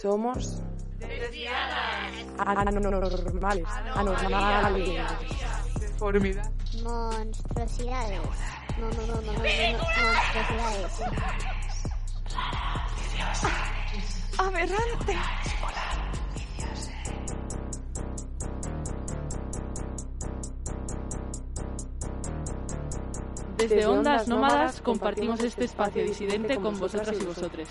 somos. 0.00 0.60
Anormales. 2.38 3.68
Anormales. 3.94 5.02
Deformidad. 5.80 6.50
Monstruosidades. 6.82 8.20
No, 8.78 8.88
no, 8.90 9.06
no, 9.06 9.06
no, 9.06 9.22
no, 9.22 9.32
no, 9.32 9.32
no, 9.32 9.42
monstruosidades. 9.42 11.00
Aberrante. 14.38 15.16
Desde 23.56 23.86
Ondas 23.86 24.28
Nómadas 24.28 24.80
compartimos 24.80 25.40
este 25.40 25.64
espacio 25.64 26.02
disidente 26.04 26.56
con 26.56 26.78
vosotras 26.78 27.16
y 27.20 27.24
vosotros. 27.24 27.68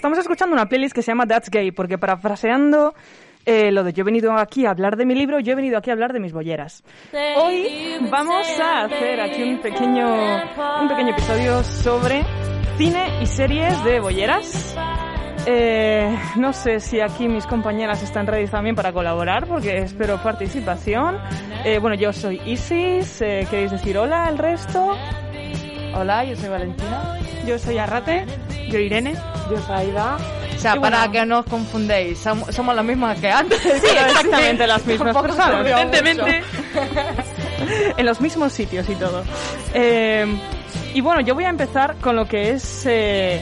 Estamos 0.00 0.16
escuchando 0.16 0.54
una 0.54 0.66
playlist 0.66 0.94
que 0.94 1.02
se 1.02 1.10
llama 1.10 1.26
That's 1.26 1.50
Gay, 1.50 1.72
porque 1.72 1.98
parafraseando 1.98 2.94
eh, 3.44 3.70
lo 3.70 3.84
de 3.84 3.92
yo 3.92 4.00
he 4.00 4.04
venido 4.04 4.32
aquí 4.32 4.64
a 4.64 4.70
hablar 4.70 4.96
de 4.96 5.04
mi 5.04 5.14
libro, 5.14 5.40
yo 5.40 5.52
he 5.52 5.54
venido 5.54 5.76
aquí 5.76 5.90
a 5.90 5.92
hablar 5.92 6.14
de 6.14 6.20
mis 6.20 6.32
bolleras. 6.32 6.82
Hoy 7.36 7.98
vamos 8.10 8.46
a 8.58 8.84
hacer 8.84 9.20
aquí 9.20 9.42
un 9.42 9.58
pequeño, 9.60 10.06
un 10.80 10.88
pequeño 10.88 11.10
episodio 11.10 11.62
sobre 11.62 12.24
cine 12.78 13.10
y 13.20 13.26
series 13.26 13.84
de 13.84 14.00
bolleras. 14.00 14.74
Eh, 15.44 16.18
no 16.36 16.54
sé 16.54 16.80
si 16.80 17.00
aquí 17.02 17.28
mis 17.28 17.44
compañeras 17.44 18.02
están 18.02 18.26
ready 18.26 18.46
también 18.46 18.74
para 18.74 18.94
colaborar, 18.94 19.46
porque 19.46 19.76
espero 19.80 20.16
participación. 20.22 21.18
Eh, 21.62 21.78
bueno, 21.78 21.94
yo 21.94 22.10
soy 22.14 22.40
Isis, 22.46 23.20
eh, 23.20 23.46
¿queréis 23.50 23.70
decir 23.70 23.98
hola 23.98 24.24
al 24.24 24.38
resto? 24.38 24.96
Hola, 25.94 26.24
yo 26.24 26.36
soy 26.36 26.48
Valentina. 26.48 27.18
Yo 27.46 27.58
soy 27.58 27.76
Arrate. 27.76 28.24
Yo 28.70 28.78
Irene. 28.78 29.14
Yo 29.50 29.60
soy 29.62 29.76
Aida. 29.76 30.16
O 30.54 30.58
sea, 30.58 30.76
para 30.76 31.10
que 31.10 31.24
no 31.24 31.40
os 31.40 31.46
confundéis, 31.46 32.18
somos, 32.18 32.54
somos 32.54 32.76
las 32.76 32.84
mismas 32.84 33.18
que 33.18 33.30
antes. 33.30 33.60
Sí, 33.60 33.68
exactamente 34.06 34.66
las 34.66 34.84
mismas 34.86 35.16
personas. 35.16 35.66
Evidentemente. 35.66 36.42
en 37.96 38.06
los 38.06 38.20
mismos 38.20 38.52
sitios 38.52 38.88
y 38.88 38.94
todo. 38.94 39.24
Eh, 39.74 40.26
y 40.94 41.00
bueno, 41.00 41.20
yo 41.22 41.34
voy 41.34 41.44
a 41.44 41.50
empezar 41.50 41.96
con 41.96 42.16
lo 42.16 42.26
que 42.26 42.50
es... 42.50 42.84
eh, 42.86 43.40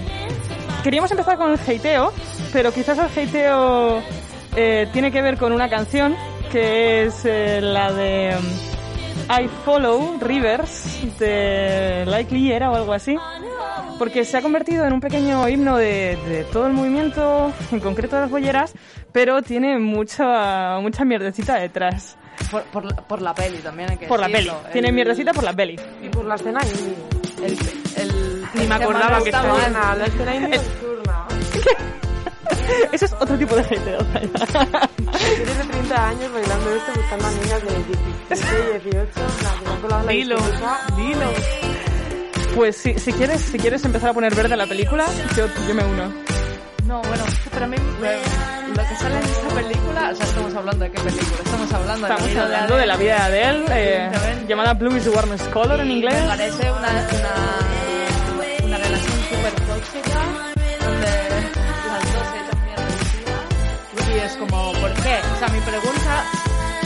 queríamos 0.83 1.11
empezar 1.11 1.37
con 1.37 1.51
el 1.53 1.59
hateo, 1.59 2.13
pero 2.53 2.73
quizás 2.73 2.99
el 2.99 3.07
hateo 3.07 4.03
eh, 4.57 4.89
tiene 4.93 5.11
que 5.11 5.21
ver 5.23 5.37
con 5.37 5.53
una 5.53 5.69
canción 5.69 6.17
que 6.51 7.05
es 7.05 7.25
la 7.25 7.93
de 7.93 8.37
I 9.31 9.49
Follow 9.65 10.19
Rivers 10.21 11.19
de 11.19 12.05
Likely 12.07 12.53
era 12.53 12.71
o 12.71 12.75
algo 12.77 12.93
así. 12.93 13.17
Porque 13.99 14.25
se 14.25 14.37
ha 14.37 14.43
convertido 14.43 14.85
en 14.87 14.93
un 14.93 15.01
pequeño 15.01 15.49
himno 15.49 15.77
de, 15.77 16.17
de 16.29 16.45
todo 16.53 16.67
el 16.69 16.73
movimiento, 16.73 17.53
en 17.73 17.81
concreto 17.81 18.15
de 18.17 18.23
las 18.23 18.31
bolleras, 18.31 18.73
pero 19.13 19.43
tiene 19.43 19.79
mucha, 19.79 20.79
mucha 20.81 21.05
mierdecita 21.05 21.57
detrás. 21.57 22.17
Por, 22.51 22.63
por, 22.65 22.85
la- 22.85 22.97
por 22.97 23.21
la 23.21 23.35
peli 23.35 23.59
también 23.59 23.91
hay 23.91 23.97
que 23.99 24.07
Por 24.07 24.21
la 24.21 24.27
peli. 24.27 24.45
decirlo. 24.49 24.61
Tiene 24.73 24.89
El- 24.89 24.95
mierdecita 24.95 25.33
por 25.33 25.43
la 25.45 25.53
peli. 25.53 25.79
Y 26.03 26.09
por 26.09 26.25
la 26.25 26.37
escena 26.37 26.61
indie. 26.63 26.95
El, 27.45 27.53
el, 28.03 28.43
Ni 28.55 28.61
me 28.67 28.77
el 28.77 28.83
acordaba 28.83 29.19
que 29.23 29.31
estaba- 29.31 29.59
la 29.97 30.05
escena 30.07 30.49
nocturna. 30.49 31.27
Ese 32.93 33.05
es 33.07 33.13
otro 33.15 33.37
tipo 33.39 33.55
de 33.57 33.63
hateo. 33.63 33.99
Tienes 33.99 35.59
de 35.59 35.65
30 35.65 36.09
años 36.09 36.33
bailando 36.33 36.71
esto 36.75 36.93
buscando 36.95 37.27
a 37.27 37.31
niñas 37.31 37.63
de 37.63 37.69
17, 38.29 38.81
18, 38.91 39.09
la 39.91 40.03
que 40.07 40.13
Dilo, 40.13 40.37
dilo. 40.97 41.27
Pues 42.55 42.77
si, 42.77 42.99
si 42.99 43.13
quieres 43.13 43.41
si 43.41 43.59
quieres 43.59 43.85
empezar 43.85 44.11
a 44.11 44.15
poner 44.15 44.35
verde 44.35 44.57
la 44.57 44.67
película, 44.67 45.07
yo, 45.37 45.47
yo 45.67 45.75
me 45.75 45.85
uno. 45.85 46.13
No, 46.87 47.03
bueno, 47.03 47.25
pero 47.53 47.65
a 47.65 47.69
mí 47.69 47.77
me- 48.01 48.69
lo 48.69 48.89
que 48.89 48.97
sale 48.97 49.17
en 49.19 49.25
esta 49.25 49.49
película, 49.49 50.11
o 50.11 50.17
sea, 50.17 50.27
estamos 50.27 50.55
hablando 50.55 50.85
de 50.85 50.91
qué 50.91 51.01
película, 51.03 51.39
estamos 51.45 51.73
hablando 51.73 52.03
de 52.07 52.09
la 52.09 52.15
Estamos 52.15 52.31
vida 52.33 52.43
hablando 52.45 52.77
de 52.77 52.87
la 52.87 52.97
vida 52.97 53.15
de 53.29 53.45
Adele, 53.45 53.65
eh, 53.71 53.97
Evidentemente. 54.07 54.47
llamada 54.49 54.75
Blue 54.75 54.97
is 54.97 55.05
the 55.05 55.11
Warmest 55.11 55.51
Color 55.51 55.81
en 55.81 55.91
inglés. 55.91 56.15
Me 56.23 56.29
parece 56.29 56.71
una, 56.71 56.89
una, 56.89 58.67
una 58.67 58.77
relación 58.79 59.13
súper 59.29 59.53
tóxica, 59.67 60.21
sea, 65.49 65.53
mi 65.53 65.61
pregunta 65.61 66.25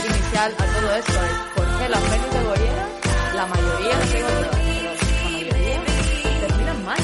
inicial 0.05 0.53
a 0.57 0.65
todo 0.65 0.95
esto 0.95 1.11
es, 1.11 1.37
¿por 1.55 1.65
qué 1.77 1.89
las 1.89 2.01
pelis 2.01 2.33
de 2.33 2.43
Goyera, 2.43 2.87
la 3.35 3.45
mayoría, 3.45 3.95
no 3.97 4.05
digo 4.05 4.27
todas, 4.27 4.57
pero 4.57 5.13
la 5.13 5.29
mayoría, 5.29 5.79
terminan 6.47 6.85
mal? 6.85 6.99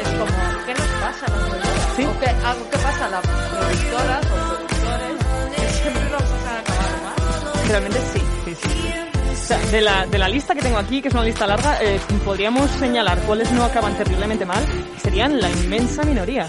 Es 0.00 0.08
como, 0.08 0.64
¿qué 0.66 0.74
nos 0.74 0.88
pasa 1.00 1.26
a 1.26 1.30
las? 1.30 1.96
Sí. 1.96 2.04
¿O 2.04 2.20
qué, 2.20 2.26
algo 2.26 2.70
que 2.70 2.78
pasa 2.78 3.06
a 3.06 3.08
las 3.08 3.26
productoras 3.26 4.26
o 4.26 4.36
productores 4.46 5.16
que 5.56 5.72
siempre 5.72 6.10
nos 6.10 6.22
hacen 6.22 6.56
acabar 6.60 6.94
mal? 7.04 7.68
Realmente 7.68 7.98
sí, 8.12 8.22
sí, 8.44 8.54
sí. 8.54 8.68
sí. 8.68 9.06
O 9.32 9.48
sea, 9.48 9.58
de 9.58 9.80
la, 9.80 10.06
de 10.06 10.18
la 10.18 10.28
lista 10.28 10.54
que 10.54 10.62
tengo 10.62 10.78
aquí, 10.78 11.00
que 11.00 11.08
es 11.08 11.14
una 11.14 11.22
lista 11.22 11.46
larga, 11.46 11.78
eh, 11.80 12.00
podríamos 12.24 12.68
señalar 12.72 13.20
cuáles 13.20 13.50
no 13.52 13.64
acaban 13.64 13.96
terriblemente 13.96 14.44
mal, 14.44 14.64
serían 15.00 15.40
la 15.40 15.48
inmensa 15.48 16.02
minoría. 16.02 16.48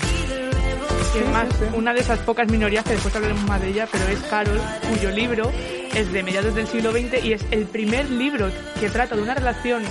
Es 1.15 1.27
más, 1.31 1.47
una 1.73 1.93
de 1.93 2.01
esas 2.01 2.19
pocas 2.19 2.49
minorías 2.51 2.83
que 2.83 2.91
después 2.91 3.15
hablaremos 3.15 3.43
más 3.45 3.61
de 3.61 3.69
ella, 3.69 3.87
pero 3.91 4.07
es 4.07 4.19
Carol, 4.29 4.59
cuyo 4.89 5.09
libro 5.11 5.51
es 5.95 6.11
de 6.11 6.21
mediados 6.21 6.53
del 6.53 6.67
siglo 6.67 6.91
XX 6.91 7.23
y 7.23 7.33
es 7.33 7.45
el 7.49 7.65
primer 7.65 8.09
libro 8.09 8.51
que 8.79 8.89
trata 8.89 9.15
de 9.15 9.21
una 9.21 9.33
relación 9.33 9.83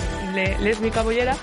lésbica 0.61 1.01
boyera 1.01 1.35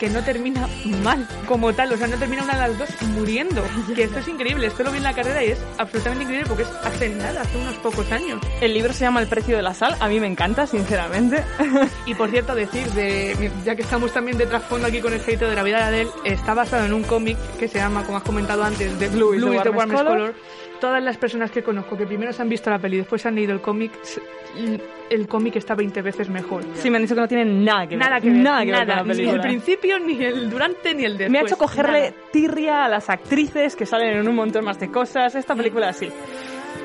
que 0.00 0.08
no 0.08 0.24
termina 0.24 0.66
mal 1.04 1.28
como 1.46 1.74
tal, 1.74 1.92
o 1.92 1.96
sea, 1.98 2.06
no 2.06 2.16
termina 2.16 2.42
una 2.42 2.54
de 2.54 2.68
las 2.68 2.78
dos 2.78 3.02
muriendo. 3.08 3.62
Que 3.94 4.04
esto 4.04 4.18
es 4.20 4.28
increíble, 4.28 4.66
esto 4.66 4.82
lo 4.82 4.90
vi 4.90 4.96
en 4.96 5.02
la 5.02 5.12
carrera 5.12 5.44
y 5.44 5.50
es 5.50 5.62
absolutamente 5.76 6.24
increíble 6.24 6.48
porque 6.48 6.62
es 6.62 6.70
hace 6.82 7.10
nada, 7.10 7.42
hace 7.42 7.58
unos 7.58 7.74
pocos 7.76 8.10
años. 8.10 8.40
El 8.62 8.72
libro 8.72 8.94
se 8.94 9.04
llama 9.04 9.20
El 9.20 9.28
precio 9.28 9.56
de 9.56 9.62
la 9.62 9.74
sal, 9.74 9.94
a 10.00 10.08
mí 10.08 10.18
me 10.18 10.26
encanta, 10.26 10.66
sinceramente. 10.66 11.44
Y 12.06 12.14
por 12.14 12.30
cierto, 12.30 12.54
decir, 12.54 12.86
de, 12.92 13.50
ya 13.64 13.76
que 13.76 13.82
estamos 13.82 14.12
también 14.12 14.38
de 14.38 14.46
trasfondo 14.46 14.86
aquí 14.86 15.00
con 15.00 15.12
el 15.12 15.20
hate 15.20 15.40
de 15.40 15.54
la 15.54 15.62
vida 15.62 15.78
de 15.78 15.82
Adele, 15.84 16.10
está 16.24 16.54
basado 16.54 16.86
en 16.86 16.94
un 16.94 17.02
cómic 17.02 17.36
que 17.58 17.68
se 17.68 17.78
llama, 17.78 18.04
como 18.04 18.16
has 18.16 18.24
comentado 18.24 18.64
antes, 18.64 18.98
de 18.98 19.08
Blue, 19.08 19.34
is 19.34 19.42
the 19.42 19.48
Warmest 19.48 19.76
Warmest 19.76 20.02
Color. 20.02 20.18
Color. 20.18 20.34
Todas 20.80 21.02
las 21.02 21.18
personas 21.18 21.50
que 21.50 21.62
conozco 21.62 21.96
que 21.96 22.06
primero 22.06 22.32
se 22.32 22.40
han 22.40 22.48
visto 22.48 22.70
la 22.70 22.78
peli 22.78 22.96
y 22.96 22.98
después 23.00 23.20
se 23.20 23.28
han 23.28 23.34
leído 23.34 23.52
el 23.52 23.60
cómic, 23.60 23.92
el 25.10 25.28
cómic 25.28 25.56
está 25.56 25.74
20 25.74 26.00
veces 26.02 26.28
mejor. 26.30 26.64
Sí, 26.74 26.88
me 26.88 26.96
han 26.96 27.02
dicho 27.02 27.14
que 27.14 27.20
no 27.20 27.28
tiene 27.28 27.44
nada 27.44 27.86
que 27.86 27.96
ver. 27.96 28.06
Nada 28.06 28.20
que 28.20 28.30
ver, 28.30 28.38
Nada 28.38 28.64
que 28.64 28.70
ver 28.72 28.86
con 28.86 29.08
la 29.08 29.14
ni 29.14 29.28
el 29.28 29.40
principio, 29.40 29.98
ni 29.98 30.24
el 30.24 30.48
durante, 30.48 30.94
ni 30.94 31.04
el 31.04 31.18
después. 31.18 31.30
Me 31.30 31.38
ha 31.38 31.42
hecho 31.42 31.58
cogerle 31.58 32.10
nada. 32.10 32.22
tirria 32.32 32.84
a 32.84 32.88
las 32.88 33.10
actrices 33.10 33.76
que 33.76 33.84
salen 33.84 34.16
en 34.16 34.28
un 34.28 34.34
montón 34.34 34.64
más 34.64 34.78
de 34.78 34.90
cosas. 34.90 35.34
Esta 35.34 35.54
película 35.54 35.92
sí. 35.92 36.08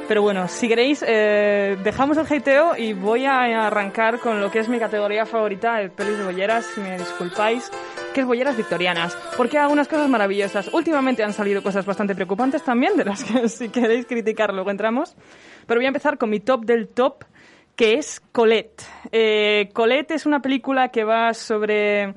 Pero 0.07 0.22
bueno, 0.22 0.48
si 0.48 0.68
queréis, 0.68 1.04
eh, 1.07 1.77
dejamos 1.83 2.18
el 2.18 2.27
hateo 2.31 2.77
y 2.77 2.94
voy 2.94 3.25
a 3.25 3.66
arrancar 3.66 4.19
con 4.19 4.39
lo 4.39 4.51
que 4.51 4.60
es 4.60 4.69
mi 4.69 4.78
categoría 4.78 5.25
favorita 5.25 5.78
de 5.78 5.89
pelis 5.89 6.19
de 6.19 6.24
bolleras, 6.24 6.66
si 6.66 6.80
me 6.80 6.95
disculpáis, 6.98 7.71
que 8.13 8.21
es 8.21 8.28
bolleras 8.28 8.56
victorianas. 8.56 9.18
Porque 9.36 9.57
hay 9.57 9.63
algunas 9.63 9.88
cosas 9.88 10.07
maravillosas. 10.07 10.71
Últimamente 10.74 11.24
han 11.24 11.33
salido 11.33 11.63
cosas 11.63 11.88
bastante 11.88 12.13
preocupantes 12.13 12.63
también, 12.63 12.95
de 12.95 13.06
las 13.06 13.24
que 13.24 13.50
si 13.50 13.69
queréis 13.69 14.06
criticar 14.06 14.54
luego 14.54 14.69
entramos. 14.69 15.16
Pero 15.66 15.80
voy 15.80 15.86
a 15.86 15.89
empezar 15.89 16.19
con 16.19 16.30
mi 16.30 16.39
top 16.39 16.66
del 16.66 16.88
top, 16.88 17.24
que 17.75 17.95
es 17.95 18.22
Colette. 18.31 18.83
Eh, 19.12 19.69
Colette 19.74 20.12
es 20.12 20.25
una 20.25 20.42
película 20.42 20.89
que 20.89 21.04
va 21.04 21.33
sobre 21.33 22.13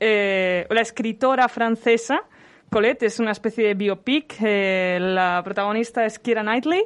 eh, 0.00 0.66
la 0.70 0.80
escritora 0.80 1.48
francesa. 1.48 2.22
Colette 2.70 3.04
es 3.04 3.20
una 3.20 3.32
especie 3.32 3.66
de 3.66 3.74
biopic. 3.74 4.36
eh, 4.42 4.98
la 5.00 5.42
protagonista 5.44 6.04
es 6.04 6.18
Keira 6.18 6.42
Knightley. 6.42 6.84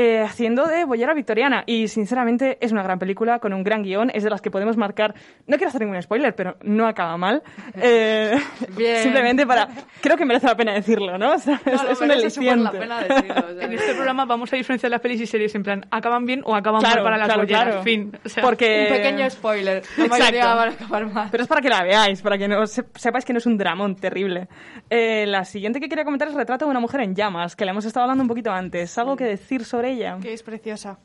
Eh, 0.00 0.20
haciendo 0.20 0.66
de 0.68 0.84
bollera 0.84 1.12
victoriana. 1.12 1.64
Y 1.66 1.88
sinceramente 1.88 2.56
es 2.60 2.70
una 2.70 2.84
gran 2.84 3.00
película 3.00 3.40
con 3.40 3.52
un 3.52 3.64
gran 3.64 3.82
guion. 3.82 4.10
Es 4.14 4.22
de 4.22 4.30
las 4.30 4.40
que 4.40 4.50
podemos 4.50 4.76
marcar. 4.76 5.14
No 5.48 5.56
quiero 5.56 5.70
hacer 5.70 5.80
ningún 5.80 6.00
spoiler, 6.00 6.36
pero 6.36 6.56
no 6.62 6.86
acaba 6.86 7.16
mal. 7.16 7.42
Eh, 7.74 8.38
Bien. 8.76 9.02
Simplemente 9.02 9.44
para. 9.44 9.68
Creo 10.00 10.16
que 10.16 10.24
merece 10.24 10.46
la 10.46 10.56
pena 10.56 10.72
decirlo, 10.72 11.18
¿no? 11.18 11.32
O 11.32 11.38
sea, 11.38 11.60
es, 11.66 11.72
No, 11.74 11.82
lo 11.82 11.90
es 11.90 12.00
un 12.00 12.06
merece 12.08 12.30
súper 12.30 12.58
la 12.58 12.68
aliciente. 12.98 13.64
En 13.64 13.72
este 13.72 13.94
programa 13.94 14.24
vamos 14.24 14.52
a 14.52 14.56
diferenciar 14.56 14.90
las 14.90 15.00
pelis 15.00 15.20
y 15.20 15.26
series 15.26 15.52
en 15.56 15.64
plan, 15.64 15.84
acaban 15.90 16.24
bien 16.24 16.42
o 16.44 16.54
acaban 16.54 16.80
Claro, 16.80 16.96
mal 16.96 17.04
para 17.04 17.16
las 17.18 17.26
claro, 17.26 17.40
bolleras, 17.42 17.64
claro. 17.64 17.82
fin. 17.82 18.12
O 18.24 18.28
sea, 18.28 18.42
Porque... 18.44 18.86
Un 18.88 18.96
pequeño 18.96 19.30
spoiler. 19.30 19.82
La 19.96 20.04
Exacto. 20.04 20.24
mayoría 20.24 20.54
van 20.54 20.68
a 20.68 20.72
acabar 20.72 21.06
mal. 21.12 21.28
Pero 21.32 21.42
es 21.42 21.48
para 21.48 21.60
que 21.60 21.68
la 21.68 21.82
veáis, 21.82 22.22
para 22.22 22.38
que 22.38 22.46
no 22.46 22.66
se- 22.68 22.84
sepáis 22.94 23.24
que 23.24 23.32
no 23.32 23.38
es 23.38 23.46
un 23.46 23.58
dramón 23.58 23.96
terrible. 23.96 24.46
Eh, 24.88 25.26
la 25.26 25.44
siguiente 25.44 25.80
que 25.80 25.88
quería 25.88 26.04
comentar 26.04 26.28
es 26.28 26.34
Retrato 26.34 26.66
de 26.66 26.70
una 26.70 26.80
mujer 26.80 27.00
en 27.00 27.14
llamas, 27.16 27.56
que 27.56 27.64
le 27.64 27.72
hemos 27.72 27.84
estado 27.84 28.04
hablando 28.04 28.22
un 28.22 28.28
poquito 28.28 28.52
antes. 28.52 28.96
¿Algo 28.98 29.16
que 29.16 29.24
decir 29.24 29.64
sobre 29.64 29.87
ella? 29.90 30.18
Que 30.20 30.32
es 30.32 30.42
preciosa. 30.42 30.98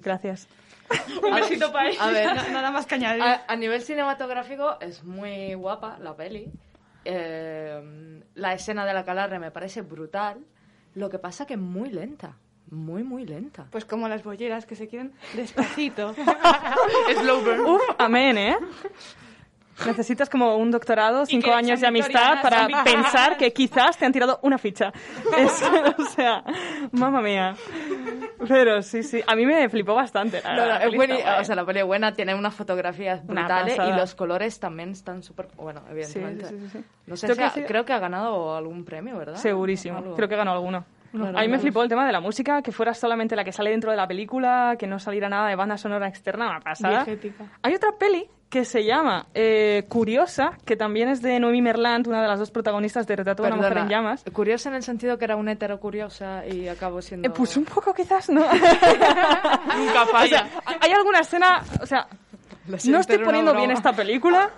Gracias. 0.00 0.48
un 1.22 1.34
besito 1.34 1.72
para 1.72 1.88
A 2.00 2.10
ver, 2.10 2.26
Na- 2.34 2.48
nada 2.50 2.70
más 2.70 2.86
que 2.86 2.96
añadir. 2.96 3.22
a, 3.22 3.44
a 3.48 3.56
nivel 3.56 3.82
cinematográfico 3.82 4.78
es 4.80 5.02
muy 5.04 5.54
guapa 5.54 5.98
la 6.00 6.14
peli. 6.16 6.50
Eh, 7.04 8.20
la 8.34 8.52
escena 8.54 8.84
de 8.86 8.94
la 8.94 9.04
calarre 9.04 9.38
me 9.38 9.50
parece 9.50 9.80
brutal. 9.82 10.44
Lo 10.94 11.08
que 11.08 11.18
pasa 11.18 11.46
que 11.46 11.54
es 11.54 11.60
muy 11.60 11.90
lenta. 11.90 12.36
Muy, 12.70 13.02
muy 13.04 13.26
lenta. 13.26 13.66
Pues 13.70 13.84
como 13.84 14.08
las 14.08 14.22
bolleras 14.22 14.66
que 14.66 14.76
se 14.76 14.88
quieren 14.88 15.12
despacito. 15.34 16.14
Slow 17.20 17.42
burn. 17.42 17.60
Uf, 17.60 17.82
amén, 17.98 18.38
¿eh? 18.38 18.56
Necesitas 19.86 20.28
como 20.28 20.56
un 20.56 20.70
doctorado, 20.70 21.24
cinco 21.26 21.52
años 21.52 21.80
de 21.80 21.86
amistad 21.86 22.42
para 22.42 22.68
pensar 22.84 23.36
que 23.36 23.52
quizás 23.52 23.96
te 23.96 24.04
han 24.04 24.12
tirado 24.12 24.38
una 24.42 24.58
ficha. 24.58 24.92
Es- 25.36 25.62
o 25.98 26.04
sea, 26.06 26.44
mamma 26.92 27.20
mía. 27.22 27.54
Pero 28.48 28.82
sí, 28.82 29.02
sí, 29.02 29.22
a 29.26 29.34
mí 29.34 29.46
me 29.46 29.68
flipó 29.68 29.94
bastante. 29.94 30.42
la 30.42 30.54
No, 30.56 30.66
la 30.66 30.76
es 30.84 30.94
buena, 30.94 31.14
guay. 31.14 31.40
o 31.40 31.44
sea, 31.44 31.54
la 31.56 31.64
peli 31.64 31.80
es 31.80 31.86
buena, 31.86 32.12
tiene 32.12 32.34
unas 32.34 32.54
fotografías 32.54 33.20
Una 33.26 33.42
brutales 33.42 33.74
y 33.74 33.76
pasada. 33.78 33.96
los 33.96 34.14
colores 34.14 34.60
también 34.60 34.90
están 34.90 35.22
súper... 35.22 35.48
Bueno, 35.56 35.82
evidentemente. 35.90 36.46
Sí, 36.46 36.54
sí, 36.58 36.68
sí, 36.72 36.78
sí. 36.78 36.84
No 37.06 37.16
sé 37.16 37.26
Creo 37.28 37.36
si 37.50 37.54
que 37.60 37.64
ha- 37.64 37.66
creo 37.66 37.84
que 37.84 37.92
ha 37.92 37.98
ganado 37.98 38.56
algún 38.56 38.84
premio, 38.84 39.16
¿verdad? 39.16 39.36
Segurísimo. 39.36 39.98
Algo. 39.98 40.14
Creo 40.16 40.28
que 40.28 40.36
ganó 40.36 40.52
alguno. 40.52 40.84
Claro, 41.12 41.38
a 41.38 41.42
mí 41.42 41.48
me 41.48 41.58
flipó 41.58 41.82
el 41.82 41.88
tema 41.90 42.06
de 42.06 42.12
la 42.12 42.20
música, 42.20 42.62
que 42.62 42.72
fuera 42.72 42.94
solamente 42.94 43.36
la 43.36 43.44
que 43.44 43.52
sale 43.52 43.70
dentro 43.70 43.90
de 43.90 43.96
la 43.98 44.06
película, 44.08 44.76
que 44.78 44.86
no 44.86 44.98
saliera 44.98 45.28
nada 45.28 45.48
de 45.48 45.56
banda 45.56 45.76
sonora 45.76 46.08
externa, 46.08 46.48
una 46.48 46.60
pasada. 46.60 47.04
Diegética. 47.04 47.44
Hay 47.62 47.74
otra 47.74 47.90
peli 47.98 48.28
que 48.52 48.66
se 48.66 48.84
llama 48.84 49.28
eh, 49.32 49.86
Curiosa, 49.88 50.58
que 50.66 50.76
también 50.76 51.08
es 51.08 51.22
de 51.22 51.40
Noemi 51.40 51.62
Merlant, 51.62 52.06
una 52.06 52.20
de 52.20 52.28
las 52.28 52.38
dos 52.38 52.50
protagonistas 52.50 53.06
de 53.06 53.16
Retrato 53.16 53.42
de 53.42 53.48
una 53.48 53.56
mujer 53.56 53.78
en 53.78 53.88
llamas. 53.88 54.24
Curiosa 54.30 54.68
en 54.68 54.74
el 54.74 54.82
sentido 54.82 55.16
que 55.16 55.24
era 55.24 55.36
una 55.36 55.52
hetero 55.52 55.80
curiosa 55.80 56.46
y 56.46 56.68
acabó 56.68 57.00
siendo... 57.00 57.26
Eh, 57.26 57.32
pues 57.34 57.56
un 57.56 57.64
poco 57.64 57.94
quizás, 57.94 58.28
¿no? 58.28 58.40
Nunca 59.78 60.02
o 60.02 60.06
falla. 60.06 60.28
sea, 60.28 60.50
hay 60.82 60.92
alguna 60.92 61.20
escena, 61.20 61.62
o 61.80 61.86
sea, 61.86 62.06
no 62.66 62.98
estoy 62.98 63.20
poniendo 63.20 63.54
bien 63.54 63.70
esta 63.70 63.94
película. 63.94 64.50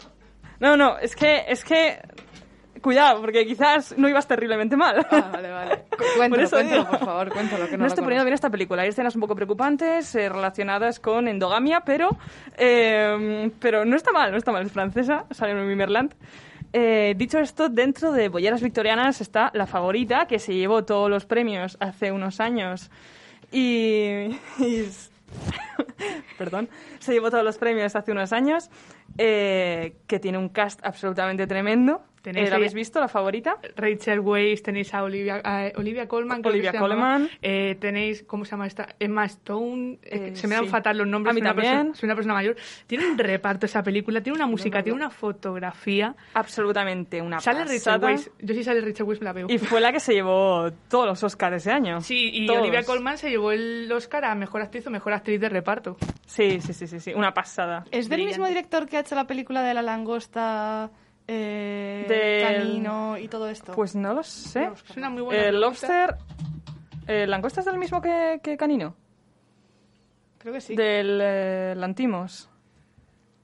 No, 0.58 0.76
no, 0.76 0.98
es 0.98 1.14
que, 1.14 1.44
es 1.46 1.64
que, 1.64 2.00
cuidado, 2.84 3.20
porque 3.20 3.44
quizás 3.46 3.96
no 3.98 4.08
ibas 4.08 4.28
terriblemente 4.28 4.76
mal. 4.76 5.04
Ah, 5.10 5.30
vale, 5.32 5.50
vale. 5.50 5.76
Cu- 5.90 6.04
Cuéntalo, 6.18 6.42
eso 6.44 6.56
cuéntalo, 6.56 6.86
por 6.88 6.98
favor, 7.00 7.32
cuéntalo, 7.32 7.64
que 7.66 7.72
no, 7.72 7.78
No, 7.78 7.86
estoy 7.86 8.04
poniendo 8.04 8.24
bien 8.24 8.34
esta 8.34 8.50
película. 8.50 8.82
Hay 8.82 8.90
escenas 8.90 9.14
un 9.16 9.22
poco 9.22 9.34
preocupantes 9.34 10.14
eh, 10.14 10.28
relacionadas 10.28 11.00
con 11.00 11.26
endogamia, 11.26 11.80
pero, 11.80 12.10
eh, 12.58 13.50
pero 13.58 13.84
no 13.86 13.96
está 13.96 14.12
mal, 14.12 14.30
no 14.30 14.36
está 14.36 14.52
mal. 14.52 14.66
Es 14.66 14.72
francesa, 14.72 15.24
sale 15.30 15.52
en 15.52 15.66
Mimerland. 15.66 16.14
Eh, 16.74 17.14
dicho 17.16 17.38
esto, 17.38 17.68
dentro 17.68 18.12
de 18.12 18.28
Bolleras 18.28 18.60
Victorianas 18.60 19.20
está 19.20 19.50
la 19.54 19.66
favorita, 19.66 20.26
que 20.26 20.38
se 20.38 20.54
llevó 20.54 20.84
todos 20.84 21.08
los 21.08 21.24
premios 21.24 21.76
hace 21.80 22.12
unos 22.12 22.38
años. 22.40 22.90
Y. 23.50 24.36
y- 24.58 24.88
perdón. 26.38 26.68
Se 26.98 27.12
llevó 27.12 27.30
todos 27.30 27.44
los 27.44 27.58
premios 27.58 27.94
hace 27.96 28.12
unos 28.12 28.32
años. 28.32 28.70
Eh, 29.18 29.96
que 30.06 30.18
tiene 30.18 30.38
un 30.38 30.48
cast 30.48 30.80
absolutamente 30.84 31.46
tremendo. 31.46 32.02
Tenéis 32.24 32.46
Eh, 32.46 32.48
¿Lo 32.48 32.54
ahí- 32.56 32.60
habéis 32.62 32.72
visto, 32.72 33.00
la 33.00 33.08
favorita? 33.08 33.58
Rachel 33.76 34.18
Weisz, 34.20 34.62
tenéis 34.62 34.94
a 34.94 35.02
Olivia, 35.02 35.42
a 35.44 35.70
Olivia 35.76 36.08
Colman. 36.08 36.40
Olivia. 36.46 36.72
Colman. 36.72 37.28
Eh, 37.42 37.76
tenéis, 37.78 38.22
¿cómo 38.22 38.46
se 38.46 38.52
llama 38.52 38.66
esta? 38.66 38.88
Emma 38.98 39.26
Stone. 39.26 39.98
Eh, 40.02 40.30
se 40.34 40.48
me 40.48 40.54
dan 40.54 40.64
sí. 40.64 40.70
fatal 40.70 40.96
los 40.96 41.06
nombres. 41.06 41.32
A 41.32 41.34
mí 41.34 41.40
soy 41.40 41.42
una 41.42 41.50
también. 41.50 41.72
persona- 41.74 41.94
soy 41.94 42.06
una 42.06 42.14
persona 42.14 42.32
mayor. 42.34 42.56
Tiene 42.86 43.06
un 43.10 43.18
reparto 43.18 43.66
esa 43.66 43.82
película, 43.82 44.22
tiene 44.22 44.36
una 44.38 44.46
música, 44.46 44.82
tiene 44.82 44.96
una 44.96 45.10
fotografía. 45.10 46.16
Absolutamente 46.32 47.20
una 47.20 47.40
Sale 47.40 47.60
Rachel 47.60 47.76
pasada. 47.76 48.06
Weisz. 48.06 48.30
Yo 48.40 48.54
sí 48.54 48.64
sale 48.64 48.80
Rachel 48.80 49.04
Weisz, 49.06 49.20
me 49.20 49.24
la 49.26 49.32
veo. 49.34 49.46
Y 49.50 49.58
fue 49.58 49.82
la 49.82 49.92
que 49.92 50.00
se 50.00 50.14
llevó 50.14 50.70
todos 50.88 51.06
los 51.06 51.22
Oscars 51.22 51.56
ese 51.56 51.72
año. 51.72 52.00
Sí, 52.00 52.30
y 52.32 52.46
Todos. 52.46 52.62
Olivia 52.62 52.84
Colman 52.84 53.18
se 53.18 53.28
llevó 53.28 53.52
el 53.52 53.92
Oscar 53.92 54.24
a 54.24 54.34
Mejor 54.34 54.62
Actriz 54.62 54.86
o 54.86 54.90
Mejor 54.90 55.12
Actriz 55.12 55.38
de 55.40 55.50
Reparto. 55.50 55.98
Sí, 56.26 56.58
sí, 56.62 56.72
sí, 56.72 56.86
sí, 56.86 57.00
sí. 57.00 57.12
Una 57.14 57.34
pasada. 57.34 57.84
¿Es 57.90 58.08
del 58.08 58.16
Brillante. 58.16 58.38
mismo 58.38 58.46
director 58.48 58.88
que 58.88 58.93
ha 58.96 59.00
hecho 59.00 59.14
la 59.14 59.26
película 59.26 59.62
de 59.62 59.74
la 59.74 59.82
langosta, 59.82 60.90
eh, 61.26 62.04
Del- 62.08 62.42
canino 62.64 63.18
y 63.18 63.28
todo 63.28 63.48
esto? 63.48 63.72
Pues 63.72 63.94
no 63.94 64.14
lo 64.14 64.22
sé. 64.22 64.70
Es 64.90 64.96
una 64.96 65.10
muy 65.10 65.22
buena 65.22 65.42
El 65.42 65.58
pregunta. 65.58 66.06
Lobster... 66.06 66.16
¿El 67.06 67.30
langosta 67.30 67.60
es 67.60 67.66
del 67.66 67.76
mismo 67.78 68.00
que, 68.00 68.40
que 68.42 68.56
Canino? 68.56 68.94
Creo 70.38 70.54
que 70.54 70.60
sí. 70.60 70.74
Del 70.74 71.18
eh, 71.22 71.74
Lantimos. 71.76 72.48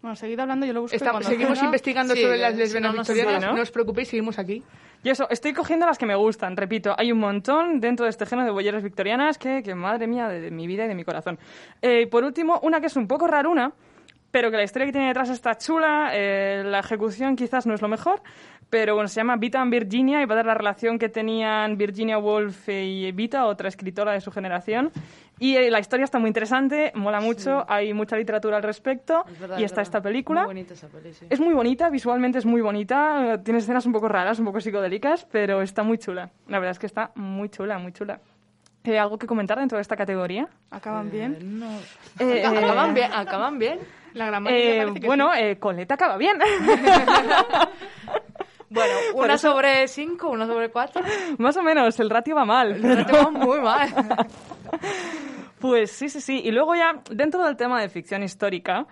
Bueno, 0.00 0.16
seguid 0.16 0.38
hablando, 0.40 0.64
yo 0.64 0.72
lo 0.72 0.80
busco. 0.82 0.96
seguimos 1.22 1.62
investigando 1.62 2.14
Sí, 2.14 2.22
sobre 2.22 2.38
las 2.38 2.54
lesbianas 2.56 2.92
no, 2.92 2.96
no 2.96 3.02
victorianas. 3.02 3.50
¿no? 3.50 3.56
No 3.56 3.62
os 3.62 3.70
preocupéis, 3.70 4.08
seguimos 4.08 4.38
aquí. 4.38 4.62
Y 5.02 5.10
eso, 5.10 5.28
estoy 5.28 5.52
cogiendo 5.52 5.84
las 5.86 5.98
que 5.98 6.06
me 6.06 6.14
gustan, 6.14 6.56
repito, 6.56 6.94
hay 6.96 7.12
un 7.12 7.18
montón 7.18 7.80
dentro 7.80 8.04
de 8.04 8.10
este 8.10 8.24
género 8.24 8.46
de 8.46 8.52
bolleras 8.52 8.82
victorianas 8.82 9.36
que, 9.36 9.62
que 9.62 9.74
madre 9.74 10.06
mía, 10.06 10.28
de, 10.28 10.40
de 10.40 10.50
mi 10.50 10.66
vida 10.66 10.86
y 10.86 10.88
de 10.88 10.94
mi 10.94 11.04
corazón. 11.04 11.38
Eh, 11.82 12.02
y 12.02 12.06
por 12.06 12.24
último, 12.24 12.60
una 12.62 12.80
que 12.80 12.86
es 12.86 12.96
un 12.96 13.06
poco 13.06 13.26
raruna, 13.26 13.72
pero 14.30 14.50
que 14.50 14.56
la 14.56 14.62
historia 14.62 14.86
que 14.86 14.92
tiene 14.92 15.08
detrás 15.08 15.30
está 15.30 15.56
chula, 15.56 16.10
eh, 16.12 16.62
la 16.64 16.80
ejecución 16.80 17.36
quizás 17.36 17.66
no 17.66 17.74
es 17.74 17.82
lo 17.82 17.88
mejor, 17.88 18.22
pero 18.70 18.94
bueno, 18.94 19.08
se 19.08 19.16
llama 19.16 19.36
Vita 19.36 19.60
and 19.60 19.72
Virginia 19.72 20.22
y 20.22 20.26
va 20.26 20.34
a 20.34 20.36
dar 20.36 20.46
la 20.46 20.54
relación 20.54 20.98
que 20.98 21.08
tenían 21.08 21.76
Virginia 21.76 22.18
Woolf 22.18 22.68
y 22.68 23.10
Vita, 23.10 23.46
otra 23.46 23.68
escritora 23.68 24.12
de 24.12 24.20
su 24.20 24.30
generación. 24.30 24.92
Y 25.40 25.56
eh, 25.56 25.70
la 25.70 25.80
historia 25.80 26.04
está 26.04 26.18
muy 26.18 26.28
interesante, 26.28 26.92
mola 26.94 27.20
mucho, 27.20 27.64
hay 27.68 27.92
mucha 27.94 28.16
literatura 28.16 28.58
al 28.58 28.62
respecto 28.62 29.24
Es 29.26 29.40
verdad, 29.40 29.58
y 29.58 29.64
es 29.64 29.72
está 29.72 29.82
esta 29.82 30.00
película. 30.00 30.42
Muy 30.42 30.54
bonita 30.54 30.74
esa 30.74 30.86
peli, 30.86 31.12
sí. 31.12 31.26
Es 31.28 31.40
muy 31.40 31.54
bonita, 31.54 31.90
visualmente 31.90 32.38
es 32.38 32.46
muy 32.46 32.60
bonita, 32.60 33.40
tiene 33.42 33.58
escenas 33.58 33.86
un 33.86 33.92
poco 33.92 34.06
raras, 34.06 34.38
un 34.38 34.44
poco 34.44 34.60
psicodélicas, 34.60 35.26
pero 35.32 35.62
está 35.62 35.82
muy 35.82 35.98
chula. 35.98 36.30
La 36.46 36.58
verdad 36.58 36.72
es 36.72 36.78
que 36.78 36.86
está 36.86 37.10
muy 37.16 37.48
chula, 37.48 37.78
muy 37.78 37.92
chula. 37.92 38.20
Eh, 38.84 38.98
¿Algo 38.98 39.18
que 39.18 39.26
comentar 39.26 39.58
dentro 39.58 39.76
de 39.76 39.82
esta 39.82 39.96
categoría? 39.96 40.48
¿Acaban 40.70 41.10
Eh, 41.12 41.28
no. 41.42 41.70
Eh, 42.18 42.44
Aca- 42.44 42.58
acaban 42.64 42.94
bien, 42.94 43.12
acaban 43.12 43.58
bien. 43.58 43.78
La 44.14 44.26
gran 44.26 44.42
mayoría 44.42 44.74
eh, 44.74 44.78
parece 44.78 45.00
que 45.00 45.06
bueno, 45.06 45.30
sí. 45.34 45.40
eh, 45.40 45.58
Colette 45.58 45.92
acaba 45.92 46.16
bien. 46.16 46.36
Bueno, 48.72 48.92
una 49.14 49.34
eso- 49.34 49.50
sobre 49.50 49.88
cinco, 49.88 50.28
una 50.30 50.46
sobre 50.46 50.70
cuatro. 50.70 51.02
Más 51.38 51.56
o 51.56 51.62
menos, 51.62 51.98
el 51.98 52.08
ratio 52.08 52.36
va 52.36 52.44
mal. 52.44 52.78
Pero 52.80 53.04
te 53.04 53.12
va 53.12 53.30
muy 53.30 53.60
mal. 53.60 53.88
Pues 55.60 55.90
sí, 55.92 56.08
sí, 56.08 56.22
sí. 56.22 56.40
Y 56.42 56.52
luego 56.52 56.74
ya, 56.74 57.02
dentro 57.10 57.44
del 57.44 57.54
tema 57.54 57.82
de 57.82 57.90
ficción 57.90 58.22
histórica, 58.22 58.86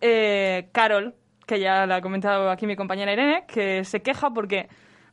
eh, 0.00 0.68
Carol, 0.70 1.16
que 1.46 1.58
ya 1.58 1.84
la 1.84 1.96
ha 1.96 2.00
comentado 2.00 2.48
aquí 2.48 2.64
mi 2.64 2.76
compañera 2.76 3.12
Irene, 3.12 3.44
que 3.48 3.82
se 3.84 4.02
queja 4.02 4.30
porque, 4.30 4.68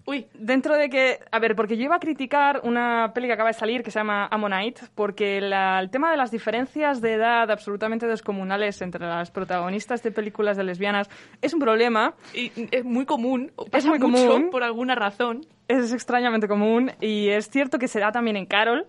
uy, 0.09 0.27
dentro 0.33 0.75
de 0.75 0.89
que, 0.89 1.19
a 1.31 1.39
ver, 1.39 1.55
porque 1.55 1.77
yo 1.77 1.83
iba 1.83 1.95
a 1.95 1.99
criticar 1.99 2.61
una 2.63 3.11
peli 3.13 3.27
que 3.27 3.33
acaba 3.33 3.49
de 3.49 3.53
salir 3.53 3.83
que 3.83 3.91
se 3.91 3.99
llama 3.99 4.27
Ammonite, 4.31 4.81
porque 4.95 5.39
la- 5.41 5.79
el 5.79 5.89
tema 5.89 6.09
de 6.11 6.17
las 6.17 6.31
diferencias 6.31 6.99
de 7.01 7.13
edad 7.13 7.49
absolutamente 7.51 8.07
descomunales 8.07 8.81
entre 8.81 9.05
las 9.05 9.31
protagonistas 9.31 10.01
de 10.03 10.11
películas 10.11 10.57
de 10.57 10.63
lesbianas 10.63 11.09
es 11.41 11.53
un 11.53 11.59
problema. 11.59 12.13
Y 12.33 12.51
es 12.71 12.83
muy 12.83 13.05
común, 13.05 13.51
pasa 13.71 13.89
muy 13.89 13.99
mucho 13.99 14.27
común. 14.27 14.49
por 14.49 14.63
alguna 14.63 14.95
razón. 14.95 15.41
Es 15.67 15.93
extrañamente 15.93 16.47
común 16.47 16.91
y 16.99 17.29
es 17.29 17.49
cierto 17.49 17.77
que 17.77 17.87
se 17.87 17.99
da 17.99 18.11
también 18.11 18.35
en 18.37 18.47
Carol, 18.47 18.87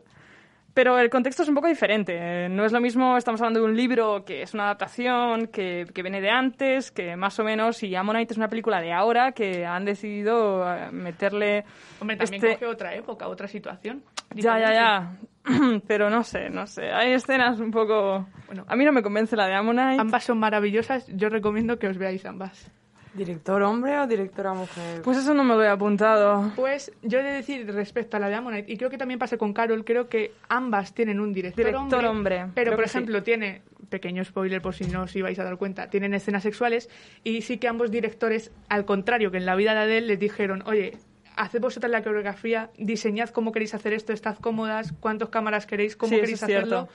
pero 0.81 0.99
el 0.99 1.11
contexto 1.11 1.43
es 1.43 1.49
un 1.51 1.55
poco 1.55 1.69
diferente. 1.69 2.49
No 2.49 2.65
es 2.65 2.73
lo 2.73 2.81
mismo, 2.81 3.19
estamos 3.19 3.39
hablando 3.43 3.61
de 3.61 3.67
un 3.67 3.77
libro 3.77 4.25
que 4.25 4.41
es 4.41 4.55
una 4.55 4.65
adaptación, 4.65 5.49
que, 5.49 5.85
que 5.93 6.01
viene 6.01 6.23
de 6.23 6.31
antes, 6.31 6.91
que 6.91 7.17
más 7.17 7.39
o 7.39 7.45
menos, 7.45 7.83
y 7.83 7.95
Ammonite 7.95 8.33
es 8.33 8.39
una 8.39 8.49
película 8.49 8.81
de 8.81 8.91
ahora 8.91 9.33
que 9.33 9.67
han 9.67 9.85
decidido 9.85 10.65
eh, 10.75 10.91
meterle... 10.91 11.67
Hombre, 12.01 12.17
también 12.17 12.43
este- 12.43 12.55
coge 12.55 12.65
otra 12.67 12.95
época, 12.95 13.29
otra 13.29 13.47
situación. 13.47 14.03
Ya, 14.35 14.59
ya, 14.59 14.73
ya. 14.73 15.19
Pero 15.87 16.09
no 16.09 16.25
sé, 16.25 16.49
no 16.49 16.67
sé. 16.67 16.91
Hay 16.91 17.13
escenas 17.13 17.61
un 17.61 17.71
poco... 17.71 18.27
Bueno. 18.47 18.65
a 18.67 18.75
mí 18.75 18.83
no 18.83 18.93
me 18.93 19.03
convence 19.03 19.37
la 19.37 19.49
de 19.49 19.57
Ammonite. 19.57 20.01
Ambas 20.01 20.25
son 20.25 20.39
maravillosas, 20.39 21.07
yo 21.09 21.29
recomiendo 21.29 21.79
que 21.79 21.89
os 21.89 21.99
veáis 21.99 22.25
ambas. 22.25 22.73
¿Director 23.13 23.61
hombre 23.63 23.99
o 23.99 24.07
directora 24.07 24.53
mujer? 24.53 25.03
Pues 25.03 25.19
eso 25.19 25.35
no 25.35 25.43
me 25.43 25.55
lo 25.55 25.65
he 25.65 25.69
apuntado. 25.69 26.53
Pues 26.55 26.93
yo 27.03 27.19
he 27.19 27.23
de 27.23 27.33
decir 27.33 27.67
respecto 27.73 28.17
a 28.17 28.21
la 28.21 28.29
de 28.29 28.37
Ammonite, 28.37 28.73
y 28.73 28.77
creo 28.77 28.89
que 28.89 28.99
también 28.99 29.19
pasa 29.19 29.37
con 29.37 29.53
Carol, 29.53 29.85
creo 29.85 30.09
que 30.09 30.33
ambas 30.49 30.95
tienen 30.95 31.19
un 31.19 31.33
director, 31.33 31.65
Director 31.65 32.05
hombre, 32.05 32.39
hombre, 32.39 32.53
pero 32.55 32.71
creo 32.71 32.77
por 32.77 32.89
sí. 32.89 32.99
ejemplo 32.99 33.23
tiene, 33.23 33.63
pequeño 33.89 34.25
spoiler 34.25 34.63
por 34.63 34.75
si 34.75 34.85
no 34.85 35.03
os 35.03 35.17
ibais 35.17 35.39
a 35.41 35.45
dar 35.45 35.57
cuenta, 35.57 35.91
tienen 35.91 36.15
escenas 36.15 36.45
sexuales 36.45 36.89
y 37.25 37.43
sí 37.43 37.59
que 37.59 37.67
ambos 37.67 37.91
directores, 37.91 38.53
al 38.69 38.85
contrario 38.85 39.33
que 39.33 39.39
en 39.39 39.47
la 39.47 39.57
vida 39.57 39.75
de 39.75 39.81
Adele, 39.81 40.07
les 40.07 40.19
dijeron, 40.21 40.63
oye, 40.67 40.97
haced 41.37 41.61
vosotras 41.61 41.91
la 41.91 42.05
coreografía, 42.05 42.71
diseñad 42.79 43.31
cómo 43.31 43.51
queréis 43.51 43.75
hacer 43.75 43.93
esto, 43.93 44.13
estad 44.13 44.37
cómodas, 44.37 44.93
cuántas 45.01 45.31
cámaras 45.31 45.67
queréis, 45.67 45.97
cómo 45.97 46.11
Sí, 46.11 46.21
queréis 46.21 46.41
es 46.43 46.47
cierto. 46.47 46.77
hacerlo, 46.77 46.89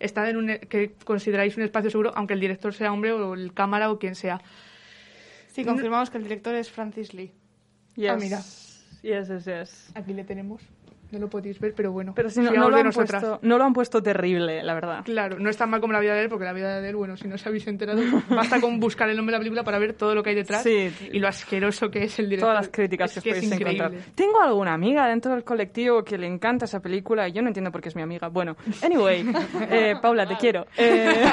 estad 0.00 0.28
en 0.28 0.36
un, 0.36 0.50
e, 0.50 0.60
que 0.60 0.92
consideráis 1.04 1.56
un 1.56 1.62
espacio 1.62 1.88
seguro, 1.90 2.12
aunque 2.14 2.34
el 2.34 2.40
director 2.40 2.74
sea 2.74 2.92
hombre 2.92 3.12
o 3.12 3.32
el 3.32 3.54
cámara 3.54 3.90
o 3.90 3.98
quien 3.98 4.14
sea. 4.14 4.42
Sí, 5.52 5.64
confirmamos 5.64 6.10
que 6.10 6.18
el 6.18 6.24
director 6.24 6.54
es 6.54 6.70
Francis 6.70 7.14
Lee. 7.14 7.32
Ah, 8.08 8.16
mira. 8.18 8.38
Yes, 9.02 9.28
yes, 9.28 9.44
yes. 9.44 9.92
Aquí 9.94 10.14
le 10.14 10.24
tenemos, 10.24 10.62
no 11.10 11.18
lo 11.18 11.28
podéis 11.28 11.58
ver, 11.60 11.74
pero 11.74 11.90
bueno, 11.92 12.12
Pero 12.14 12.30
si 12.30 12.40
no, 12.40 12.52
no 12.52 12.70
lo 12.70 12.76
han 12.76 12.90
puesto, 12.90 13.38
no 13.42 13.58
lo 13.58 13.64
han 13.64 13.72
puesto 13.74 14.00
terrible, 14.02 14.62
la 14.62 14.72
verdad. 14.74 15.04
Claro, 15.04 15.38
no 15.38 15.50
es 15.50 15.56
tan 15.56 15.68
mal 15.68 15.80
como 15.80 15.92
la 15.92 15.98
vida 16.00 16.14
de 16.14 16.22
él, 16.22 16.28
porque 16.30 16.44
la 16.46 16.52
vida 16.52 16.80
de 16.80 16.88
él, 16.88 16.96
bueno, 16.96 17.16
si 17.16 17.26
no 17.28 17.34
os 17.34 17.46
habéis 17.46 17.66
enterado, 17.66 18.00
basta 18.30 18.60
con 18.60 18.78
buscar 18.80 19.10
el 19.10 19.16
nombre 19.16 19.32
de 19.32 19.38
la 19.38 19.40
película 19.40 19.64
para 19.64 19.78
ver 19.80 19.92
todo 19.94 20.14
lo 20.14 20.22
que 20.22 20.30
hay 20.30 20.36
detrás 20.36 20.62
Sí. 20.62 20.90
y 21.12 21.18
lo 21.18 21.28
asqueroso 21.28 21.90
que 21.90 22.04
es 22.04 22.18
el 22.20 22.26
director. 22.30 22.50
Todas 22.50 22.64
las 22.64 22.72
críticas 22.72 23.16
Es 23.16 23.22
que 23.22 23.30
os 23.32 23.36
podéis 23.36 23.52
increíble. 23.52 23.84
encontrar. 23.86 24.14
Tengo 24.14 24.40
alguna 24.40 24.72
amiga 24.72 25.06
dentro 25.08 25.32
del 25.34 25.42
colectivo 25.44 26.02
que 26.04 26.16
le 26.16 26.28
encanta 26.28 26.64
esa 26.64 26.80
película 26.80 27.28
y 27.28 27.32
yo 27.32 27.42
no 27.42 27.48
entiendo 27.48 27.70
por 27.72 27.80
qué 27.82 27.88
es 27.90 27.96
mi 27.96 28.02
amiga. 28.02 28.28
Bueno, 28.28 28.56
anyway, 28.82 29.26
eh, 29.68 29.94
Paula, 30.00 30.24
te 30.26 30.36
quiero. 30.36 30.66
Eh, 30.78 31.24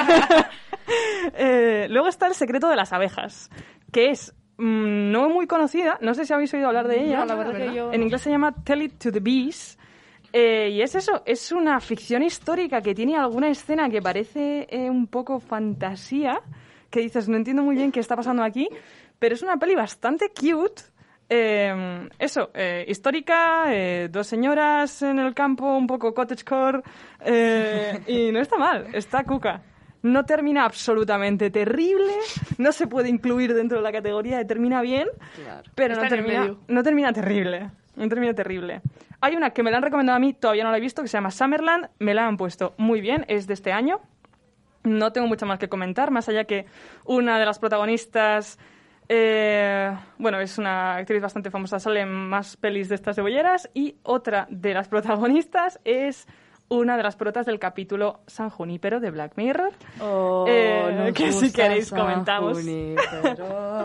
eh, 1.34 1.86
luego 1.88 2.08
está 2.08 2.26
El 2.26 2.34
secreto 2.34 2.68
de 2.68 2.76
las 2.76 2.92
abejas, 2.92 3.48
que 3.92 4.10
es 4.10 4.34
mm, 4.58 5.10
no 5.10 5.28
muy 5.28 5.46
conocida, 5.46 5.98
no 6.00 6.14
sé 6.14 6.24
si 6.24 6.32
habéis 6.32 6.52
oído 6.54 6.68
hablar 6.68 6.88
de 6.88 7.04
ella. 7.04 7.20
No, 7.20 7.26
la 7.26 7.34
verdad 7.34 7.56
que 7.56 7.74
yo... 7.74 7.92
En 7.92 8.02
inglés 8.02 8.22
se 8.22 8.30
llama 8.30 8.54
Tell 8.64 8.82
It 8.82 8.98
to 8.98 9.12
the 9.12 9.20
Bees. 9.20 9.78
Eh, 10.32 10.70
y 10.72 10.82
es 10.82 10.94
eso, 10.94 11.22
es 11.26 11.50
una 11.50 11.80
ficción 11.80 12.22
histórica 12.22 12.80
que 12.80 12.94
tiene 12.94 13.16
alguna 13.16 13.48
escena 13.48 13.90
que 13.90 14.00
parece 14.00 14.66
eh, 14.70 14.88
un 14.88 15.08
poco 15.08 15.40
fantasía, 15.40 16.40
que 16.88 17.00
dices, 17.00 17.28
no 17.28 17.36
entiendo 17.36 17.64
muy 17.64 17.74
bien 17.74 17.90
qué 17.90 17.98
está 17.98 18.14
pasando 18.14 18.44
aquí, 18.44 18.68
pero 19.18 19.34
es 19.34 19.42
una 19.42 19.56
peli 19.56 19.74
bastante 19.74 20.28
cute. 20.28 20.82
Eh, 21.28 22.08
eso, 22.18 22.50
eh, 22.54 22.84
histórica, 22.88 23.72
eh, 23.72 24.08
dos 24.10 24.26
señoras 24.26 25.02
en 25.02 25.18
el 25.20 25.32
campo, 25.32 25.76
un 25.76 25.86
poco 25.86 26.12
cottagecore, 26.12 26.82
eh, 27.24 28.00
y 28.06 28.32
no 28.32 28.40
está 28.40 28.56
mal, 28.56 28.88
está 28.92 29.22
cuca. 29.24 29.62
No 30.02 30.24
termina 30.24 30.64
absolutamente 30.64 31.50
terrible, 31.50 32.12
no 32.58 32.72
se 32.72 32.86
puede 32.86 33.08
incluir 33.08 33.52
dentro 33.54 33.78
de 33.78 33.82
la 33.84 33.92
categoría 33.92 34.38
de 34.38 34.44
termina 34.46 34.80
bien, 34.80 35.08
Claro. 35.36 35.62
pero 35.74 35.92
Está 35.94 36.04
no 36.04 36.08
termina, 36.08 36.54
no 36.68 36.82
termina 36.82 37.12
terrible. 37.12 37.70
No 37.96 38.08
termina 38.08 38.32
terrible. 38.34 38.80
Hay 39.20 39.36
una 39.36 39.50
que 39.50 39.62
me 39.62 39.70
la 39.70 39.76
han 39.76 39.82
recomendado 39.82 40.16
a 40.16 40.20
mí, 40.20 40.32
todavía 40.32 40.64
no 40.64 40.70
la 40.70 40.78
he 40.78 40.80
visto, 40.80 41.02
que 41.02 41.08
se 41.08 41.18
llama 41.18 41.30
Summerland. 41.30 41.88
Me 41.98 42.14
la 42.14 42.26
han 42.26 42.38
puesto 42.38 42.72
muy 42.78 43.02
bien, 43.02 43.26
es 43.28 43.46
de 43.46 43.52
este 43.54 43.72
año. 43.72 44.00
No 44.84 45.12
tengo 45.12 45.26
mucho 45.26 45.44
más 45.44 45.58
que 45.58 45.68
comentar, 45.68 46.10
más 46.10 46.28
allá 46.30 46.44
que 46.44 46.64
una 47.04 47.38
de 47.38 47.44
las 47.44 47.58
protagonistas, 47.58 48.58
eh, 49.10 49.92
bueno, 50.16 50.40
es 50.40 50.56
una 50.56 50.94
actriz 50.96 51.20
bastante 51.20 51.50
famosa, 51.50 51.78
sale 51.78 52.00
en 52.00 52.08
más 52.08 52.56
pelis 52.56 52.88
de 52.88 52.94
estas 52.94 53.16
cebolleras, 53.16 53.68
y 53.74 53.96
otra 54.04 54.46
de 54.48 54.72
las 54.72 54.88
protagonistas 54.88 55.78
es 55.84 56.26
una 56.72 56.96
de 56.96 57.02
las 57.02 57.16
protas 57.16 57.46
del 57.46 57.58
capítulo 57.58 58.20
San 58.28 58.48
Junípero 58.48 59.00
de 59.00 59.10
Black 59.10 59.32
Mirror. 59.36 59.72
Oh, 60.00 60.44
Eh, 60.48 60.92
nos 60.96 61.12
que 61.14 61.32
si 61.32 61.52
queréis 61.52 61.88
San 61.88 61.98
comentamos. 61.98 62.58
Junípero. 62.58 63.80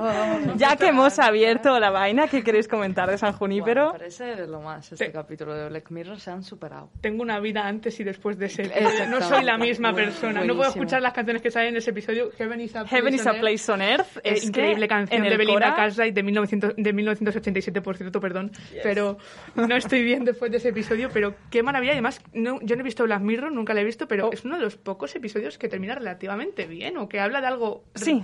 Ya 0.55 0.75
que 0.75 0.87
hemos 0.87 1.17
abierto 1.19 1.79
la 1.79 1.89
vaina, 1.89 2.27
¿qué 2.27 2.43
queréis 2.43 2.67
comentar 2.67 3.09
de 3.09 3.17
San 3.17 3.33
Junípero? 3.33 3.87
me 3.93 3.99
parece 3.99 4.35
de 4.35 4.47
lo 4.47 4.61
más. 4.61 4.91
Este 4.91 5.07
Sí. 5.07 5.11
capítulo 5.11 5.55
de 5.55 5.69
Black 5.69 5.89
Mirror 5.89 6.19
se 6.19 6.29
han 6.29 6.43
superado. 6.43 6.89
Tengo 7.01 7.23
una 7.23 7.39
vida 7.39 7.65
antes 7.67 7.99
y 7.99 8.03
después 8.03 8.37
de 8.37 8.45
ese. 8.45 8.71
No 9.09 9.19
soy 9.21 9.43
la 9.43 9.57
misma 9.57 9.91
Buen- 9.91 10.05
persona. 10.05 10.41
No 10.41 10.47
puedo 10.47 10.57
buenísimo. 10.57 10.83
escuchar 10.83 11.01
las 11.01 11.13
canciones 11.13 11.41
que 11.41 11.49
salen 11.49 11.69
en 11.69 11.77
ese 11.77 11.89
episodio. 11.89 12.29
Heaven 12.37 12.61
is 12.61 12.75
a 12.75 12.85
Heaven 12.87 13.13
is 13.15 13.25
a 13.25 13.33
Place 13.33 13.71
on 13.71 13.81
Earth. 13.81 14.17
Eh, 14.17 14.33
Es 14.35 14.45
increíble 14.45 14.87
canción 14.87 15.21
de 15.23 15.27
el 15.29 15.37
Belinda 15.37 15.71
Cora- 15.71 15.75
Cartwright 15.75 16.13
de, 16.13 16.23
1900 16.23 16.73
de 16.77 16.93
1987, 16.93 17.81
por 17.81 17.97
cierto, 17.97 18.19
perdón. 18.19 18.51
Pero 18.83 19.17
no 19.55 19.75
estoy 19.75 20.03
bien 20.03 20.23
después 20.23 20.51
de 20.51 20.57
ese 20.57 20.69
episodio. 20.69 21.09
Pero 21.11 21.33
qué 21.49 21.63
maravilla. 21.63 21.93
Además, 21.93 22.21
no, 22.33 22.59
yo 22.61 22.74
no 22.75 22.81
he 22.81 22.83
visto 22.83 23.03
Black 23.03 23.21
Mirror, 23.21 23.51
nunca 23.51 23.73
la 23.73 23.81
he 23.81 23.83
visto, 23.83 24.07
pero 24.07 24.27
Oh. 24.27 24.33
es 24.33 24.43
uno 24.45 24.55
de 24.57 24.61
los 24.63 24.75
pocos 24.77 25.15
episodios 25.15 25.57
que 25.57 25.67
termina 25.67 25.95
relativamente 25.95 26.65
bien 26.67 26.97
o 26.97 27.07
que 27.09 27.19
habla 27.19 27.41
de 27.41 27.47
algo 27.47 27.83
re- 27.93 28.01
Sí. 28.05 28.23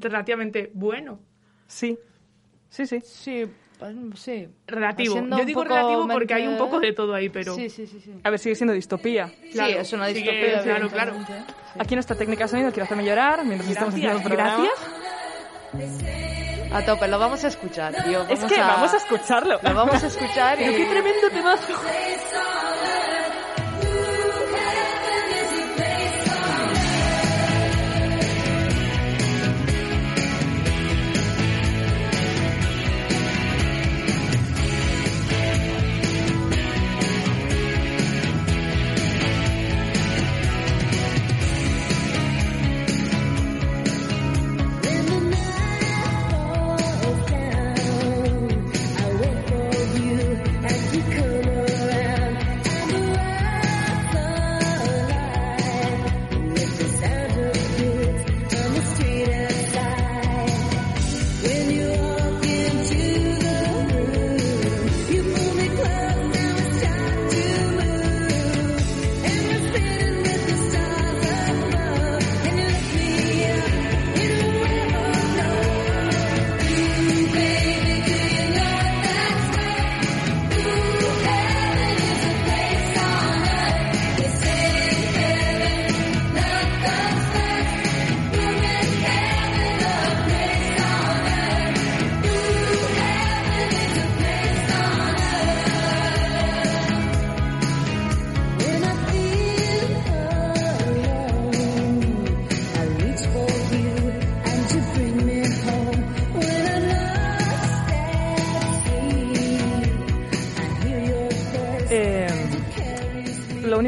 relativamente 0.00 0.70
bueno. 0.74 1.20
Sí, 1.66 1.98
sí, 2.68 2.86
sí. 2.86 3.00
Sí, 3.04 3.44
pues, 3.78 3.94
sí. 4.16 4.48
Relativo. 4.66 5.14
Haciendo 5.14 5.38
Yo 5.38 5.44
digo 5.44 5.64
relativo 5.64 6.08
porque 6.08 6.34
hay 6.34 6.46
un 6.48 6.56
poco 6.58 6.80
de 6.80 6.92
todo 6.92 7.14
ahí, 7.14 7.28
pero. 7.28 7.54
Sí, 7.54 7.68
sí, 7.70 7.86
sí. 7.86 8.00
sí. 8.00 8.12
A 8.24 8.30
ver, 8.30 8.38
sigue 8.38 8.54
siendo 8.54 8.72
distopía. 8.72 9.32
Claro, 9.52 9.72
sí, 9.72 9.78
es 9.78 9.92
una 9.92 10.06
sigue- 10.08 10.30
distopía. 10.32 10.62
claro, 10.62 10.88
claro. 10.88 11.12
Aquí 11.78 11.94
nuestra 11.94 12.16
técnica 12.16 12.44
de 12.44 12.48
sonido 12.48 12.70
quiere 12.70 12.84
hacerme 12.84 13.04
llorar 13.04 13.44
mientras 13.44 13.70
estamos 13.70 13.94
haciendo 13.94 14.16
el 14.18 14.22
programa. 14.24 14.66
gracias. 15.72 16.18
A 16.72 16.84
tope, 16.84 17.08
lo 17.08 17.18
vamos 17.18 17.42
a 17.44 17.48
escuchar, 17.48 17.94
tío. 18.04 18.22
Es 18.28 18.40
Vamos 18.40 18.52
que 18.52 18.60
a- 18.60 18.66
vamos 18.66 18.92
a 18.92 18.96
escucharlo. 18.98 19.58
Lo 19.62 19.74
vamos 19.74 20.02
a 20.04 20.06
escuchar 20.06 20.60
y... 20.60 20.64
Pero 20.64 20.76
qué 20.76 20.84
tremendo 20.86 21.30
temazo. 21.30 21.72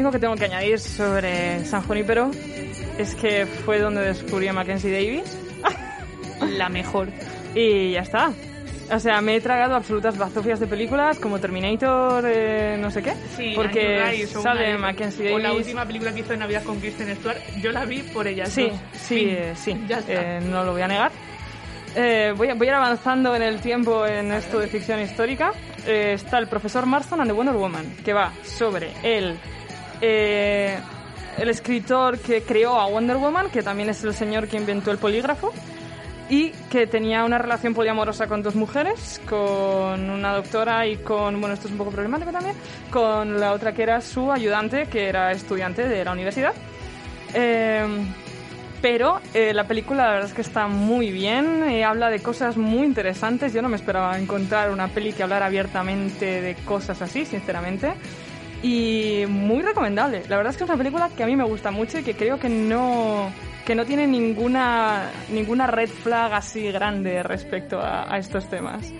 único 0.01 0.11
que 0.11 0.19
tengo 0.19 0.35
que 0.35 0.45
añadir 0.45 0.79
sobre 0.79 1.63
San 1.65 1.81
Junípero 1.83 2.31
es 2.97 3.15
que 3.15 3.45
fue 3.45 3.79
donde 3.79 4.01
descubrí 4.01 4.47
a 4.47 4.53
Mackenzie 4.53 4.91
Davis 4.91 5.37
La 6.57 6.69
mejor. 6.69 7.09
y 7.55 7.91
ya 7.91 8.01
está. 8.01 8.31
O 8.91 8.99
sea, 8.99 9.21
me 9.21 9.35
he 9.37 9.41
tragado 9.41 9.75
absolutas 9.75 10.17
bazofias 10.17 10.59
de 10.59 10.67
películas 10.67 11.17
como 11.19 11.39
Terminator, 11.39 12.25
eh, 12.27 12.77
no 12.77 12.91
sé 12.91 13.01
qué, 13.01 13.13
Sí, 13.37 13.53
porque 13.55 14.27
o 14.35 14.41
sale 14.41 14.77
Mackenzie 14.77 15.27
O 15.29 15.37
Davis. 15.37 15.43
la 15.43 15.53
última 15.53 15.85
película 15.85 16.13
que 16.13 16.19
hizo 16.19 16.29
de 16.31 16.37
Navidad 16.37 16.63
con 16.63 16.77
Kristen 16.81 17.15
Stewart, 17.15 17.37
yo 17.61 17.71
la 17.71 17.85
vi 17.85 17.99
por 17.99 18.27
ella. 18.27 18.47
Sí, 18.47 18.69
sí, 18.91 19.27
eh, 19.29 19.53
sí, 19.55 19.79
Ya 19.87 19.99
está. 19.99 20.11
eh, 20.37 20.41
no 20.41 20.63
lo 20.65 20.73
voy 20.73 20.81
a 20.81 20.87
negar. 20.89 21.11
Eh, 21.95 22.33
voy, 22.35 22.49
a, 22.49 22.53
voy 22.55 22.67
a 22.67 22.71
ir 22.71 22.75
avanzando 22.75 23.33
en 23.35 23.41
el 23.43 23.61
tiempo 23.61 24.05
en 24.05 24.31
esto 24.33 24.59
de 24.59 24.67
ficción 24.67 24.99
histórica. 25.01 25.53
Eh, 25.87 26.13
está 26.15 26.37
el 26.39 26.47
profesor 26.47 26.85
Marston 26.85 27.21
and 27.21 27.29
the 27.29 27.33
Wonder 27.33 27.55
Woman, 27.55 27.95
que 28.03 28.11
va 28.13 28.33
sobre 28.43 28.91
el, 29.03 29.37
eh, 30.01 30.77
el 31.37 31.49
escritor 31.49 32.19
que 32.19 32.41
creó 32.43 32.79
a 32.79 32.87
Wonder 32.87 33.17
Woman, 33.17 33.49
que 33.49 33.63
también 33.63 33.89
es 33.89 34.03
el 34.03 34.13
señor 34.13 34.47
que 34.47 34.57
inventó 34.57 34.91
el 34.91 34.97
polígrafo, 34.97 35.53
y 36.29 36.51
que 36.69 36.87
tenía 36.87 37.25
una 37.25 37.37
relación 37.37 37.73
poliamorosa 37.73 38.27
con 38.27 38.41
dos 38.41 38.55
mujeres, 38.55 39.21
con 39.29 40.09
una 40.09 40.33
doctora 40.33 40.87
y 40.87 40.97
con, 40.97 41.39
bueno, 41.41 41.53
esto 41.55 41.67
es 41.67 41.73
un 41.73 41.77
poco 41.77 41.91
problemático 41.91 42.31
también, 42.31 42.55
con 42.89 43.39
la 43.39 43.51
otra 43.51 43.73
que 43.73 43.83
era 43.83 43.99
su 43.99 44.31
ayudante, 44.31 44.85
que 44.85 45.07
era 45.09 45.31
estudiante 45.31 45.87
de 45.87 46.05
la 46.05 46.13
universidad. 46.13 46.53
Eh, 47.33 47.85
pero 48.81 49.21
eh, 49.35 49.53
la 49.53 49.67
película 49.67 50.05
la 50.05 50.11
verdad 50.11 50.29
es 50.29 50.33
que 50.33 50.41
está 50.41 50.67
muy 50.67 51.11
bien, 51.11 51.63
eh, 51.69 51.83
habla 51.83 52.09
de 52.09 52.19
cosas 52.19 52.57
muy 52.57 52.85
interesantes. 52.87 53.53
Yo 53.53 53.61
no 53.61 53.69
me 53.69 53.75
esperaba 53.75 54.17
encontrar 54.17 54.71
una 54.71 54.87
peli 54.87 55.13
que 55.13 55.21
hablara 55.21 55.45
abiertamente 55.45 56.41
de 56.41 56.55
cosas 56.65 57.01
así, 57.01 57.25
sinceramente. 57.25 57.93
Y 58.63 59.25
muy 59.27 59.63
recomendable. 59.63 60.23
La 60.29 60.37
verdad 60.37 60.51
es 60.51 60.57
que 60.57 60.63
es 60.63 60.69
una 60.69 60.77
película 60.77 61.09
que 61.15 61.23
a 61.23 61.25
mí 61.25 61.35
me 61.35 61.43
gusta 61.43 61.71
mucho 61.71 61.99
y 61.99 62.03
que 62.03 62.13
creo 62.13 62.39
que 62.39 62.49
no, 62.49 63.31
que 63.65 63.75
no 63.75 63.85
tiene 63.85 64.07
ninguna, 64.07 65.09
ninguna 65.31 65.67
red 65.67 65.89
flag 65.89 66.33
así 66.33 66.71
grande 66.71 67.23
respecto 67.23 67.79
a, 67.79 68.13
a 68.13 68.17
estos 68.17 68.49
temas. 68.49 68.91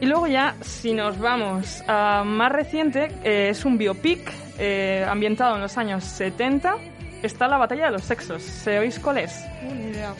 Y 0.00 0.06
luego 0.06 0.26
ya, 0.26 0.56
si 0.62 0.94
nos 0.94 1.18
vamos 1.18 1.84
a 1.86 2.24
más 2.24 2.50
reciente, 2.50 3.10
eh, 3.22 3.50
es 3.50 3.66
un 3.66 3.76
biopic 3.76 4.32
eh, 4.58 5.04
ambientado 5.06 5.56
en 5.56 5.60
los 5.60 5.76
años 5.76 6.04
70. 6.04 6.76
Está 7.22 7.46
la 7.48 7.58
batalla 7.58 7.86
de 7.86 7.92
los 7.92 8.04
sexos. 8.04 8.42
¿Sabéis 8.42 8.98
cuál 8.98 9.18
es? 9.18 9.44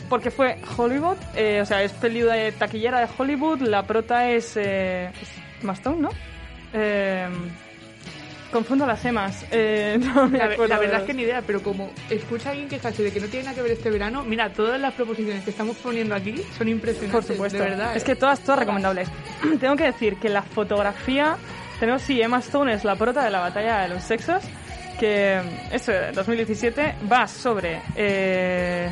Porque 0.07 0.29
fue 0.29 0.59
Hollywood, 0.77 1.17
eh, 1.35 1.61
o 1.63 1.65
sea, 1.65 1.81
es 1.81 1.91
peli 1.93 2.21
de 2.21 2.51
taquillera 2.51 2.99
de 2.99 3.07
Hollywood. 3.17 3.61
La 3.61 3.81
prota 3.81 4.29
es, 4.29 4.55
es 4.55 5.11
Emma 5.63 5.73
Stone, 5.73 5.97
¿no? 5.99 6.09
Eh, 8.51 8.53
confundo 8.53 8.85
las 8.85 9.03
emas. 9.05 9.45
Eh, 9.51 9.97
no 10.15 10.27
me 10.27 10.37
La, 10.37 10.45
acuerdo 10.45 10.67
la 10.67 10.79
verdad 10.79 11.01
es 11.01 11.07
que 11.07 11.13
ni 11.13 11.23
idea, 11.23 11.41
pero 11.45 11.61
como 11.63 11.89
escucha 12.09 12.49
a 12.49 12.51
alguien 12.51 12.69
quejarse 12.69 13.03
de 13.03 13.11
que 13.11 13.19
no 13.19 13.27
tiene 13.27 13.45
nada 13.45 13.55
que 13.55 13.61
ver 13.61 13.71
este 13.71 13.89
verano, 13.89 14.23
mira, 14.23 14.51
todas 14.51 14.79
las 14.79 14.93
proposiciones 14.93 15.43
que 15.43 15.51
estamos 15.51 15.77
poniendo 15.77 16.15
aquí 16.15 16.35
son 16.57 16.67
impresionantes. 16.67 17.11
Por 17.11 17.23
supuesto. 17.23 17.57
De 17.57 17.69
verdad. 17.69 17.95
Es 17.95 18.03
¿eh? 18.03 18.05
que 18.05 18.15
todas, 18.15 18.39
todas 18.41 18.59
recomendables. 18.59 19.09
Tengo 19.59 19.75
que 19.75 19.85
decir 19.85 20.17
que 20.17 20.29
la 20.29 20.41
fotografía. 20.41 21.37
Tenemos, 21.79 22.01
sí, 22.03 22.21
Emma 22.21 22.39
Stone 22.39 22.73
es 22.73 22.83
la 22.83 22.95
prota 22.95 23.23
de 23.23 23.31
la 23.31 23.39
batalla 23.39 23.79
de 23.81 23.89
los 23.89 24.03
sexos. 24.03 24.43
Que 24.99 25.41
eso, 25.71 25.91
2017 26.13 26.95
va 27.11 27.27
sobre. 27.27 27.81
eh, 27.95 28.91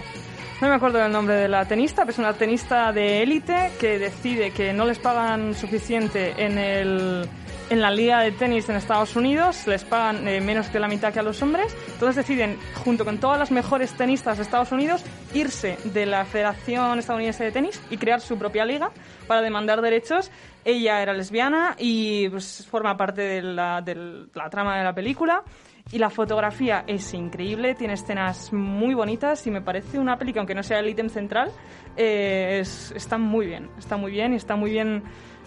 no 0.62 0.68
me 0.68 0.76
acuerdo 0.76 0.98
del 0.98 1.12
nombre 1.12 1.36
de 1.36 1.48
la 1.48 1.64
tenista, 1.66 2.02
pero 2.02 2.12
es 2.12 2.20
una 2.20 2.34
tenista 2.34 2.92
de 2.92 3.22
élite 3.24 3.72
que 3.80 3.98
decide 3.98 4.52
que 4.52 4.74
no 4.74 4.84
les 4.86 5.00
pagan 5.00 5.54
suficiente 5.56 6.34
en 6.38 6.58
el. 6.58 7.30
En 7.70 7.82
la 7.82 7.92
liga 7.92 8.22
de 8.22 8.32
tenis 8.32 8.68
en 8.68 8.78
Estados 8.78 9.16
Unidos 9.16 9.68
les 9.68 9.84
pagan 9.84 10.28
eh, 10.28 10.42
menos 10.42 10.70
que 10.70 10.80
la 10.80 10.88
mitad 10.88 11.14
que 11.14 11.20
a 11.20 11.24
los 11.24 11.40
hombres, 11.44 11.76
entonces 11.94 12.16
deciden, 12.16 12.58
junto 12.84 13.06
con 13.06 13.20
todas 13.20 13.38
las 13.38 13.52
mejores 13.52 13.92
tenistas 13.92 14.38
de 14.38 14.44
Estados 14.44 14.72
Unidos, 14.72 15.04
irse 15.36 15.78
de 15.84 16.08
la 16.08 16.26
Federación 16.26 16.98
Estadounidense 16.98 17.44
de 17.44 17.52
Tenis 17.52 17.80
y 17.92 17.98
crear 17.98 18.22
su 18.22 18.40
propia 18.40 18.66
liga 18.66 18.90
para 19.28 19.44
demandar 19.44 19.82
derechos. 19.82 20.32
Ella 20.66 21.00
era 21.04 21.14
lesbiana 21.14 21.76
y 21.78 22.28
pues, 22.30 22.66
forma 22.68 22.98
parte 22.98 23.22
de 23.22 23.44
la, 23.44 23.84
de 23.84 24.26
la 24.34 24.50
trama 24.50 24.80
de 24.80 24.84
la 24.84 24.96
película. 24.96 25.44
Y 25.92 25.98
la 25.98 26.10
fotografía 26.12 26.84
es 26.86 27.14
increíble, 27.16 27.74
tiene 27.74 27.94
escenas 27.94 28.54
muy 28.54 28.94
bonitas 28.94 29.46
y 29.48 29.52
me 29.52 29.62
parece 29.62 29.98
una 29.98 30.18
película, 30.18 30.42
aunque 30.42 30.54
no 30.54 30.62
sea 30.62 30.80
el 30.80 30.88
ítem 30.90 31.10
central, 31.10 31.52
eh, 31.98 32.60
es- 32.62 32.92
está 32.96 33.18
muy 33.18 33.48
bien, 33.48 33.70
está 33.78 33.98
muy 33.98 34.12
bien 34.12 34.34
y 34.34 34.36
está 34.36 34.56
muy 34.56 34.70
bien 34.70 35.02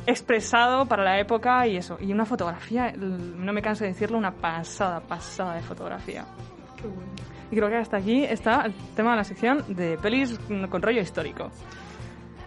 expresado 0.05 0.87
para 0.87 1.05
la 1.05 1.21
época 1.21 1.65
y 1.69 1.77
eso. 1.77 1.97
Y 2.01 2.13
una 2.13 2.25
fotografía, 2.25 2.93
no 2.97 3.53
me 3.53 3.63
canso 3.63 3.85
de 3.85 3.91
decirlo, 3.91 4.19
una 4.19 4.33
pasada, 4.33 4.99
pasada 5.01 5.55
de 5.55 5.63
fotografía. 5.63 6.25
Y 7.53 7.55
creo 7.57 7.69
que 7.69 7.77
hasta 7.77 7.99
aquí 7.99 8.25
está 8.25 8.63
el 8.63 8.75
tema 8.97 9.13
de 9.13 9.17
la 9.19 9.25
sección 9.25 9.63
de 9.69 9.97
pelis 9.99 10.41
con 10.69 10.83
rollo 10.83 11.01
histórico. 11.01 11.53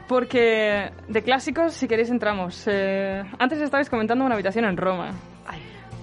Porque 0.08 0.92
de 1.08 1.22
clásicos, 1.24 1.74
si 1.74 1.88
queréis, 1.88 2.10
entramos. 2.12 2.66
Eh, 2.68 3.24
antes 3.40 3.60
estabais 3.62 3.90
comentando 3.90 4.24
una 4.26 4.36
habitación 4.36 4.66
en 4.66 4.78
Roma. 4.78 5.12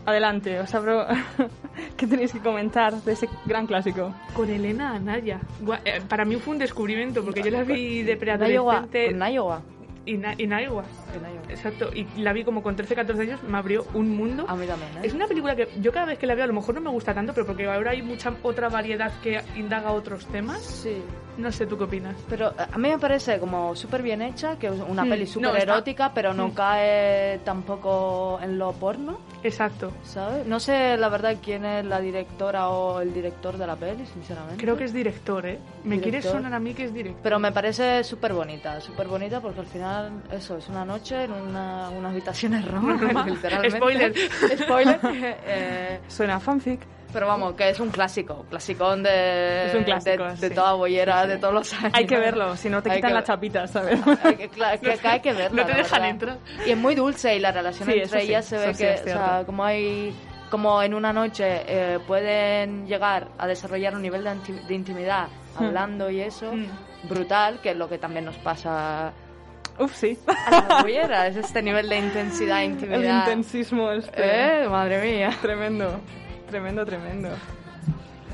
Adelante, 0.05 0.59
os 0.59 0.75
abro. 0.75 1.07
¿Qué 1.97 2.07
tenéis 2.07 2.33
que 2.33 2.41
comentar 2.41 2.93
de 2.95 3.12
ese 3.12 3.29
gran 3.47 3.67
clásico? 3.67 4.12
Con 4.35 4.51
Elena 4.51 4.95
Anaya. 4.97 5.41
Gua- 5.62 5.81
eh, 5.85 6.01
Para 6.09 6.25
mí 6.25 6.37
fue 6.37 6.55
un 6.55 6.59
descubrimiento, 6.59 7.25
porque 7.25 7.43
yo 7.43 7.51
la 7.51 7.62
vi 7.62 8.03
de 8.03 8.17
preadolescente. 8.17 9.09
Con. 9.12 9.62
Y 10.05 10.17
na- 10.19 10.35
y 10.37 10.47
Naiwa. 10.49 10.83
Exacto. 11.48 11.90
Y 11.94 12.07
la 12.20 12.33
vi 12.33 12.44
como 12.44 12.62
con 12.62 12.77
13, 12.77 12.94
14 12.94 13.22
años, 13.22 13.42
me 13.42 13.59
abrió 13.59 13.85
un 13.94 14.09
mundo. 14.16 14.44
A 14.48 14.55
mí 14.57 14.66
también, 14.66 14.90
¿eh? 14.98 15.01
Es 15.03 15.14
una 15.14 15.27
película 15.27 15.55
que 15.57 15.68
yo 15.81 15.92
cada 15.92 16.07
vez 16.07 16.18
que 16.18 16.27
la 16.27 16.35
veo 16.35 16.44
a 16.44 16.48
lo 16.48 16.53
mejor 16.55 16.75
no 16.75 16.81
me 16.81 16.90
gusta 16.90 17.14
tanto, 17.14 17.33
pero 17.35 17.46
porque 17.46 17.66
ahora 17.68 17.90
hay 17.92 18.03
mucha 18.03 18.33
otra 18.42 18.68
variedad 18.68 19.12
que 19.22 19.40
indaga 19.57 19.92
otros 19.92 20.27
temas. 20.27 20.61
Sí. 20.62 21.03
No 21.38 21.51
sé, 21.51 21.66
¿tú 21.66 21.79
qué 21.79 21.85
opinas? 21.85 22.14
Pero 22.29 22.51
eh, 22.51 22.66
a 22.70 22.77
mí 22.79 22.90
me 22.90 22.98
parece 22.98 23.38
como 23.38 23.75
súper 23.75 24.03
bien 24.03 24.20
hecha, 24.20 24.59
que 24.59 24.66
es 24.66 24.75
una 24.87 25.05
Mm, 25.05 25.09
peli 25.09 25.25
no, 25.25 25.31
súper 25.31 25.48
está- 25.57 25.62
erótica, 25.62 26.12
pero 26.14 26.35
no 26.35 26.48
Mm. 26.48 26.53
cae 26.53 27.38
tampoco 27.38 28.38
en 28.42 28.59
lo 28.59 28.72
porno, 28.72 29.18
Exacto. 29.42 29.92
¿sabes? 30.03 30.46
No 30.46 30.61
sé 30.61 30.96
la 30.98 31.09
verdad 31.09 31.37
quién 31.42 31.64
es 31.64 31.85
la 31.87 32.01
directora 32.01 32.68
o 32.68 33.01
el 33.01 33.14
director 33.14 33.57
de 33.57 33.66
la 33.66 33.77
peli, 33.77 34.05
sinceramente. 34.07 34.62
Creo 34.62 34.77
que 34.77 34.85
es 34.85 34.92
director, 34.92 35.46
¿eh? 35.46 35.59
Me 35.85 35.96
quiere 35.96 36.18
Director. 36.18 36.33
sonar 36.33 36.53
a 36.55 36.59
mí 36.59 36.75
que 36.75 36.85
es 36.85 36.92
director. 36.94 37.22
Pero 37.22 37.38
me 37.38 37.51
parece 37.51 38.05
súper 38.05 38.35
bonita, 38.35 38.81
súper 38.83 39.07
bonita 39.09 39.40
porque 39.40 39.61
al 39.61 39.66
final, 39.66 40.12
eso, 40.31 40.57
es 40.59 40.68
una 40.68 40.85
noche 40.85 41.02
en 41.11 41.33
una, 41.33 41.91
una 41.91 42.09
habitación 42.11 42.55
en 42.55 42.67
Roma, 42.67 42.97
literalmente. 43.27 43.77
Spoiler. 43.77 44.15
Spoiler. 44.59 45.01
Eh, 45.47 46.01
Suena 46.09 46.37
a 46.37 46.41
fanfic. 46.41 46.81
pero 47.12 47.27
vamos, 47.27 47.55
que 47.55 47.69
es 47.69 47.79
un 47.81 47.91
clásico, 47.91 48.47
clasicón 48.49 49.03
de, 49.03 49.67
Es 49.67 49.75
un 49.75 49.85
clásico, 49.85 50.25
de, 50.25 50.37
de 50.37 50.49
sí. 50.49 50.55
toda 50.55 50.73
bollera 50.75 51.27
de 51.27 51.37
todos 51.38 51.53
los 51.55 51.73
años. 51.75 51.93
Hay 51.95 52.07
que 52.07 52.17
verlo, 52.19 52.57
si 52.57 52.69
no 52.71 52.83
te 52.83 52.91
Hay 52.91 52.97
quitan 52.97 53.11
que 53.11 53.15
la 53.15 53.21
ver- 53.21 53.27
chapita, 53.27 53.67
¿sabes? 53.67 54.01
Hay 54.25 54.37
que, 54.37 54.49
que- 54.49 54.99
que 54.99 55.09
hay 55.09 55.21
que 55.21 55.33
verla. 55.33 55.62
No 55.62 55.69
te 55.69 55.77
dejan 55.77 56.05
entrar. 56.05 56.38
Y 56.67 56.71
es 56.71 56.77
muy 56.79 56.95
dulce 56.95 57.37
y 57.37 57.41
la 57.41 57.53
relación 57.53 57.88
Sí, 57.91 57.99
entre 57.99 58.21
sí, 58.21 58.27
ellas 58.29 58.45
se 58.47 58.57
ve 58.59 58.75
sí 58.75 58.85
que, 58.85 58.93
o 58.95 59.05
sea, 59.05 59.43
como 59.45 59.65
hay, 59.65 60.15
como 60.51 60.83
en 60.83 60.95
una 60.95 61.12
noche 61.12 61.45
eh, 61.67 61.99
pueden 62.07 62.87
llegar 62.87 63.29
a 63.38 63.47
desarrollar 63.47 63.95
un 63.95 64.03
nivel 64.03 64.25
de, 64.25 64.35
de 64.67 64.75
intimidad 64.75 65.29
Hmm. 65.59 65.65
hablando 65.67 66.09
y 66.11 66.21
eso, 66.23 66.51
Mm. 66.51 67.09
brutal, 67.11 67.61
que 67.62 67.73
es 67.73 67.77
lo 67.77 67.87
que 67.87 67.99
también 67.99 68.25
nos 68.25 68.37
pasa 68.38 69.12
Uf, 69.79 69.95
sí. 69.95 70.19
a 70.27 71.27
es 71.27 71.37
este 71.37 71.63
nivel 71.63 71.89
de 71.89 71.99
intensidad 71.99 72.61
e 72.61 72.65
El 72.67 72.73
intimidad. 72.73 73.21
intensismo 73.21 73.91
este. 73.91 74.65
Eh, 74.65 74.69
madre 74.69 75.03
mía. 75.03 75.31
Tremendo. 75.41 76.01
Tremendo, 76.49 76.85
tremendo. 76.85 77.31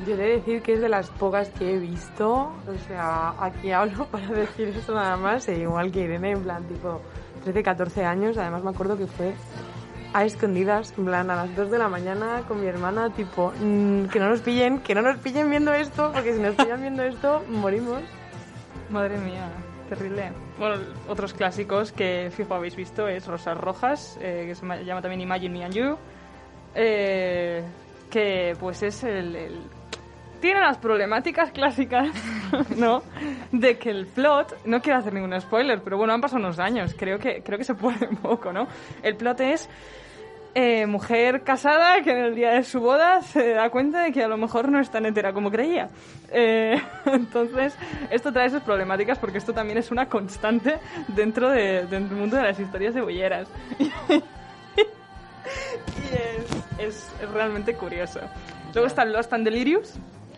Yo 0.06 0.14
he 0.14 0.16
de 0.16 0.26
decir 0.36 0.62
que 0.62 0.74
es 0.74 0.80
de 0.80 0.88
las 0.88 1.10
pocas 1.10 1.50
que 1.50 1.74
he 1.74 1.78
visto, 1.78 2.52
o 2.66 2.86
sea, 2.86 3.34
aquí 3.40 3.72
hablo 3.72 4.06
para 4.10 4.26
decir 4.28 4.68
esto 4.68 4.94
nada 4.94 5.16
más, 5.16 5.48
e 5.48 5.58
igual 5.58 5.90
que 5.90 6.00
Irene, 6.00 6.32
en 6.32 6.42
plan, 6.42 6.64
tipo, 6.64 7.00
13, 7.44 7.62
14 7.62 8.04
años, 8.04 8.38
además 8.38 8.62
me 8.62 8.70
acuerdo 8.70 8.96
que 8.96 9.06
fue 9.06 9.34
a 10.14 10.24
escondidas, 10.24 10.94
en 10.96 11.04
plan, 11.04 11.30
a 11.30 11.36
las 11.36 11.54
2 11.54 11.70
de 11.70 11.78
la 11.78 11.88
mañana 11.88 12.42
con 12.48 12.60
mi 12.60 12.66
hermana, 12.66 13.10
tipo, 13.10 13.52
mm, 13.60 14.06
que 14.06 14.18
no 14.18 14.28
nos 14.30 14.40
pillen, 14.40 14.80
que 14.80 14.94
no 14.94 15.02
nos 15.02 15.18
pillen 15.18 15.50
viendo 15.50 15.72
esto, 15.74 16.10
porque 16.12 16.32
si 16.34 16.40
nos 16.40 16.54
pillan 16.54 16.80
viendo 16.80 17.02
esto, 17.02 17.44
morimos. 17.48 18.00
Madre 18.90 19.18
mía, 19.18 19.48
terrible. 19.88 20.32
Bueno, 20.58 20.76
otros 21.08 21.32
clásicos 21.34 21.92
que 21.92 22.30
fijo 22.32 22.54
habéis 22.54 22.74
visto 22.74 23.06
es 23.06 23.26
Rosas 23.26 23.56
Rojas, 23.56 24.18
eh, 24.20 24.44
que 24.48 24.54
se 24.54 24.64
ma- 24.66 24.80
llama 24.80 25.00
también 25.00 25.20
Imagine 25.20 25.56
Me 25.58 25.64
and 25.64 25.74
You, 25.74 25.96
eh, 26.74 27.62
que 28.10 28.56
pues 28.58 28.82
es 28.82 29.04
el, 29.04 29.36
el- 29.36 29.60
Tiene 30.40 30.60
las 30.60 30.78
problemáticas 30.78 31.52
clásicas, 31.52 32.08
¿no? 32.76 33.02
De 33.52 33.78
que 33.78 33.90
el 33.90 34.06
plot, 34.06 34.64
no 34.66 34.80
quiero 34.80 34.98
hacer 34.98 35.12
ningún 35.12 35.40
spoiler, 35.40 35.80
pero 35.82 35.96
bueno, 35.96 36.12
han 36.12 36.20
pasado 36.20 36.40
unos 36.40 36.58
años, 36.58 36.94
creo 36.98 37.18
que, 37.18 37.42
creo 37.42 37.58
que 37.58 37.64
se 37.64 37.74
puede 37.74 38.06
un 38.08 38.16
poco, 38.16 38.52
¿no? 38.52 38.66
El 39.02 39.16
plot 39.16 39.40
es 39.40 39.68
eh, 40.60 40.86
mujer 40.86 41.42
casada 41.44 42.02
que 42.02 42.10
en 42.10 42.18
el 42.18 42.34
día 42.34 42.50
de 42.50 42.64
su 42.64 42.80
boda 42.80 43.22
se 43.22 43.50
da 43.54 43.70
cuenta 43.70 44.02
de 44.02 44.10
que 44.10 44.24
a 44.24 44.28
lo 44.28 44.36
mejor 44.36 44.68
no 44.68 44.80
es 44.80 44.90
tan 44.90 45.06
entera 45.06 45.32
como 45.32 45.52
creía. 45.52 45.88
Eh, 46.32 46.80
entonces, 47.06 47.76
esto 48.10 48.32
trae 48.32 48.50
sus 48.50 48.62
problemáticas 48.62 49.18
porque 49.20 49.38
esto 49.38 49.52
también 49.52 49.78
es 49.78 49.92
una 49.92 50.08
constante 50.08 50.78
dentro 51.08 51.50
de- 51.50 51.86
del 51.86 52.02
mundo 52.10 52.36
de 52.36 52.42
las 52.42 52.58
historias 52.58 52.92
de 52.94 53.02
bolleras. 53.02 53.46
y 53.78 53.86
es, 56.14 56.86
es, 56.88 57.12
es 57.22 57.30
realmente 57.32 57.74
curioso. 57.74 58.20
Luego 58.74 58.86
están 58.88 59.12
Lost 59.12 59.32
and 59.32 59.44
Delirious, 59.44 59.94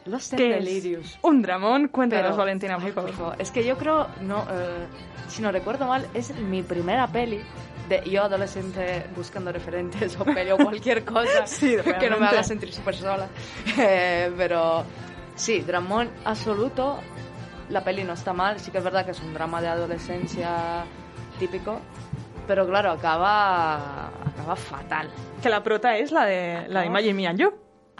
Los 0.06 0.30
delirios. 0.30 1.18
un 1.22 1.42
dramón. 1.42 1.88
Cuéntanos, 1.88 2.24
Pero- 2.26 2.36
Valentina, 2.36 2.78
ay, 2.80 2.92
por 2.92 3.12
favor. 3.12 3.36
Es 3.38 3.50
que 3.50 3.64
yo 3.64 3.76
creo, 3.76 4.06
no, 4.22 4.42
eh, 4.50 4.86
si 5.28 5.42
no 5.42 5.52
recuerdo 5.52 5.86
mal, 5.86 6.06
es 6.14 6.34
mi 6.36 6.62
primera 6.62 7.06
peli 7.06 7.40
de 7.88 8.02
yo 8.08 8.22
adolescente 8.22 9.04
buscando 9.16 9.50
referentes 9.52 10.18
o 10.18 10.24
peli 10.24 10.50
o 10.52 10.56
cualquier 10.58 11.04
cosa 11.04 11.46
Sí, 11.46 11.76
que 11.98 12.08
no 12.08 12.18
me 12.18 12.26
haga 12.26 12.42
sentir 12.42 12.72
súper 12.72 12.94
sola. 12.94 13.28
Eh, 13.78 14.32
pero 14.36 14.84
sí, 15.34 15.60
dramón 15.60 16.08
absoluto. 16.24 16.98
La 17.68 17.84
peli 17.84 18.02
no 18.04 18.14
está 18.14 18.32
mal, 18.32 18.58
sí 18.58 18.70
que 18.72 18.78
es 18.78 18.84
verdad 18.84 19.04
que 19.04 19.12
es 19.12 19.20
un 19.20 19.32
drama 19.34 19.60
de 19.60 19.68
adolescencia 19.68 20.84
típico, 21.38 21.80
pero 22.48 22.66
claro, 22.66 22.90
acaba, 22.90 24.08
acaba 24.08 24.56
fatal. 24.56 25.08
Que 25.40 25.48
la 25.48 25.62
prota 25.62 25.96
es 25.96 26.10
la 26.10 26.24
de, 26.26 26.66
la 26.68 26.80
de 26.82 26.90
Maggie 26.90 27.14
Mia 27.14 27.32
Yu, 27.32 27.52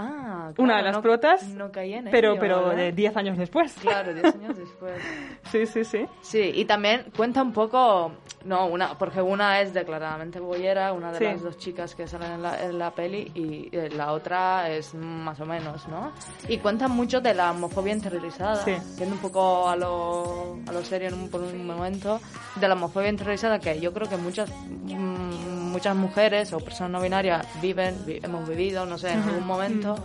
Ah, 0.02 0.52
una 0.56 0.74
claro, 0.74 0.76
de 0.76 0.82
las 0.84 0.92
no- 0.96 1.02
protas, 1.02 1.44
no 1.48 1.70
caí 1.70 1.92
en 1.94 2.08
pero, 2.10 2.32
ello, 2.32 2.40
pero 2.40 2.56
¿verdad? 2.68 2.76
de 2.76 2.92
10 2.92 3.16
años 3.16 3.36
después. 3.36 3.74
Claro, 3.80 4.14
10 4.14 4.34
años 4.34 4.56
después. 4.56 4.94
Sí, 5.50 5.66
sí, 5.66 5.84
sí. 5.84 6.06
Sí, 6.22 6.52
y 6.54 6.64
también 6.64 7.06
cuenta 7.16 7.42
un 7.42 7.52
poco, 7.52 8.12
no, 8.44 8.66
una, 8.66 8.96
porque 8.96 9.20
una 9.20 9.60
es 9.60 9.74
declaradamente 9.74 10.38
boyera, 10.38 10.92
una 10.92 11.10
de 11.12 11.18
Sí. 11.18 11.24
las 11.24 11.42
dos 11.42 11.58
chicas 11.58 11.94
que 11.96 12.06
salen 12.06 12.32
en 12.32 12.42
la, 12.42 12.62
en 12.64 12.78
la 12.78 12.92
peli, 12.92 13.32
y 13.34 13.68
eh, 13.76 13.90
la 13.90 14.12
otra 14.12 14.70
es 14.70 14.94
más 14.94 15.40
o 15.40 15.46
menos, 15.46 15.88
¿no? 15.88 16.12
Y 16.48 16.58
cuenta 16.58 16.86
mucho 16.88 17.20
de 17.20 17.34
la 17.34 17.50
homofobia 17.50 17.92
interiorizada, 17.92 18.56
Sí. 18.64 18.76
yendo 18.96 19.16
un 19.16 19.20
poco 19.20 19.68
a 19.68 19.74
lo, 19.76 20.58
a 20.68 20.72
lo 20.72 20.84
serio 20.84 21.08
en 21.08 21.14
un, 21.14 21.28
por 21.30 21.40
un 21.42 21.66
momento, 21.66 22.20
de 22.54 22.68
la 22.68 22.74
homofobia 22.74 23.08
interiorizada 23.08 23.58
que 23.58 23.80
yo 23.80 23.92
creo 23.92 24.08
que 24.08 24.16
muchas, 24.16 24.48
mm, 24.50 25.49
muchas 25.70 25.96
mujeres 25.96 26.52
o 26.52 26.58
personas 26.60 26.90
no 26.92 27.00
binarias 27.00 27.46
viven, 27.62 27.96
vi- 28.06 28.20
hemos 28.22 28.48
vivido, 28.48 28.84
no 28.86 28.98
sé, 28.98 29.12
en 29.12 29.22
algún 29.22 29.46
momento, 29.46 29.96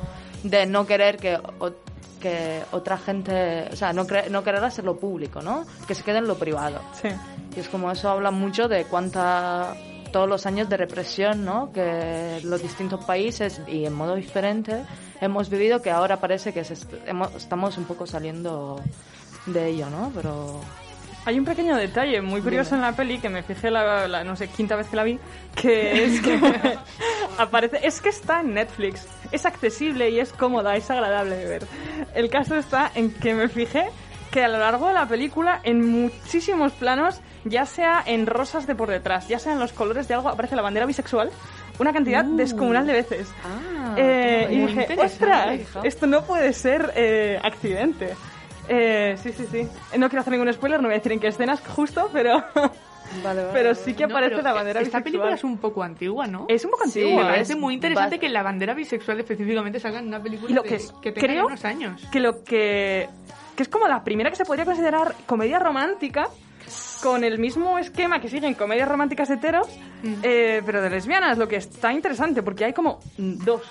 de 0.44 0.66
no 0.66 0.86
querer 0.86 1.18
que... 1.18 1.36
o- 1.36 1.72
que 2.22 2.64
otra 2.72 2.98
gente, 2.98 3.68
o 3.72 3.76
sea, 3.76 3.94
no, 3.94 4.08
cre- 4.08 4.30
no 4.30 4.44
querer 4.44 4.64
hacerlo 4.64 4.98
público, 4.98 5.44
¿no? 5.44 5.64
Que 5.88 5.94
se 5.94 6.02
quede 6.02 6.18
en 6.20 6.28
lo 6.28 6.36
privado. 6.40 6.80
Sí. 7.00 7.10
Y 7.56 7.60
es 7.60 7.70
como 7.70 7.92
eso 7.92 8.10
habla 8.10 8.32
mucho 8.32 8.68
de 8.68 8.86
cuánta 8.86 9.76
todos 10.12 10.28
los 10.28 10.46
años 10.48 10.68
de 10.68 10.76
represión, 10.78 11.46
¿no? 11.46 11.72
Que 11.72 12.40
los 12.44 12.64
distintos 12.64 13.06
países 13.06 13.62
y 13.68 13.86
en 13.86 13.94
modo 13.94 14.16
diferente 14.16 14.86
hemos 15.22 15.50
vivido 15.50 15.84
que 15.84 15.92
ahora 15.92 16.20
parece 16.20 16.52
que 16.52 16.64
se 16.64 16.74
est- 16.74 16.94
hemos- 17.06 17.36
estamos 17.36 17.78
un 17.78 17.84
poco 17.84 18.08
saliendo 18.08 18.82
de 19.46 19.68
ello, 19.70 19.88
¿no? 19.92 20.12
Pero 20.16 20.62
Hay 21.26 21.40
un 21.40 21.46
pequeño 21.46 21.76
detalle 21.76 22.22
muy 22.22 22.42
curioso 22.42 22.76
en 22.76 22.82
la 22.82 22.92
peli 22.92 23.18
que 23.18 23.30
me 23.30 23.42
fijé 23.42 23.72
la, 23.72 24.08
la, 24.08 24.24
no 24.24 24.36
sé, 24.36 24.48
quinta 24.48 24.76
vez 24.76 24.88
que 24.88 24.96
la 24.96 25.04
vi, 25.04 25.20
que 25.56 26.04
es 26.06 26.22
que 26.22 26.40
aparece, 27.38 27.80
es 27.82 28.00
que 28.00 28.10
está 28.10 28.42
en 28.42 28.54
Netflix, 28.54 29.08
es 29.32 29.46
accesible 29.46 30.10
y 30.10 30.20
es 30.20 30.32
cómoda, 30.32 30.76
es 30.76 30.90
agradable 30.92 31.36
de 31.36 31.46
ver. 31.46 31.68
El 32.14 32.30
caso 32.30 32.56
está 32.56 32.92
en 32.96 33.12
que 33.12 33.34
me 33.34 33.48
fijé 33.50 33.86
que 34.32 34.44
a 34.44 34.48
lo 34.48 34.60
largo 34.60 34.88
de 34.88 34.94
la 34.94 35.08
película, 35.08 35.62
en 35.64 35.88
muchísimos 35.88 36.74
planos, 36.74 37.22
ya 37.46 37.66
sea 37.66 38.04
en 38.06 38.28
rosas 38.28 38.68
de 38.68 38.76
por 38.76 38.90
detrás, 38.90 39.28
ya 39.28 39.40
sea 39.40 39.54
en 39.54 39.60
los 39.60 39.72
colores 39.72 40.08
de 40.08 40.14
algo, 40.14 40.30
aparece 40.30 40.56
la 40.56 40.62
bandera 40.62 40.86
bisexual 40.86 41.32
una 41.80 41.94
cantidad 41.94 42.24
descomunal 42.24 42.88
de 42.88 42.94
veces. 42.94 43.28
Ah, 43.44 43.96
Eh, 43.98 44.48
y 44.52 44.60
dije, 44.66 44.88
ostras, 44.98 45.60
hija". 45.60 45.82
esto 45.84 46.08
no 46.08 46.24
puede 46.24 46.54
ser 46.54 46.92
eh, 46.96 47.40
accidente. 47.42 48.14
Eh, 48.70 49.16
sí, 49.22 49.32
sí, 49.32 49.46
sí. 49.52 49.68
No 49.98 50.10
quiero 50.10 50.22
hacer 50.22 50.34
ningún 50.34 50.52
spoiler, 50.54 50.80
no 50.82 50.88
voy 50.88 50.96
a 50.96 50.98
decir 50.98 51.12
en 51.12 51.20
qué 51.20 51.28
escenas 51.28 51.62
justo, 51.68 52.10
pero, 52.14 52.44
Vale, 53.24 53.42
vale, 53.42 53.50
pero 53.54 53.76
sí 53.76 53.94
que 53.94 54.06
aparece 54.06 54.42
la 54.42 54.54
bandera 54.54 54.80
Esta 54.82 54.98
bisexual. 55.00 55.04
película 55.04 55.34
es 55.36 55.44
un 55.44 55.58
poco 55.58 55.84
antigua, 55.84 56.26
¿no? 56.28 56.46
Es 56.50 56.66
un 56.66 56.72
poco 56.72 56.86
Sí, 56.88 57.02
antigua. 57.02 57.24
Me 57.24 57.30
parece 57.30 57.54
es 57.54 57.60
muy 57.60 57.76
interesante 57.76 58.20
que 58.20 58.30
la 58.30 58.42
bandera 58.44 58.74
bisexual 58.74 59.20
específicamente 59.20 59.80
salga 59.80 60.00
en 60.00 60.08
una 60.08 60.22
película 60.22 60.50
Y 60.52 60.54
lo 60.56 60.64
de- 60.64 60.70
que 60.70 60.76
es- 60.76 60.92
que 61.02 61.12
tenga 61.12 61.28
creo- 61.28 61.46
unos 61.46 61.64
años. 61.66 62.02
que 62.12 62.20
lo 62.20 62.44
que 62.44 63.08
que 63.56 63.64
es 63.64 63.70
como 63.70 63.88
la 63.88 64.04
primera 64.04 64.30
que 64.30 64.36
se 64.36 64.44
podría 64.44 64.66
considerar 64.66 65.16
comedia 65.26 65.60
romántica 65.60 66.28
con 67.02 67.24
el 67.24 67.40
mismo 67.40 67.78
esquema 67.78 68.20
que 68.20 68.28
siguen 68.28 68.54
comedias 68.56 68.90
románticas 68.90 69.30
heteros 69.30 69.68
Mm. 70.04 70.14
eh, 70.24 70.62
pero 70.66 70.82
de 70.82 70.90
lesbianas 70.90 71.38
lo 71.38 71.48
que 71.48 71.56
está 71.58 71.94
interesante 71.94 72.42
porque 72.44 72.66
hay 72.66 72.74
como 72.74 73.00
dos 73.18 73.62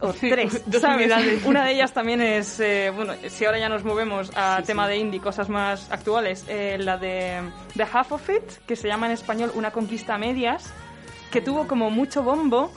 o 0.00 0.12
Sí, 0.12 0.28
tres 0.30 0.62
dos 0.66 0.80
¿sabes? 0.82 1.06
unidades. 1.06 1.44
una 1.44 1.64
de 1.64 1.72
ellas 1.72 1.92
también 1.92 2.20
es 2.20 2.60
eh, 2.60 2.90
bueno 2.94 3.14
si 3.28 3.44
ahora 3.44 3.58
ya 3.58 3.68
nos 3.68 3.84
movemos 3.84 4.30
a 4.36 4.58
Sí, 4.60 4.66
tema 4.66 4.84
sí. 4.84 4.90
de 4.90 4.96
indie 4.98 5.20
cosas 5.20 5.48
más 5.48 5.90
actuales 5.90 6.44
eh, 6.48 6.76
la 6.78 6.96
de 6.98 7.40
The 7.76 7.86
Half 7.90 8.12
of 8.12 8.28
It 8.30 8.42
que 8.66 8.76
se 8.76 8.88
llama 8.88 9.06
en 9.06 9.12
español 9.12 9.52
Una 9.54 9.70
conquista 9.70 10.14
a 10.14 10.18
medias 10.18 10.72
que 11.30 11.40
tuvo 11.40 11.66
como 11.66 11.90
mucho 11.90 12.22
bombo 12.22 12.70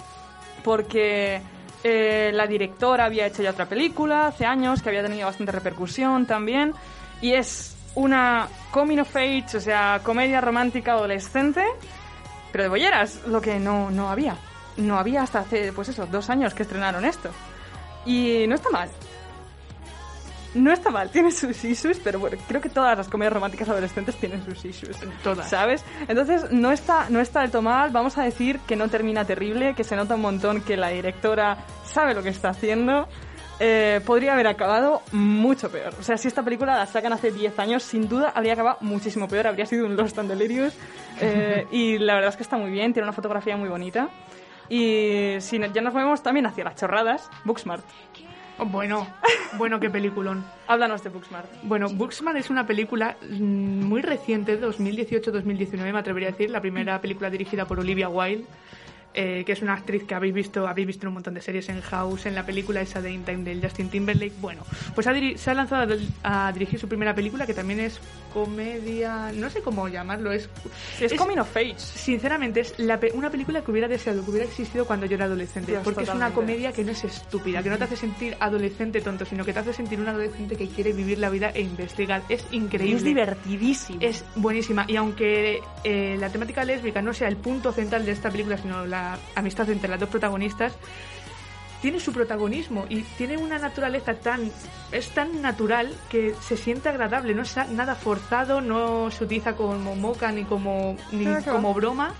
porque 0.64 1.42
eh, 1.84 2.32
la 2.34 2.48
directora 2.48 3.06
había 3.06 3.26
hecho 3.28 3.42
ya 3.42 3.52
otra 3.52 3.66
película 3.68 4.28
hace 4.28 4.46
años 4.46 4.82
que 4.82 4.90
había 4.90 5.04
tenido 5.04 5.28
bastante 5.28 5.52
repercusión 5.52 6.26
también 6.26 6.74
y 7.22 7.34
es 7.34 7.76
una 7.96 8.48
coming 8.72 9.00
of 9.00 9.16
age, 9.16 9.58
o 9.58 9.60
sea, 9.60 10.00
comedia 10.04 10.40
romántica 10.42 10.92
adolescente, 10.94 11.64
pero 12.52 12.64
de 12.66 12.70
bolleras, 12.70 13.22
lo 13.28 13.42
que 13.42 13.60
no, 13.60 13.90
no 13.92 14.10
había. 14.10 14.38
No 14.80 14.98
había 14.98 15.24
hasta 15.24 15.40
hace, 15.40 15.72
pues 15.74 15.90
eso, 15.90 16.06
dos 16.08 16.30
años 16.30 16.54
que 16.54 16.64
estrenaron 16.64 17.06
esto. 17.06 17.30
Y 18.06 18.46
no 18.48 18.56
está 18.56 18.70
mal. 18.70 18.90
No 20.56 20.72
está 20.72 20.90
mal, 20.90 21.12
tiene 21.12 21.32
sus 21.32 21.64
issues, 21.64 22.00
pero 22.04 22.18
bueno, 22.20 22.38
creo 22.48 22.60
que 22.60 22.70
todas 22.70 22.98
las 22.98 23.08
comedias 23.08 23.34
románticas 23.34 23.70
adolescentes 23.70 24.16
tienen 24.16 24.44
sus 24.44 24.66
issues. 24.66 24.98
Todas. 25.24 25.48
¿Sabes? 25.48 25.86
Entonces, 26.08 26.52
no 26.52 26.72
está, 26.72 27.08
no 27.10 27.20
está 27.20 27.42
del 27.42 27.52
todo 27.52 27.62
mal. 27.62 27.92
Vamos 27.92 28.18
a 28.18 28.24
decir 28.24 28.60
que 28.68 28.76
no 28.76 28.88
termina 28.88 29.26
terrible, 29.26 29.76
que 29.76 29.84
se 29.84 29.96
nota 29.96 30.16
un 30.16 30.22
montón 30.22 30.62
que 30.62 30.76
la 30.76 30.90
directora 30.90 31.58
sabe 31.86 32.16
lo 32.16 32.24
que 32.24 32.30
está 32.30 32.50
haciendo. 32.50 33.08
Eh, 33.60 34.00
podría 34.06 34.34
haber 34.34 34.48
acabado 34.48 35.04
mucho 35.12 35.70
peor. 35.70 35.94
O 36.00 36.04
sea, 36.04 36.18
si 36.18 36.28
esta 36.28 36.42
película 36.42 36.78
la 36.78 36.86
sacan 36.88 37.14
hace 37.14 37.32
10 37.32 37.60
años, 37.60 37.84
sin 37.84 38.08
duda 38.08 38.32
habría 38.34 38.54
acabado 38.54 38.78
muchísimo 38.82 39.28
peor. 39.28 39.48
Habría 39.48 39.66
sido 39.68 39.86
un 39.86 39.96
Lost 39.96 40.18
and 40.18 40.30
Delirious. 40.30 40.74
Eh, 41.22 41.68
y 41.72 42.00
la 42.00 42.16
verdad 42.16 42.30
es 42.30 42.38
que 42.38 42.44
está 42.44 42.58
muy 42.58 42.72
bien, 42.72 42.94
tiene 42.94 43.06
una 43.06 43.14
fotografía 43.14 43.56
muy 43.56 43.70
bonita. 43.70 44.10
Y 44.70 45.36
si 45.40 45.60
ya 45.60 45.82
nos 45.82 45.94
movemos 45.94 46.22
también 46.22 46.46
hacia 46.46 46.64
las 46.64 46.76
chorradas, 46.76 47.30
Booksmart. 47.44 47.84
Bueno, 48.66 49.08
bueno, 49.58 49.80
qué 49.80 49.90
peliculón. 49.90 50.46
Háblanos 50.68 51.04
de 51.04 51.10
Booksmart. 51.10 51.50
Bueno, 51.64 51.90
Booksmart 51.90 52.38
es 52.38 52.50
una 52.50 52.68
película 52.68 53.16
mm, 53.22 53.84
muy 53.84 54.02
reciente, 54.02 54.60
2018-2019 54.62 55.94
me 55.94 56.00
atrevería 56.00 56.30
a 56.30 56.32
decir, 56.32 56.50
la 56.50 56.62
primera 56.62 57.00
película 57.00 57.30
dirigida 57.30 57.66
por 57.66 57.80
Olivia 57.80 58.10
Wilde, 58.10 58.46
eh, 59.14 59.44
que 59.46 59.52
es 59.54 59.62
una 59.62 59.74
actriz 59.74 60.04
que 60.04 60.16
habéis 60.16 60.34
visto, 60.34 60.68
habéis 60.68 60.88
visto 60.88 61.08
un 61.08 61.14
montón 61.16 61.34
de 61.34 61.42
series 61.42 61.68
en 61.70 61.82
House, 61.82 62.26
en 62.26 62.36
la 62.36 62.46
película 62.46 62.82
esa 62.82 63.02
de 63.02 63.12
In 63.12 63.24
Time 63.24 63.44
del 63.44 63.62
Justin 63.62 63.90
Timberlake. 63.90 64.34
Bueno, 64.40 64.64
pues 64.96 65.08
ha 65.08 65.14
se 65.36 65.50
ha 65.50 65.54
lanzado 65.54 65.96
a, 66.24 66.52
dirigir 66.52 66.80
su 66.80 66.88
primera 66.88 67.14
película, 67.16 67.46
que 67.46 67.54
también 67.54 67.80
es 67.80 68.00
comedia, 68.34 69.32
no 69.34 69.50
sé 69.50 69.62
cómo 69.62 69.88
llamarlo, 69.88 70.32
es... 70.32 70.50
Es, 71.00 71.14
Coming 71.14 71.40
of 71.40 71.56
Age. 71.56 71.76
Sinceramente, 71.78 72.62
es 72.62 72.78
la 72.78 73.00
pe- 73.00 73.12
una 73.14 73.30
película 73.30 73.62
que 73.64 73.72
hubiera 73.72 73.88
deseado 73.88 74.24
que 74.24 74.32
hubiera 74.32 74.46
existido 74.46 74.86
cuendo 74.86 75.06
yo 75.06 75.16
era 75.16 75.26
adolescente. 75.26 75.72
Dios, 75.72 75.84
porque 75.84 76.04
es 76.04 76.10
una 76.10 76.28
totalmente. 76.30 76.54
comedia 76.54 76.72
que 76.72 76.84
no 76.84 76.92
es 76.92 77.04
estúpida, 77.04 77.64
que 77.64 77.70
no 77.70 77.78
te 77.78 77.84
hace 77.86 77.96
sentir 77.96 78.38
adolescente 78.40 79.02
tonto, 79.02 79.26
sino 79.26 79.44
que 79.44 79.54
te 79.54 79.60
hace 79.60 79.74
sentir 79.74 80.00
un 80.00 80.08
adolescente 80.08 80.56
que 80.56 80.68
quiere 80.68 80.94
vivir 80.94 81.18
la 81.18 81.30
vida 81.30 81.52
e 81.54 81.62
investigar. 81.62 82.22
Es 82.30 82.46
increíble. 82.52 82.98
Es 82.98 83.04
divertidísimo. 83.04 84.00
Es 84.02 84.24
buenísima. 84.36 84.86
Y 84.88 84.96
aunque 84.96 85.60
eh, 85.84 86.16
la 86.20 86.30
temática 86.30 86.64
lésbica 86.64 87.02
no 87.02 87.14
sea 87.14 87.28
el 87.28 87.38
punto 87.38 87.72
central 87.72 88.06
de 88.06 88.12
esta 88.12 88.30
película, 88.30 88.58
sino 88.58 88.86
la 88.86 88.99
amistad 89.36 89.70
entre 89.70 89.90
las 89.90 90.00
dos 90.00 90.10
protagonistas, 90.10 90.74
tiene 91.82 92.00
su 92.00 92.12
protagonismo 92.12 92.86
y 92.90 93.02
tiene 93.18 93.38
una 93.38 93.58
naturaleza 93.58 94.14
tan 94.16 94.52
es 94.92 95.10
tan 95.12 95.42
natural 95.42 95.90
que 96.10 96.34
se 96.42 96.58
siente 96.58 96.90
agradable 96.90 97.34
no 97.34 97.44
es 97.44 97.56
nada 97.72 97.96
forzado 97.96 98.60
no 98.60 99.10
se 99.12 99.24
utiliza 99.24 99.56
como 99.56 99.96
moca 99.96 100.30
ni 100.34 100.44
como 100.44 100.98
ni 101.14 101.26
como 101.46 101.74
broma 101.74 102.14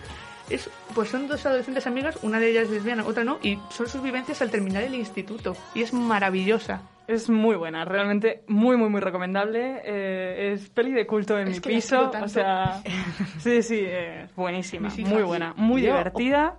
es 0.50 0.70
pues 0.96 1.10
son 1.10 1.28
dos 1.28 1.46
adolescentes 1.46 1.86
amigas 1.88 2.18
una 2.22 2.40
de 2.40 2.52
ellas 2.52 2.64
es 2.66 2.70
lesbiana 2.72 3.04
otra 3.06 3.26
no 3.26 3.38
y 3.44 3.60
son 3.70 3.90
sus 3.90 4.02
vivencias 4.02 4.42
al 4.42 4.50
terminar 4.50 4.84
el 4.84 4.96
instituto 4.96 5.58
y 5.76 5.82
es 5.82 5.92
maravillosa 5.92 6.82
Es 7.08 7.28
muy 7.30 7.56
buena, 7.58 7.84
realmente 7.86 8.44
muy, 8.48 8.78
muy, 8.78 8.88
muy 8.88 9.02
recomendable. 9.02 9.82
Eh, 9.84 10.54
es 10.54 10.70
peli 10.70 10.92
de 10.94 11.08
culto 11.08 11.40
en 11.40 11.48
Es 11.48 11.56
mi 11.56 11.74
piso. 11.74 12.12
O 12.24 12.28
sea, 12.28 12.84
sí, 13.40 13.64
sí, 13.64 13.82
eh, 13.84 14.28
buenísima, 14.36 14.90
muy 15.08 15.24
buena, 15.24 15.54
muy 15.58 15.82
Yo- 15.82 15.88
divertida. 15.88 16.54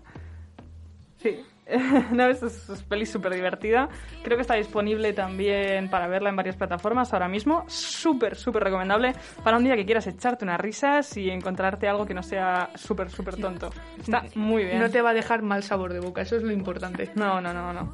Sí, 1.22 1.40
no, 2.12 2.26
es, 2.26 2.42
es, 2.42 2.68
es 2.68 2.83
peli 2.83 3.06
súper 3.06 3.35
divertida. 3.35 3.88
Creo 4.24 4.37
que 4.37 4.42
está 4.42 4.54
disponible 4.54 5.12
también 5.12 5.88
para 5.90 6.09
verla 6.09 6.30
en 6.30 6.37
varias 6.37 6.56
plataformas 6.56 7.12
ahora 7.12 7.28
mismo. 7.28 7.64
Súper, 7.68 8.35
súper 8.37 8.64
recomendable 8.64 9.12
para 9.44 9.56
un 9.56 9.64
día 9.64 9.76
que 9.76 9.85
quieras 9.85 10.06
echarte 10.06 10.44
unas 10.44 10.61
risas 10.61 11.16
y 11.16 11.30
encontrarte 11.30 11.87
algo 11.88 12.06
que 12.06 12.14
no 12.14 12.22
sea 12.22 12.70
súper, 12.74 13.11
súper 13.11 13.37
tonto. 13.37 13.70
Está 13.98 14.24
muy 14.35 14.64
bien. 14.64 14.80
no 14.80 14.90
te 14.90 15.00
va 15.02 15.11
a 15.11 15.14
dejar 15.14 15.42
mal 15.42 15.62
sabor 15.62 15.92
de 15.92 16.00
boca 16.00 16.22
eso 16.22 16.37
es 16.37 16.42
lo 16.42 16.50
importante 16.52 17.11
No, 17.14 17.40
no, 17.40 17.52
no, 17.54 17.72
no. 17.72 17.92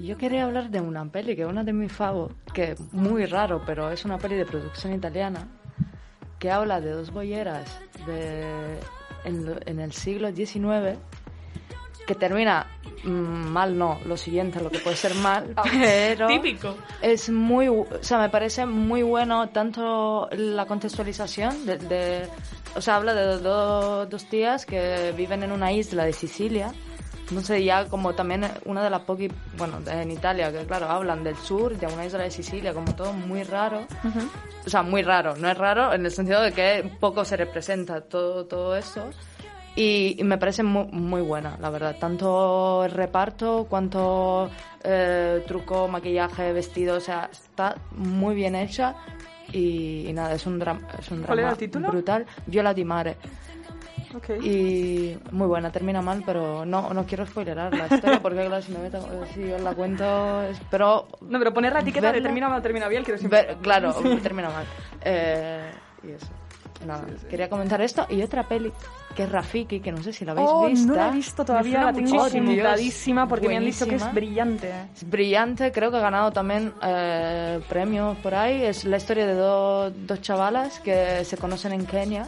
Yo 0.00 0.16
quería 0.18 0.44
hablar 0.44 0.70
de 0.70 0.80
una 0.80 1.04
peli 1.06 1.34
que 1.36 1.42
es 1.42 1.48
una 1.48 1.64
de 1.64 1.72
mis 1.72 1.90
favos, 1.92 2.32
que 2.54 2.72
es 2.72 2.92
muy 2.92 3.24
raro, 3.26 3.62
pero 3.66 3.90
es 3.90 4.04
una 4.04 4.18
peli 4.18 4.36
de 4.36 4.44
producción 4.44 4.92
italiana, 4.92 5.48
que 6.38 6.50
habla 6.50 6.80
de 6.82 6.90
dos 6.90 7.10
boyeras 7.12 7.80
de, 8.06 8.78
en, 9.24 9.46
lo- 9.46 9.58
en 9.66 9.80
el 9.80 9.92
siglo 9.92 10.30
XIX 10.32 10.98
que 12.06 12.14
termina 12.14 12.66
mm, 13.04 13.08
mal, 13.10 13.76
no, 13.76 13.98
lo 14.06 14.16
siguiente, 14.16 14.60
lo 14.62 14.70
que 14.70 14.78
puede 14.78 14.96
ser 14.96 15.14
mal, 15.16 15.54
pero 15.72 16.28
Típico. 16.28 16.76
es 17.02 17.28
muy, 17.30 17.68
o 17.68 17.86
sea, 18.00 18.18
me 18.18 18.28
parece 18.30 18.64
muy 18.66 19.02
bueno 19.02 19.48
tanto 19.48 20.28
la 20.32 20.66
contextualización 20.66 21.66
de, 21.66 21.78
de- 21.78 22.28
o 22.74 22.80
sea, 22.80 22.96
habla 22.96 23.14
de 23.14 23.38
do- 23.38 24.06
dos 24.06 24.24
tías 24.26 24.64
que 24.66 25.12
viven 25.16 25.42
en 25.42 25.52
una 25.52 25.72
isla 25.72 26.04
de 26.04 26.12
Sicilia. 26.12 26.72
Sé, 27.42 27.64
ya 27.64 27.86
como 27.86 28.14
también 28.14 28.46
una 28.66 28.84
de 28.84 28.90
las 28.90 29.00
poqui, 29.00 29.28
bueno, 29.58 29.80
en 29.90 30.12
Italia, 30.12 30.52
que 30.52 30.64
claro, 30.64 30.88
hablan 30.88 31.24
del 31.24 31.34
sur, 31.36 31.76
de 31.76 31.84
una 31.88 32.06
isla 32.06 32.20
de 32.22 32.30
Sicilia, 32.30 32.72
como 32.72 32.94
todo 32.94 33.12
muy 33.12 33.42
raro. 33.42 33.84
O 34.64 34.70
sea, 34.70 34.82
muy 34.82 35.02
raro, 35.02 35.34
no 35.36 35.48
es 35.50 35.58
raro 35.58 35.92
en 35.92 36.04
el 36.06 36.12
sentido 36.12 36.40
de 36.40 36.52
que 36.52 36.88
poco 37.00 37.24
se 37.24 37.36
representa 37.36 38.00
todo, 38.02 38.44
todo 38.46 38.76
eso. 38.76 39.10
Y, 39.76 40.16
y 40.18 40.24
me 40.24 40.38
parece 40.38 40.62
muy, 40.62 40.86
muy 40.86 41.20
buena, 41.20 41.56
la 41.60 41.68
verdad. 41.70 41.96
Tanto 42.00 42.82
el 42.84 42.90
reparto 42.90 43.66
cuanto 43.68 44.50
eh, 44.82 45.44
truco, 45.46 45.86
maquillaje, 45.86 46.52
vestido, 46.52 46.96
o 46.96 47.00
sea, 47.00 47.28
está 47.30 47.76
muy 47.92 48.34
bien 48.34 48.54
hecha. 48.54 48.94
Y, 49.52 50.06
y 50.08 50.12
nada, 50.12 50.34
es 50.34 50.46
un, 50.46 50.58
drama 50.58 50.80
es 50.98 51.10
un 51.10 51.22
¿Cuál 51.22 51.38
era 51.38 51.48
drama 51.48 51.52
el 51.52 51.58
título? 51.58 51.88
brutal. 51.90 52.26
Viola 52.46 52.72
di 52.74 52.84
Mare. 52.84 53.16
Y 54.40 55.14
muy 55.30 55.46
buena, 55.46 55.70
termina 55.70 56.00
mal, 56.00 56.22
pero 56.24 56.64
no, 56.64 56.88
no 56.94 57.04
quiero 57.04 57.26
spoilerar 57.26 57.74
la 57.74 57.86
historia 57.86 58.20
porque, 58.20 58.46
claro, 58.46 58.62
si 58.62 58.72
me 58.72 58.78
meto, 58.78 59.06
si 59.34 59.52
os 59.52 59.60
la 59.60 59.74
cuento, 59.74 60.42
pero 60.70 61.06
No, 61.20 61.38
pero 61.38 61.52
poner 61.52 61.74
la 61.74 61.80
etiqueta 61.80 62.12
de 62.12 62.22
termina 62.22 62.48
mal, 62.48 62.62
termina 62.62 62.88
bien, 62.88 63.04
quiero 63.04 63.18
siempre. 63.18 63.42
Ver- 63.42 63.56
claro, 63.58 63.92
termina 64.22 64.48
mal. 64.48 64.64
Eh, 65.02 65.70
y 66.02 66.10
eso. 66.12 66.26
Nada, 66.84 67.04
quería 67.30 67.48
comentar 67.48 67.80
esto. 67.80 68.06
Y 68.10 68.22
otra 68.22 68.42
peli, 68.46 68.72
que 69.14 69.22
es 69.22 69.30
Rafiki, 69.32 69.80
que 69.80 69.92
no 69.92 70.02
sé 70.02 70.12
si 70.12 70.24
la 70.24 70.32
habéis 70.32 70.48
Oh, 70.50 70.66
visto. 70.66 70.86
no 70.88 70.94
la 70.94 71.08
he 71.08 71.12
visto 71.12 71.44
todavía, 71.44 71.84
la 71.84 71.92
tengo 71.92 72.22
apuntadísima 72.24 73.28
porque 73.28 73.48
me 73.48 73.56
han 73.56 73.64
dicho 73.64 73.86
que 73.86 73.94
es 73.96 74.12
brillante. 74.14 74.72
Es 74.94 75.08
brillante, 75.08 75.72
creo 75.72 75.90
que 75.90 75.96
ha 75.96 76.00
ganado 76.00 76.30
también 76.32 76.72
eh, 76.82 77.60
premios 77.68 78.16
por 78.18 78.34
ahí. 78.34 78.62
Es 78.64 78.84
la 78.84 78.96
historia 78.98 79.26
de 79.26 79.34
do- 79.34 79.90
dos 79.90 80.20
chavalas 80.20 80.80
que 80.80 81.24
se 81.24 81.36
conocen 81.36 81.72
en 81.72 81.86
Kenia 81.86 82.26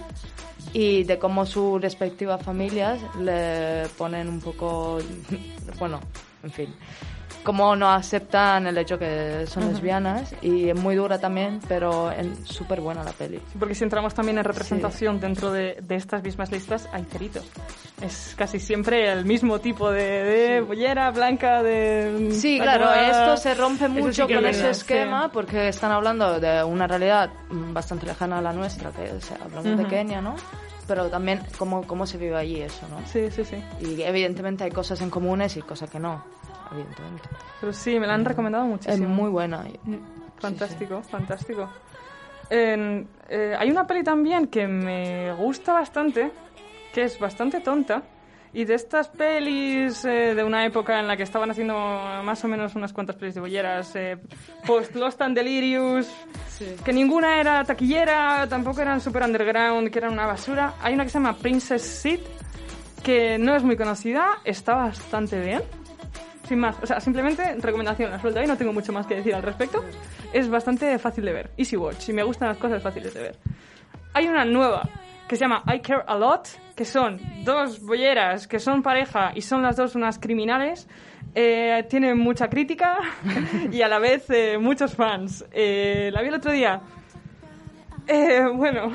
y 0.73 1.05
de 1.05 1.19
cómo 1.19 1.47
sus 1.47 1.81
respectivas 1.81 2.43
familias 2.43 2.99
le 3.21 3.87
ponen 3.97 4.29
un 4.29 4.41
poco, 4.41 4.99
bueno, 5.79 6.01
en 6.43 6.51
fin, 6.51 6.75
cómo 7.49 7.75
no 7.77 7.89
aceptan 7.89 8.67
el 8.67 8.77
hecho 8.77 8.99
que 8.99 9.47
son 9.47 9.71
lesbianas 9.71 10.35
y 10.43 10.69
es 10.69 10.79
muy 10.79 10.95
dura 10.95 11.19
también, 11.19 11.61
pero 11.67 12.11
es 12.11 12.27
súper 12.45 12.83
buena 12.83 13.03
la 13.03 13.13
peli. 13.13 13.41
Porque 13.59 13.75
si 13.75 13.85
entramos 13.85 14.13
también 14.13 14.37
en 14.37 14.45
representación 14.45 15.19
dentro 15.19 15.51
de, 15.51 15.79
de 15.81 15.95
estas 15.95 16.23
mismas 16.23 16.53
listas, 16.53 16.87
hay 16.93 17.05
cerito. 17.05 17.41
Es 18.03 18.35
casi 18.37 18.61
siempre 18.61 19.11
el 19.11 19.25
mismo 19.25 19.61
tipo 19.61 19.91
de, 19.91 20.25
de 20.25 20.61
bollera 20.61 21.11
blanca, 21.11 21.63
de... 21.63 22.33
Sí, 22.33 22.61
claro, 22.61 22.93
esto 22.93 23.39
se 23.39 23.55
rompe 23.55 23.87
sí 23.87 23.93
mucho 23.93 24.27
con 24.27 24.45
es 24.45 24.51
ese 24.51 24.57
verdad, 24.59 24.71
esquema 24.71 25.33
porque 25.33 25.69
están 25.69 25.91
hablando 25.91 26.39
de 26.39 26.63
una 26.63 26.87
realidad 26.87 27.31
bastante 27.49 28.05
lejana 28.05 28.41
a 28.41 28.43
la 28.43 28.53
nuestra, 28.53 28.91
que 28.91 29.11
o 29.11 29.21
sea, 29.23 29.39
hablamos 29.43 29.75
de. 29.75 29.87
Kenia, 29.87 30.21
¿no? 30.21 30.37
Pero 30.87 31.09
también 31.09 31.41
cómo, 31.57 31.87
cómo 31.87 32.05
se 32.05 32.19
vive 32.19 32.37
allí 32.37 32.61
eso, 32.61 32.87
¿no? 32.91 33.07
Sí, 33.07 33.31
sí, 33.31 33.43
sí. 33.43 33.57
Y 33.81 34.03
evidentemente 34.03 34.65
hay 34.65 34.71
cosas 34.71 35.01
en 35.01 35.09
comunes 35.09 35.57
y 35.57 35.63
cosas 35.63 35.89
que 35.89 35.99
no, 35.99 36.23
evidentemente. 36.73 37.29
Pero 37.61 37.73
sí, 37.73 37.99
me 37.99 38.07
la 38.07 38.15
han 38.15 38.25
recomendado 38.25 38.65
Es 38.65 38.71
muchísimo. 38.71 39.09
muy 39.09 39.31
buena. 39.31 39.65
Fantástico, 40.39 41.03
fantástico. 41.03 41.69
En- 42.51 43.09
eh, 43.29 43.55
hay 43.59 43.71
una 43.71 43.87
peli 43.87 44.03
también 44.03 44.47
que 44.47 44.67
me 44.67 45.33
gusta 45.35 45.73
bastante, 45.75 46.31
que 46.93 47.03
es 47.05 47.19
bastante 47.19 47.61
tonta, 47.61 48.03
y 48.55 48.65
de 48.65 48.75
estas 48.75 49.09
pelis 49.09 50.03
eh, 50.07 50.35
de 50.35 50.43
una 50.43 50.65
época 50.65 50.99
en 50.99 51.07
la 51.07 51.17
que 51.19 51.23
estaban 51.25 51.51
haciendo 51.51 51.75
más 51.75 52.43
o 52.45 52.49
menos 52.49 52.75
unas 52.77 52.95
cuantas 52.95 53.17
pelis 53.17 53.35
de 53.35 53.41
bolleras, 53.43 53.95
eh, 53.97 54.17
post 54.67 54.95
Lost 54.95 55.21
and 55.21 55.37
Delirious, 55.37 56.09
que 56.85 56.93
ninguna 56.93 57.39
era 57.41 57.63
taquillera, 57.65 58.47
tampoco 58.49 58.81
eran 58.81 59.01
super 59.03 59.23
underground, 59.23 59.91
que 59.91 59.99
eran 59.99 60.13
una 60.13 60.25
basura. 60.27 60.75
Hay 60.81 60.95
una 60.95 61.05
que 61.05 61.11
se 61.11 61.19
llama 61.19 61.35
Princess 61.37 61.83
Seed, 61.83 62.21
que 63.03 63.37
no 63.39 63.55
es 63.55 63.63
muy 63.63 63.77
conocida, 63.77 64.39
está 64.45 64.75
bastante 64.77 65.39
bien. 65.41 65.63
Sin 66.49 66.59
más, 66.61 66.77
o 66.83 66.87
sea, 66.87 66.99
simplemente 67.01 67.57
recomendación, 67.61 68.11
la 68.11 68.19
suelto 68.19 68.41
ahí, 68.41 68.47
no 68.47 68.57
tengo 68.57 68.73
mucho 68.73 68.93
más 68.93 69.07
que 69.07 69.17
decir 69.17 69.35
al 69.35 69.43
respecto. 69.43 69.85
Es 70.33 70.49
bastante 70.49 70.99
fácil 70.99 71.25
de 71.27 71.33
ver, 71.33 71.51
easy 71.59 71.77
watch, 71.77 72.09
y 72.09 72.13
me 72.15 72.23
gustan 72.23 72.49
las 72.49 72.57
cosas 72.59 72.83
fáciles 72.83 73.13
de 73.13 73.21
ver. 73.21 73.37
Hay 74.15 74.27
una 74.27 74.45
nueva 74.47 74.89
que 75.29 75.37
se 75.37 75.41
llama 75.45 75.63
I 75.67 75.81
Care 75.81 76.05
a 76.07 76.17
Lot, 76.17 76.49
que 76.75 76.87
son 76.87 77.21
dos 77.45 77.81
bolleras 77.83 78.49
que 78.49 78.59
son 78.59 78.83
pareja 78.83 79.33
y 79.35 79.43
son 79.43 79.63
las 79.63 79.77
dos 79.77 79.95
unas 79.95 80.19
criminales. 80.19 80.89
Eh, 81.35 81.85
tiene 81.91 82.15
mucha 82.15 82.49
crítica 82.49 82.97
y 83.71 83.83
a 83.83 83.89
la 83.89 83.99
vez 83.99 84.25
eh, 84.31 84.57
muchos 84.59 84.95
fans. 84.95 85.45
Eh, 85.53 86.09
la 86.13 86.23
vi 86.23 86.29
el 86.29 86.35
otro 86.35 86.51
día. 86.51 86.81
Eh, 88.07 88.43
bueno, 88.55 88.91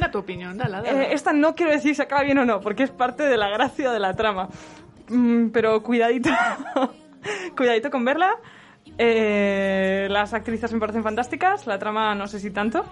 Da 0.00 0.10
tu 0.10 0.18
opinión, 0.18 0.56
dala, 0.56 0.80
dala. 0.80 1.02
eh, 1.02 1.08
esta 1.12 1.34
no 1.34 1.54
quiero 1.54 1.72
decir 1.72 1.94
si 1.94 2.00
acaba 2.00 2.22
bien 2.22 2.38
o 2.38 2.46
no, 2.46 2.60
porque 2.60 2.84
es 2.84 2.90
parte 2.90 3.24
de 3.24 3.36
la 3.36 3.50
gracia 3.50 3.90
de 3.92 4.00
la 4.00 4.14
trama. 4.14 4.48
Mm, 5.08 5.48
pero 5.48 5.82
cuidadito, 5.82 6.30
cuidadito 7.56 7.90
con 7.90 8.04
verla. 8.04 8.36
Eh, 8.96 10.08
las 10.10 10.32
actrices 10.34 10.72
me 10.72 10.80
parecen 10.80 11.02
fantásticas, 11.02 11.66
la 11.66 11.78
trama 11.78 12.14
no 12.14 12.26
sé 12.26 12.40
si 12.40 12.50
tanto, 12.50 12.84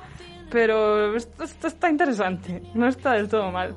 pero 0.50 1.16
esto, 1.16 1.44
esto 1.44 1.66
está 1.66 1.90
interesante, 1.90 2.62
no 2.74 2.86
está 2.86 3.12
del 3.12 3.28
todo 3.28 3.50
mal. 3.50 3.74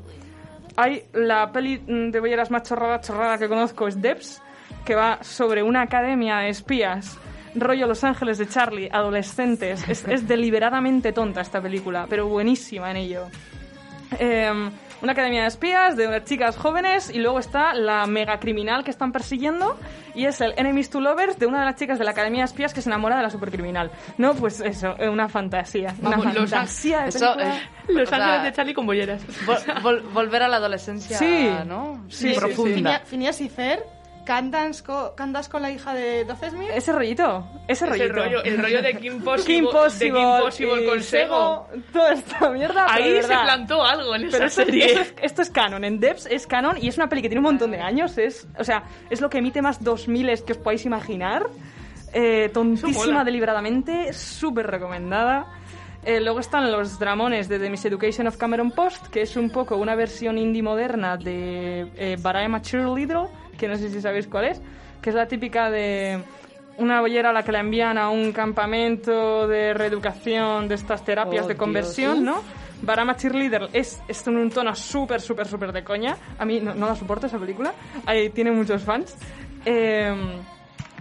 Hay 0.76 1.04
la 1.14 1.52
peli 1.52 1.80
mm, 1.80 2.12
de 2.12 2.20
bolleras 2.20 2.52
más 2.52 2.64
chorrada, 2.64 3.02
chorrada 3.02 3.38
que 3.38 3.48
conozco 3.48 3.88
es 3.88 4.02
Debs, 4.02 4.42
que 4.86 4.96
va 4.96 5.24
sobre 5.24 5.64
una 5.64 5.82
academia 5.82 6.38
de 6.38 6.50
espías, 6.50 7.18
rollo 7.56 7.88
Los 7.88 8.04
Ángeles 8.04 8.38
de 8.38 8.48
Charlie, 8.48 8.90
adolescentes. 8.92 9.88
Es, 9.88 10.08
es 10.08 10.28
deliberadamente 10.28 11.12
tonta 11.12 11.42
esta 11.42 11.62
película, 11.62 12.06
pero 12.10 12.28
buenísima 12.28 12.92
en 12.92 12.98
ello. 12.98 13.28
Eh, 14.20 14.52
una 15.02 15.14
academia 15.14 15.42
de 15.44 15.48
espías 15.48 15.96
de 15.96 16.08
unas 16.08 16.26
chicas 16.26 16.58
jóvenes 16.58 17.10
y 17.10 17.20
luego 17.20 17.40
está 17.40 17.74
la 17.74 18.06
mega 18.06 18.40
criminal 18.40 18.84
que 18.84 18.92
están 18.92 19.12
persiguiendo 19.12 19.78
y 20.16 20.26
es 20.26 20.42
el 20.42 20.54
Enemies 20.58 20.90
to 20.90 21.00
Lovers 21.00 21.38
de 21.40 21.46
una 21.46 21.60
de 21.60 21.66
las 21.66 21.76
chicas 21.76 21.98
de 22.00 22.06
la 22.06 22.12
academia 22.12 22.42
de 22.42 22.46
espías 22.46 22.74
que 22.74 22.82
se 22.82 22.90
enamora 22.90 23.16
de 23.18 23.24
la 23.24 23.30
supercriminal. 23.30 23.92
No, 24.18 24.34
pues 24.34 24.60
eso, 24.60 24.96
eh, 25.00 25.08
una 25.10 25.30
fantasía. 25.30 25.94
Una 26.02 26.10
Vamos, 26.12 26.26
los 26.34 26.50
fantasía 26.50 27.02
de 27.04 27.10
Eso 27.10 27.20
película. 27.36 27.56
es- 27.58 27.96
Los 27.96 28.08
o 28.08 28.10
sea, 28.10 28.18
ángeles 28.26 28.44
de 28.44 28.54
Charlie 28.54 28.74
con 28.74 28.86
bolleras. 28.86 29.22
vol- 29.46 29.82
vol- 29.82 30.14
volver 30.14 30.44
a 30.44 30.48
la 30.48 30.58
adolescencia, 30.58 31.18
Sí. 31.18 31.50
¿no? 31.66 32.04
Sí, 32.10 32.34
sí, 32.34 32.40
profunda. 32.40 32.74
Finia- 32.76 33.00
Phineas 33.06 33.42
y 33.42 33.50
Fer, 33.50 33.84
cantas, 34.30 34.84
co- 34.84 35.16
cantas 35.16 35.50
con 35.50 35.64
la 35.64 35.72
hija 35.72 35.92
de 35.96 36.24
Docesmir. 36.24 36.70
Ese 36.70 36.92
rollito, 36.94 37.48
ese 37.68 37.86
Ese 37.86 37.88
rollito. 37.88 38.14
rollo, 38.14 38.44
el 38.44 38.60
rollo 38.60 38.82
de 38.84 38.94
Kim 39.00 39.22
Possible, 39.24 39.56
Kim 39.56 39.66
Possible, 39.72 40.20
de 40.20 40.26
Kim 40.36 40.44
Possible 40.46 40.84
y 40.84 40.88
con 40.88 41.02
Sego. 41.02 41.68
Toda 41.92 42.14
esta 42.14 42.50
mierda. 42.52 42.86
Ahí 42.94 43.20
se 43.24 43.28
plantó 43.28 43.84
algo 43.84 44.14
en 44.16 44.26
esa 44.26 44.38
Pero 44.38 44.46
esto, 44.46 44.66
serie. 44.66 44.86
esto 44.86 45.00
es, 45.02 45.14
esto 45.24 45.42
es 45.42 45.50
canon, 45.50 45.84
en 45.84 46.00
Debs 46.00 46.28
es 46.28 46.46
canon 46.46 46.78
y 46.80 46.88
es 46.90 46.98
una 46.98 47.10
peli 47.10 47.24
que 47.24 47.30
tiene 47.30 47.40
un 47.40 47.46
montón 47.46 47.72
de 47.72 47.80
años. 47.82 48.16
Es, 48.20 48.48
o 48.56 48.64
sea, 48.64 48.84
es 49.10 49.20
lo 49.20 49.32
que 49.32 49.40
emite 49.40 49.64
más 49.64 49.84
2000 49.84 50.44
que 50.46 50.52
os 50.54 50.58
podáis 50.60 50.86
imaginar. 50.86 51.48
Eh, 52.14 52.52
tontísima 52.54 53.24
deliberadamente, 53.24 54.14
súper 54.14 54.68
recomendada. 54.68 55.48
Eh, 56.06 56.20
luego 56.22 56.40
están 56.40 56.72
los 56.72 56.98
dramones 57.00 57.50
de 57.50 57.58
The 57.58 57.70
Miseducation 57.70 58.28
of 58.28 58.38
Cameron 58.38 58.70
Post, 58.72 59.08
que 59.08 59.22
es 59.24 59.36
un 59.36 59.50
poco 59.50 59.76
una 59.78 59.96
versión 59.96 60.38
indie 60.38 60.62
moderna 60.64 61.18
de 61.18 61.92
eh, 61.98 62.16
But 62.22 62.36
I'm 62.36 62.56
a 62.56 62.62
Cheerleader, 62.62 63.28
que 63.60 63.68
no 63.68 63.76
sé 63.76 63.90
si 63.90 64.02
sabéis 64.02 64.28
cuál 64.28 64.46
es, 64.46 64.62
que 65.02 65.10
es 65.10 65.16
la 65.16 65.28
típica 65.28 65.70
de 65.70 66.20
una 66.78 67.02
bollera 67.02 67.30
a 67.32 67.34
la 67.34 67.44
que 67.44 67.52
la 67.52 67.60
envían 67.60 67.98
a 67.98 68.10
un 68.10 68.32
campamento 68.32 69.48
de 69.48 69.74
reeducación 69.74 70.68
de 70.70 70.76
estas 70.76 71.04
terapias 71.04 71.44
Oh, 71.44 71.48
de 71.48 71.54
Dios. 71.54 71.60
conversión, 71.60 72.24
¿no? 72.24 72.42
Barama 72.82 73.18
Cheerleader 73.18 73.70
es, 73.74 74.02
es 74.08 74.26
en 74.28 74.38
un 74.38 74.50
tono 74.50 74.74
súper, 74.74 75.20
súper, 75.20 75.46
súper 75.48 75.74
de 75.74 75.84
coña. 75.84 76.16
A 76.38 76.46
mí 76.46 76.62
no, 76.62 76.74
no 76.74 76.88
la 76.88 76.96
soporto 76.96 77.28
esa 77.28 77.38
película. 77.38 77.74
Ahí 78.06 78.30
tiene 78.30 78.52
muchos 78.52 78.82
fans. 78.84 79.18
Eh, 79.66 80.16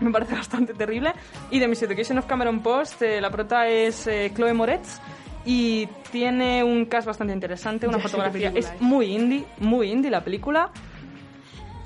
me 0.00 0.10
parece 0.10 0.34
bastante 0.42 0.74
terrible. 0.74 1.12
Y 1.52 1.60
de 1.60 1.68
Miss 1.68 1.82
Education 1.82 2.18
of 2.18 2.26
Cameron 2.26 2.60
Post, 2.60 3.02
eh, 3.02 3.20
la 3.20 3.30
prota 3.30 3.68
es 3.68 4.08
eh, 4.08 4.32
Chloe 4.34 4.54
Moretz. 4.54 4.98
Y 5.44 5.86
tiene 6.10 6.64
un 6.64 6.86
cast 6.86 7.06
bastante 7.06 7.32
interesante, 7.32 7.86
una 7.86 7.98
Ya 7.98 8.02
fotografía. 8.02 8.48
Es 8.56 8.66
es. 8.66 8.80
muy 8.80 9.06
indie, 9.14 9.44
muy 9.58 9.92
indie 9.92 10.10
la 10.10 10.22
película. 10.24 10.70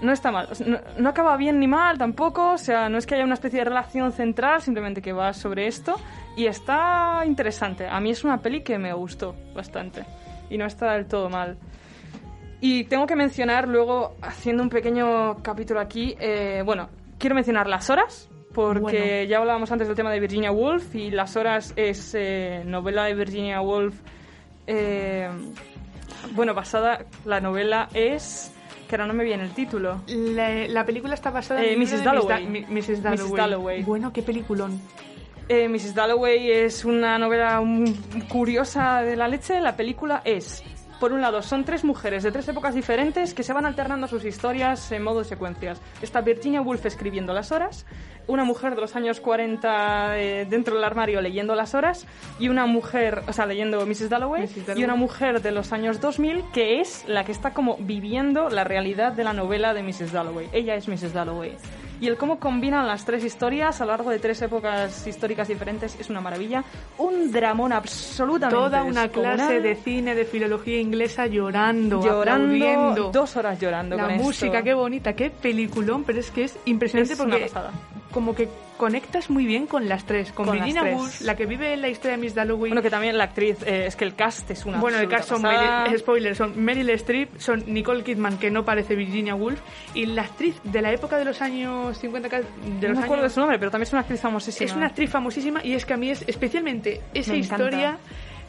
No 0.02 0.12
está 0.12 0.30
mal. 0.30 0.48
O 0.50 0.54
sea, 0.54 0.66
No, 0.66 0.80
no 0.98 1.08
acaba 1.08 1.36
bien 1.36 1.58
ni 1.58 1.66
mal 1.66 1.96
tampoco. 1.96 2.52
O 2.52 2.58
sea, 2.58 2.88
no 2.88 2.98
es 2.98 3.06
que 3.06 3.14
haya 3.14 3.24
una 3.24 3.34
especie 3.34 3.60
de 3.60 3.64
relación 3.64 4.12
central, 4.12 4.60
simplemente 4.60 5.00
que 5.00 5.12
va 5.12 5.32
sobre 5.32 5.66
esto. 5.66 5.96
Y 6.36 6.46
está 6.46 7.22
interesante. 7.24 7.86
A 7.86 8.00
mí 8.00 8.10
es 8.10 8.24
una 8.24 8.38
peli 8.38 8.62
que 8.62 8.78
me 8.78 8.92
gustó 8.92 9.34
bastante. 9.54 10.04
Y 10.50 10.58
no 10.58 10.66
está 10.66 10.92
del 10.92 11.06
todo 11.06 11.30
mal. 11.30 11.56
Y 12.64 12.84
tengo 12.84 13.06
que 13.06 13.16
mencionar 13.16 13.66
luego, 13.66 14.14
haciendo 14.22 14.62
un 14.62 14.68
pequeño 14.68 15.42
capítulo 15.42 15.80
aquí, 15.80 16.14
eh, 16.20 16.62
bueno, 16.64 16.90
quiero 17.18 17.34
mencionar 17.34 17.66
Las 17.66 17.90
Horas, 17.90 18.30
porque 18.54 19.26
ya 19.26 19.38
hablábamos 19.38 19.72
antes 19.72 19.88
del 19.88 19.96
tema 19.96 20.12
de 20.12 20.20
Virginia 20.20 20.52
Woolf 20.52 20.94
y 20.94 21.10
Las 21.10 21.34
Horas 21.34 21.72
es 21.74 22.14
eh, 22.14 22.62
novela 22.64 23.06
de 23.06 23.14
Virginia 23.14 23.60
Woolf, 23.60 24.00
eh, 24.68 25.28
bueno, 26.36 26.54
basada, 26.54 27.04
la 27.24 27.40
novela 27.40 27.88
es 27.94 28.54
que 28.92 28.96
ahora 28.96 29.06
no 29.06 29.14
me 29.14 29.24
viene 29.24 29.42
el 29.44 29.52
título. 29.52 30.02
La, 30.06 30.68
la 30.68 30.84
película 30.84 31.14
está 31.14 31.30
basada 31.30 31.62
Eh, 31.62 31.72
en 31.72 31.78
Mrs. 31.80 32.04
Dalloway. 32.04 32.46
Miss 32.46 32.66
Da- 32.66 32.68
Mi- 32.68 32.80
Mrs. 32.82 33.02
Dalloway. 33.02 33.26
Mrs. 33.30 33.36
Dalloway. 33.36 33.82
Bueno, 33.84 34.12
qué 34.12 34.22
peliculón. 34.22 34.78
Eh, 35.48 35.66
Mrs. 35.66 35.94
Dalloway 35.94 36.50
es 36.50 36.84
una 36.84 37.18
novela 37.18 37.62
curiosa 38.28 39.00
de 39.00 39.16
la 39.16 39.28
leche. 39.28 39.60
La 39.60 39.76
película 39.76 40.20
es, 40.26 40.62
por 41.00 41.12
un 41.14 41.20
lado, 41.22 41.40
son 41.42 41.64
tres 41.64 41.84
mujeres 41.84 42.22
de 42.22 42.30
tres 42.32 42.46
épocas 42.48 42.74
diferentes 42.74 43.32
que 43.34 43.42
se 43.42 43.52
van 43.54 43.64
alternando 43.64 44.06
sus 44.08 44.24
historias 44.26 44.92
en 44.92 45.02
modo 45.02 45.20
de 45.20 45.24
secuencias. 45.24 45.80
Está 46.02 46.20
Virginia 46.20 46.60
Woolf 46.60 46.84
escribiendo 46.84 47.32
las 47.32 47.50
horas, 47.50 47.86
una 48.26 48.44
mujer 48.44 48.74
de 48.74 48.80
los 48.80 48.94
años 48.96 49.20
40 49.20 50.18
eh, 50.18 50.46
dentro 50.48 50.74
del 50.74 50.84
armario 50.84 51.20
leyendo 51.20 51.54
las 51.54 51.74
horas 51.74 52.06
y 52.38 52.48
una 52.48 52.66
mujer, 52.66 53.22
o 53.26 53.32
sea, 53.32 53.46
leyendo 53.46 53.84
Mrs. 53.84 54.08
Dalloway, 54.08 54.42
Mrs. 54.42 54.66
Dalloway. 54.66 54.80
y 54.80 54.84
una 54.84 54.94
mujer 54.94 55.42
de 55.42 55.50
los 55.52 55.72
años 55.72 56.00
2000 56.00 56.44
que 56.52 56.80
es 56.80 57.04
la 57.08 57.24
que 57.24 57.32
está 57.32 57.52
como 57.52 57.76
viviendo 57.78 58.48
la 58.48 58.64
realidad 58.64 59.12
de 59.12 59.24
la 59.24 59.32
novela 59.32 59.74
de 59.74 59.82
Mrs. 59.82 60.12
Dalloway. 60.12 60.48
Ella 60.52 60.74
es 60.74 60.88
Mrs. 60.88 61.12
Dalloway. 61.12 61.56
Y 62.00 62.08
el 62.08 62.16
cómo 62.16 62.40
combinan 62.40 62.88
las 62.88 63.04
tres 63.04 63.22
historias 63.22 63.80
a 63.80 63.84
lo 63.84 63.92
largo 63.92 64.10
de 64.10 64.18
tres 64.18 64.42
épocas 64.42 65.06
históricas 65.06 65.46
diferentes 65.46 65.96
es 66.00 66.10
una 66.10 66.20
maravilla. 66.20 66.64
Un 66.98 67.30
dramón 67.30 67.72
absolutamente 67.72 68.56
Toda 68.56 68.82
una 68.82 69.06
clase 69.06 69.60
de 69.60 69.76
cine, 69.76 70.16
de 70.16 70.24
filología 70.24 70.80
inglesa 70.80 71.28
llorando, 71.28 72.02
llorando, 72.02 73.12
dos 73.12 73.36
horas 73.36 73.60
llorando 73.60 73.96
La 73.96 74.02
con 74.02 74.12
esto. 74.14 74.24
música, 74.24 74.62
qué 74.64 74.74
bonita, 74.74 75.12
qué 75.12 75.30
peliculón, 75.30 76.02
pero 76.02 76.18
es 76.18 76.32
que 76.32 76.42
es 76.42 76.58
impresionante 76.64 77.12
Es 77.12 77.20
una 77.20 77.30
porque 77.30 77.46
pasada. 77.46 77.70
Como 78.12 78.34
que 78.34 78.48
conectas 78.76 79.30
muy 79.30 79.46
bien 79.46 79.66
con 79.66 79.88
las 79.88 80.04
tres, 80.04 80.32
con, 80.32 80.50
Virginia. 80.50 80.82
Woolf, 80.82 81.20
la 81.20 81.36
que 81.36 81.46
vive 81.46 81.76
la 81.76 81.88
historia 81.88 82.16
de 82.16 82.22
Miss 82.22 82.34
Dalloway. 82.34 82.70
Bueno, 82.70 82.82
que 82.82 82.90
también 82.90 83.16
la 83.16 83.24
actriz, 83.24 83.62
eh, 83.64 83.84
es 83.86 83.96
que 83.96 84.04
el 84.04 84.14
cast 84.14 84.50
es 84.50 84.64
una 84.66 84.78
Bueno, 84.80 84.98
el 84.98 85.08
caso 85.08 85.36
son. 85.36 85.42
Meryl, 85.42 85.98
spoiler, 86.00 86.34
son 86.36 86.60
Meryl 86.62 86.90
Streep, 86.90 87.38
son 87.38 87.62
Nicole 87.66 88.02
Kidman, 88.02 88.38
que 88.38 88.50
no 88.50 88.64
parece 88.64 88.94
Virginia 88.96 89.34
Woolf, 89.34 89.60
y 89.94 90.06
la 90.06 90.22
actriz 90.22 90.56
de 90.64 90.82
la 90.82 90.92
época 90.92 91.16
de 91.16 91.24
los 91.24 91.40
años 91.42 91.96
50, 91.98 92.28
ca- 92.28 92.40
de 92.40 92.44
no 92.82 92.88
los 92.88 92.98
me 92.98 93.04
acuerdo 93.04 93.24
de 93.24 93.30
su 93.30 93.40
nombre, 93.40 93.58
pero 93.58 93.70
también 93.70 93.86
es 93.86 93.92
una 93.92 94.00
actriz 94.02 94.20
famosísima. 94.20 94.70
Es 94.70 94.76
una 94.76 94.86
actriz 94.86 95.10
famosísima 95.10 95.60
y 95.64 95.74
es 95.74 95.84
que 95.86 95.94
a 95.94 95.96
mí 95.96 96.10
es 96.10 96.24
especialmente 96.26 97.00
esa 97.14 97.32
Me 97.32 97.38
encanta. 97.38 97.98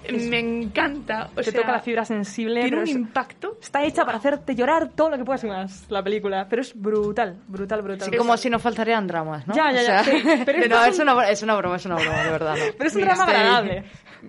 Es- 0.03 0.27
me 0.27 0.39
encanta. 0.39 1.29
O 1.33 1.35
Te 1.41 1.43
sea, 1.51 1.61
toca 1.61 1.71
la 1.73 1.79
fibra 1.79 2.05
sensible. 2.05 2.61
Tiene 2.61 2.77
un 2.77 2.83
es- 2.83 2.89
impacto. 2.91 3.57
Está 3.61 3.83
hecha 3.83 4.05
para 4.05 4.17
hacerte 4.17 4.55
llorar 4.55 4.89
todo 4.89 5.09
lo 5.11 5.17
que 5.17 5.23
puedas 5.25 5.43
y 5.43 5.47
más, 5.47 5.85
la 5.89 6.03
película. 6.03 6.47
Pero 6.49 6.61
es 6.61 6.73
brutal, 6.79 7.37
brutal, 7.47 7.81
brutal. 7.81 8.09
Sí, 8.11 8.17
como 8.17 8.35
si 8.37 8.49
no 8.49 8.59
faltarían 8.59 9.07
dramas, 9.07 9.47
¿no? 9.47 9.53
Ya, 9.55 9.71
ya, 9.71 9.81
ya, 9.83 10.01
O 10.01 10.03
sea, 10.03 10.13
sí, 10.13 10.23
pero 10.45 10.57
esto 10.63 10.69
no, 10.75 10.81
es 10.83 10.87
es 10.93 10.99
un- 10.99 11.09
una, 11.09 11.29
es 11.29 11.43
una 11.43 11.55
broma, 11.55 11.75
es 11.77 11.85
una 11.85 11.95
broma, 11.95 12.23
de 12.23 12.31
verdad. 12.31 12.55
no. 12.57 12.63
Pero 12.77 12.87
es 12.89 12.95
un 12.95 13.01
drama 13.01 13.23
agradable. 13.23 13.83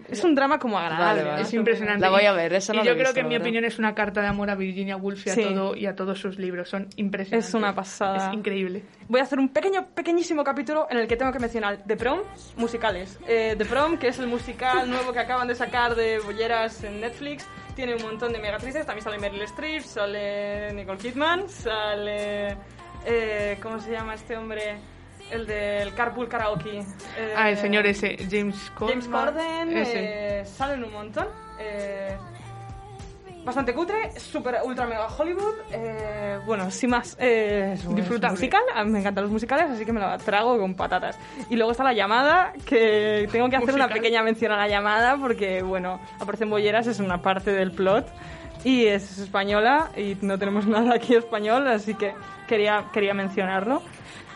Es 0.09 0.24
un 0.24 0.35
drama 0.35 0.59
como 0.59 0.78
agradable. 0.78 1.22
Vale, 1.22 1.30
vale. 1.30 1.42
Es 1.42 1.54
impresionante. 1.54 2.00
La 2.00 2.11
voy 2.11 2.24
a 2.24 2.33
ver, 2.33 2.52
eso 2.54 2.72
no 2.72 2.83
Y 2.83 2.87
yo 2.87 2.92
creo 2.92 3.04
visto, 3.04 3.14
que 3.14 3.20
en 3.20 3.28
mi 3.28 3.37
opinión 3.37 3.64
es 3.64 3.78
una 3.78 3.94
carta 3.94 4.20
de 4.20 4.26
amor 4.26 4.50
a 4.50 4.54
Virginia 4.54 4.96
Woolf 4.96 5.26
y 5.26 5.30
a, 5.30 5.35
Sí. 5.35 5.42
todo, 5.42 5.76
y 5.76 5.87
a 5.87 5.94
todos 5.94 6.18
sus 6.18 6.38
libros. 6.38 6.68
Son 6.68 6.88
impresionantes. 6.96 7.48
Es 7.48 7.54
una 7.54 7.74
pasada. 7.74 8.28
Es 8.28 8.35
increíble. 8.35 8.83
Voy 9.09 9.20
a 9.20 9.22
hacer 9.24 9.38
un 9.38 9.48
pequeño, 9.48 9.87
pequeñísimo 9.94 10.42
capítulo 10.44 10.87
en 10.90 10.98
el 10.98 11.07
que 11.07 11.16
tengo 11.16 11.33
que 11.33 11.38
mencionar 11.38 11.78
The 11.87 11.96
Prom, 11.96 12.20
musicales. 12.57 13.18
Eh, 13.28 13.54
The 13.57 13.64
Prom, 13.64 13.98
que 13.98 14.09
es 14.09 14.18
el 14.18 14.26
musical 14.26 14.88
nuevo 14.90 15.12
que 15.12 15.20
acaban 15.20 15.46
de 15.48 15.54
sacar 15.54 15.94
de 15.94 16.18
Bolleras 16.18 16.83
en 16.85 17.00
Netflix, 17.00 17.46
tiene 17.76 17.94
un 17.94 18.02
montón 18.02 18.33
de 18.33 18.38
megatrices. 18.38 18.87
También 18.87 19.04
sale 19.04 19.18
Meryl 19.18 19.42
Streep, 19.42 19.83
sale 19.83 20.72
Nicole 20.74 20.98
Kidman, 20.98 21.48
sale... 21.48 22.57
eh, 23.07 23.59
¿Cómo 23.62 23.78
se 23.80 23.90
llama 23.92 24.14
este 24.14 24.37
hombre? 24.37 24.76
El 25.30 25.46
del 25.46 25.94
Carpool 25.94 26.28
Karaoke. 26.28 26.78
Eh, 26.80 27.34
Ah, 27.37 27.50
el 27.50 27.56
señor 27.56 27.87
ese, 27.87 28.16
James 28.30 28.70
Corden. 28.76 29.00
James 29.00 29.08
Corden, 29.08 29.68
eh, 29.76 30.42
salen 30.46 30.84
un 30.84 30.92
montón. 30.92 31.26
eh, 31.58 32.16
bastante 33.44 33.74
cutre, 33.74 34.18
super 34.18 34.56
ultra 34.64 34.87
mega 34.87 35.06
Hollywood. 35.06 35.54
eh, 35.70 36.38
bueno, 36.46 36.70
sin 36.70 36.90
más, 36.90 37.14
eh, 37.20 37.72
es 37.74 37.84
musical. 37.84 38.62
A 38.74 38.84
mí 38.84 38.90
me 38.90 39.00
encantan 39.00 39.24
los 39.24 39.32
musicales, 39.32 39.66
así 39.70 39.84
que 39.84 39.92
me 39.92 40.00
lo 40.00 40.16
trago 40.18 40.58
con 40.58 40.74
patatas. 40.74 41.18
Y 41.50 41.56
luego 41.56 41.72
está 41.72 41.84
la 41.84 41.92
llamada, 41.92 42.52
que 42.64 43.28
tengo 43.30 43.48
que 43.50 43.56
hacer 43.56 43.74
una 43.74 43.88
pequeña 43.88 44.22
mención 44.22 44.50
a 44.52 44.56
la 44.56 44.68
llamada, 44.68 45.16
porque, 45.18 45.62
bueno, 45.62 46.00
aparecen 46.20 46.48
bolleras, 46.48 46.87
es 46.87 47.00
una 47.00 47.20
parte 47.20 47.52
del 47.52 47.72
plot. 47.72 48.06
Y 48.64 48.87
es 48.87 49.18
española, 49.18 49.90
y 49.94 50.16
no 50.22 50.38
tenemos 50.38 50.66
nada 50.66 50.94
aquí 50.94 51.14
español, 51.14 51.68
así 51.68 51.94
que 51.94 52.14
quería, 52.48 52.87
quería 52.94 53.12
mencionarlo. 53.12 53.82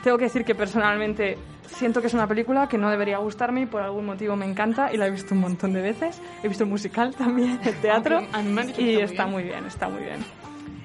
Tengo 0.08 0.16
que 0.16 0.24
decir 0.24 0.42
que 0.46 0.54
personalmente 0.54 1.36
siento 1.66 2.00
que 2.00 2.06
es 2.06 2.14
una 2.14 2.26
película 2.26 2.66
que 2.66 2.78
no 2.78 2.88
debería 2.88 3.18
gustarme 3.18 3.60
y 3.60 3.66
por 3.66 3.82
algún 3.82 4.06
motivo 4.06 4.36
me 4.36 4.46
encanta 4.46 4.90
y 4.90 4.96
la 4.96 5.06
he 5.06 5.10
visto 5.10 5.34
un 5.34 5.42
montón 5.42 5.74
de 5.74 5.82
veces. 5.82 6.18
He 6.42 6.48
visto 6.48 6.64
el 6.64 6.70
musical 6.70 7.14
también, 7.14 7.60
el 7.62 7.74
teatro 7.82 8.16
Aunque 8.16 8.34
a 8.34 8.42
mí 8.42 8.50
me 8.50 8.62
han 8.62 8.66
dicho 8.68 8.78
que 8.78 8.84
y 8.84 8.96
está 9.02 9.26
muy 9.26 9.42
está 9.42 9.42
bien. 9.42 9.42
muy 9.42 9.42
bien, 9.42 9.66
está 9.66 9.88
muy 9.90 10.02
bien. 10.02 10.24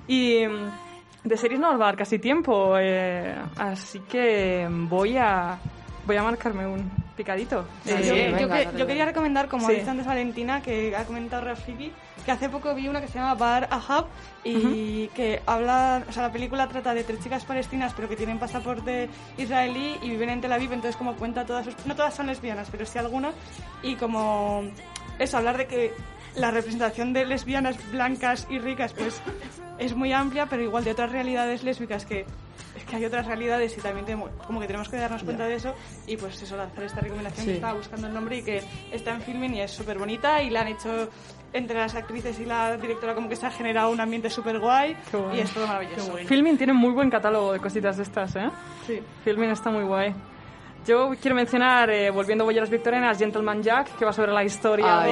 Y 0.09 0.45
mm, 0.45 1.29
de 1.29 1.38
series 1.38 1.57
no 1.57 1.71
nos 1.71 1.79
va 1.79 1.86
a 1.86 1.88
dar 1.88 1.95
casi 1.95 2.19
tiempo, 2.19 2.75
eh, 2.77 3.33
así 3.55 4.01
que 4.01 4.67
voy 4.69 5.15
a 5.15 5.57
voy 6.05 6.17
a 6.17 6.23
marcarme 6.23 6.67
un 6.67 6.91
picadito. 7.15 7.65
Sí, 7.84 7.91
Eh, 7.91 7.97
sí, 8.02 8.10
yo, 8.10 8.15
venga, 8.15 8.39
yo 8.39 8.47
que- 8.49 8.65
dale, 8.65 8.80
yo 8.80 8.88
quería 8.88 9.06
recomendar, 9.06 9.47
como 9.47 9.67
Sí. 9.67 9.76
ha 9.76 9.80
dicho 9.80 9.91
antes 9.91 10.06
Valentina, 10.06 10.62
que 10.62 10.95
ha 10.95 11.06
comentado 11.06 11.43
Rafiki, 11.45 11.91
que 12.26 12.32
hace 12.32 12.49
poco 12.49 12.73
vi 12.73 12.88
una 12.88 13.02
que 13.02 13.08
se 13.08 13.15
llama 13.19 13.36
Bar 13.36 13.67
Ahab 13.71 14.06
y 14.43 15.08
que 15.10 15.41
habla, 15.45 16.04
o 16.08 16.12
sea, 16.12 16.23
la 16.23 16.32
película 16.32 16.67
trata 16.67 16.93
de 16.93 17.04
tres 17.04 17.19
chicas 17.21 17.43
palestinas 17.45 17.93
pero 17.95 18.10
que 18.10 18.15
tienen 18.15 18.39
pasaporte 18.39 19.10
israelí 19.38 19.97
y 20.02 20.10
viven 20.10 20.30
en 20.30 20.41
Tel 20.41 20.52
Aviv, 20.54 20.73
entonces 20.73 20.95
como 20.97 21.15
cuenta 21.15 21.45
todas 21.45 21.65
sus, 21.65 21.76
no 21.86 21.95
todas 21.95 22.13
son 22.13 22.28
lesbianas, 22.28 22.67
pero 22.71 22.86
sí 22.86 22.97
algunas 22.97 23.34
y 23.82 23.95
como 23.95 24.63
eso, 25.19 25.38
hablar 25.38 25.58
de 25.58 25.67
que 25.67 25.93
la 26.36 26.52
representación 26.52 27.13
de 27.13 27.26
lesbianas 27.26 27.78
blancas 27.91 28.48
y 28.50 28.60
ricas 28.60 28.93
pues 28.93 29.22
es 29.78 29.96
muy 29.96 30.13
amplia, 30.13 30.48
pero 30.48 30.63
igual 30.63 30.84
de 30.84 30.91
otras 30.91 31.12
realidades 31.12 31.63
lésbicas 31.63 32.06
que 32.06 32.26
es 32.76 32.84
que 32.86 32.96
hay 32.96 33.06
otras 33.06 33.28
realidades 33.28 33.78
y 33.78 33.82
también 33.82 34.06
tenemos- 34.06 34.32
como 34.48 34.60
que 34.60 34.65
tenemos 34.65 34.89
que 34.89 34.98
darnos 34.98 35.24
cuenta 35.24 35.46
de 35.46 35.56
eso 35.56 35.76
y 36.08 36.17
pues 36.17 36.41
eso, 36.41 36.58
lanzar 36.58 36.84
esta 36.84 37.02
recomendación 37.02 37.41
Sí. 37.46 37.52
que 37.52 37.56
estaba 37.56 37.74
buscando 37.74 38.08
el 38.08 38.13
nombre 38.15 38.38
y 38.38 38.43
que 38.43 38.63
está 38.91 39.13
en 39.13 39.22
filming 39.22 39.54
y 39.56 39.62
es 39.62 39.72
súper 39.72 40.00
bonita 40.00 40.41
y 40.41 40.50
la 40.50 40.62
han 40.62 40.69
hecho 40.69 41.08
entre 41.54 41.77
las 41.77 41.94
actrices 41.94 42.40
y 42.40 42.46
la 42.46 42.75
directora 42.77 43.13
como 43.13 43.29
que 43.29 43.36
se 43.36 43.46
ha 43.46 43.52
generado 43.52 43.92
un 43.92 44.00
ambiente 44.02 44.27
súper 44.31 44.58
guay 44.60 44.98
bueno. 45.12 45.36
y 45.36 45.40
es 45.42 45.52
todo 45.52 45.67
maravilloso. 45.67 46.13
Filming 46.25 46.58
tiene 46.58 46.73
muy 46.73 46.92
buen 46.94 47.12
catálogo 47.12 47.54
de 47.54 47.60
cositas 47.60 47.96
de 47.98 48.04
estas, 48.04 48.36
¿eh? 48.38 48.50
Sí. 48.88 49.00
Filming 49.23 49.52
está 49.52 49.69
muy 49.69 49.84
guay. 49.84 50.15
Yo 50.86 51.12
quiero 51.21 51.36
mencionar, 51.36 51.90
eh, 51.90 52.10
volviendo 52.10 52.44
a 52.44 52.46
Bolleras 52.46 52.69
Victorianas, 52.69 53.17
Gentleman 53.17 53.63
Jack, 53.63 53.96
que 53.98 54.04
va 54.04 54.12
sobre 54.12 54.34
la 54.34 54.44
historia 54.44 55.02
Ay, 55.02 55.12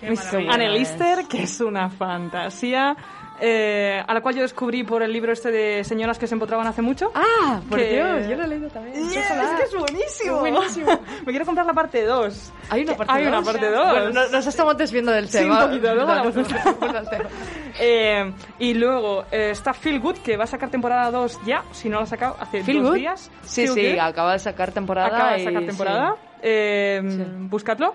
de 0.00 0.10
Miss. 0.10 0.34
Anne. 0.48 0.70
Lister, 0.70 1.26
que 1.26 1.42
es 1.42 1.60
una 1.60 1.90
fantasía, 1.90 2.96
eh, 3.40 4.02
a 4.06 4.14
la 4.14 4.20
cual 4.20 4.34
yo 4.34 4.42
descubrí 4.42 4.82
por 4.84 5.02
el 5.02 5.12
libro 5.12 5.32
este 5.32 5.50
de 5.50 5.84
Señoras 5.84 6.18
que 6.18 6.26
se 6.26 6.34
empotraban 6.34 6.66
hace 6.66 6.82
mucho. 6.82 7.10
Ah, 7.14 7.60
por 7.68 7.78
Que- 7.78 7.90
Dios, 7.94 8.28
yo 8.28 8.36
lo 8.36 8.44
he 8.44 8.48
leído 8.48 8.68
también. 8.70 8.94
Yeah, 9.10 9.42
es 9.42 9.50
que 9.58 9.62
es 9.64 9.74
buenísimo. 9.78 10.42
Me 11.26 11.32
quiero 11.32 11.44
comprar 11.46 11.66
la 11.66 11.72
parte 11.74 12.04
2. 12.04 12.52
Hay 12.70 12.82
una 12.82 12.94
parte 12.96 13.12
Hay 13.12 13.26
una 13.26 13.36
dos. 13.38 13.46
parte 13.46 13.70
dos. 13.70 13.90
Bueno, 13.90 14.10
no- 14.10 14.28
nos 14.28 14.46
estamos 14.46 14.76
desviando 14.76 15.12
del 15.12 15.28
Sí, 15.28 15.38
tema. 15.38 15.64
un 15.64 15.70
poquito, 15.70 15.94
luego 15.94 16.08
vamos 16.14 16.36
al 16.36 17.08
tema. 17.10 17.28
Eh, 17.80 18.32
y 18.58 18.74
luego 18.74 19.24
eh, 19.30 19.50
está 19.52 19.72
Feel 19.72 20.00
Good, 20.00 20.16
que 20.18 20.36
va 20.36 20.42
a 20.44 20.46
sacar 20.48 20.68
temporada 20.68 21.12
2 21.12 21.38
ya, 21.46 21.62
si 21.70 21.88
no 21.88 21.98
lo 21.98 22.02
ha 22.02 22.06
sacado 22.06 22.36
hace 22.40 22.64
Feel 22.64 22.78
dos 22.82 22.88
Good? 22.90 22.96
días. 22.98 23.30
Sí, 23.44 23.66
Feel 23.68 23.74
sí, 23.74 23.90
Good. 23.92 24.00
acaba 24.00 24.32
de 24.32 24.38
sacar 24.40 24.72
temporada. 24.72 25.06
Acaba 25.06 25.32
de 25.34 25.42
y- 25.42 25.44
sacar 25.44 25.60
sí. 25.62 25.66
temporada. 25.68 26.16
Eh, 26.42 27.00
Sí. 27.08 27.24
Buscadlo. 27.48 27.94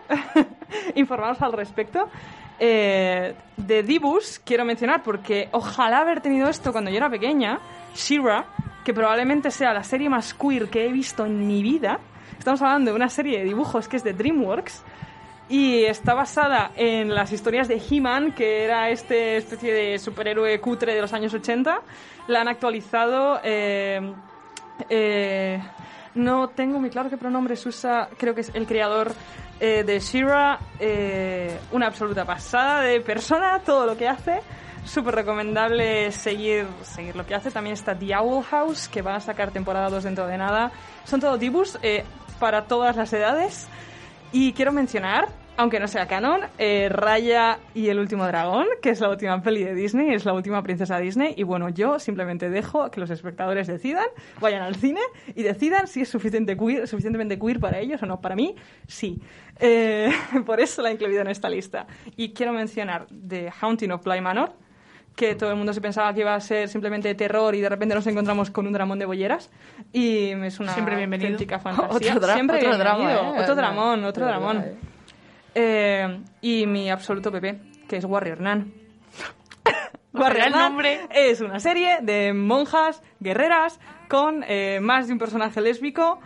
Informaros 0.95 1.41
al 1.41 1.51
respecto. 1.53 2.07
Eh, 2.59 3.33
de 3.57 3.83
Dibus 3.83 4.39
quiero 4.43 4.65
mencionar 4.65 5.03
porque 5.03 5.49
ojalá 5.51 5.99
haber 5.99 6.21
tenido 6.21 6.49
esto 6.49 6.71
cuando 6.71 6.91
yo 6.91 6.97
era 6.97 7.09
pequeña. 7.09 7.59
Shira, 7.95 8.45
que 8.83 8.93
probablemente 8.93 9.51
sea 9.51 9.73
la 9.73 9.83
serie 9.83 10.09
más 10.09 10.33
queer 10.33 10.69
que 10.69 10.85
he 10.85 10.91
visto 10.91 11.25
en 11.25 11.47
mi 11.47 11.61
vida. 11.61 11.99
Estamos 12.37 12.61
hablando 12.61 12.91
de 12.91 12.95
una 12.95 13.09
serie 13.09 13.39
de 13.39 13.45
dibujos 13.45 13.87
que 13.87 13.97
es 13.97 14.03
de 14.03 14.13
DreamWorks 14.13 14.81
y 15.49 15.83
está 15.83 16.13
basada 16.13 16.71
en 16.75 17.13
las 17.13 17.31
historias 17.31 17.67
de 17.67 17.81
He-Man, 17.89 18.33
que 18.33 18.63
era 18.63 18.89
este 18.89 19.37
especie 19.37 19.73
de 19.73 19.99
superhéroe 19.99 20.59
cutre 20.59 20.95
de 20.95 21.01
los 21.01 21.13
años 21.13 21.33
80. 21.33 21.81
La 22.27 22.41
han 22.41 22.47
actualizado. 22.47 23.39
eh, 23.43 24.01
eh, 24.89 25.61
no 26.15 26.49
tengo 26.49 26.79
muy 26.79 26.89
claro 26.89 27.09
qué 27.09 27.17
pronombres 27.17 27.65
usa, 27.65 28.09
creo 28.17 28.35
que 28.35 28.41
es 28.41 28.51
el 28.53 28.67
creador 28.67 29.13
eh, 29.59 29.83
de 29.83 29.99
Shira, 29.99 30.59
eh, 30.79 31.57
una 31.71 31.87
absoluta 31.87 32.25
pasada 32.25 32.81
de 32.81 33.01
persona, 33.01 33.59
todo 33.65 33.85
lo 33.85 33.97
que 33.97 34.07
hace. 34.07 34.41
Súper 34.85 35.15
recomendable 35.15 36.11
seguir, 36.11 36.67
seguir 36.83 37.15
lo 37.15 37.25
que 37.25 37.35
hace. 37.35 37.51
También 37.51 37.73
está 37.73 37.97
The 37.97 38.15
Owl 38.15 38.43
House, 38.43 38.87
que 38.89 39.01
van 39.01 39.15
a 39.15 39.19
sacar 39.21 39.51
temporada 39.51 39.89
2 39.89 40.03
dentro 40.03 40.27
de 40.27 40.37
nada. 40.37 40.71
Son 41.05 41.21
todo 41.21 41.37
dibus 41.37 41.79
eh, 41.81 42.03
para 42.39 42.65
todas 42.65 42.95
las 42.95 43.13
edades. 43.13 43.67
Y 44.31 44.51
quiero 44.53 44.71
mencionar, 44.71 45.29
aunque 45.57 45.79
no 45.79 45.87
sea 45.87 46.07
canon, 46.07 46.41
eh, 46.57 46.89
Raya 46.89 47.59
y 47.75 47.89
el 47.89 47.99
último 47.99 48.25
dragón, 48.25 48.65
que 48.81 48.89
es 48.89 48.99
la 48.99 49.09
última 49.09 49.41
peli 49.41 49.63
de 49.63 49.75
Disney, 49.75 50.13
es 50.13 50.25
la 50.25 50.33
última 50.33 50.63
princesa 50.63 50.97
Disney. 50.97 51.33
Y 51.37 51.43
bueno, 51.43 51.69
yo 51.69 51.99
simplemente 51.99 52.49
dejo 52.49 52.89
que 52.89 52.99
los 52.99 53.09
espectadores 53.09 53.67
decidan, 53.67 54.05
vayan 54.41 54.61
al 54.63 54.75
cine 54.75 55.01
y 55.35 55.43
decidan 55.43 55.87
si 55.87 56.01
es 56.01 56.09
suficiente 56.09 56.57
queer, 56.57 56.87
suficientemente 56.87 57.37
queer 57.37 57.59
para 57.59 57.79
ellos 57.79 58.01
o 58.01 58.05
no. 58.05 58.19
Para 58.19 58.35
mí, 58.35 58.55
sí. 58.87 59.21
Eh, 59.59 60.11
por 60.45 60.59
eso 60.59 60.81
la 60.81 60.89
he 60.89 60.93
incluido 60.93 61.21
en 61.21 61.27
esta 61.27 61.49
lista. 61.49 61.85
Y 62.17 62.33
quiero 62.33 62.51
mencionar 62.53 63.05
The 63.27 63.51
Haunting 63.61 63.91
of 63.91 64.03
Bly 64.03 64.21
Manor, 64.21 64.53
que 65.15 65.35
todo 65.35 65.51
el 65.51 65.55
mundo 65.57 65.71
se 65.73 65.81
pensaba 65.81 66.11
que 66.15 66.21
iba 66.21 66.33
a 66.33 66.39
ser 66.39 66.67
simplemente 66.67 67.13
terror 67.13 67.53
y 67.53 67.61
de 67.61 67.69
repente 67.69 67.93
nos 67.93 68.07
encontramos 68.07 68.49
con 68.49 68.65
un 68.65 68.73
dramón 68.73 68.97
de 68.97 69.05
bolleras 69.05 69.51
y 69.91 70.29
es 70.31 70.59
una 70.59 70.73
Siempre 70.73 70.95
bienvenido. 70.95 71.29
auténtica 71.29 71.59
fantasía. 71.59 72.15
Otro 72.15 72.27
dra- 72.27 72.33
Siempre 72.33 72.57
otro 72.57 72.77
drama, 72.79 72.97
bienvenido. 72.97 73.35
¿eh? 73.35 73.39
Otro 73.41 73.55
dramón, 73.55 74.03
otro 74.05 74.25
De 74.25 74.31
dramón. 74.31 74.65
¿Eh? 75.55 76.19
Y 76.41 76.65
mi 76.67 76.89
absoluto 76.89 77.31
bebé, 77.31 77.59
que 77.87 77.97
es 77.97 78.05
Warrior. 78.05 78.39
Ojalá 80.13 80.45
el 80.45 80.51
Nun 80.51 80.59
nombre. 80.61 81.01
es 81.11 81.41
una 81.41 81.59
serie 81.59 81.99
de 82.01 82.33
monjas 82.33 83.01
guerreras 83.19 83.79
con 84.07 84.43
eh, 84.47 84.79
más 84.81 85.07
de 85.07 85.13
un 85.13 85.19
personaje 85.19 85.61
lésbico. 85.61 86.19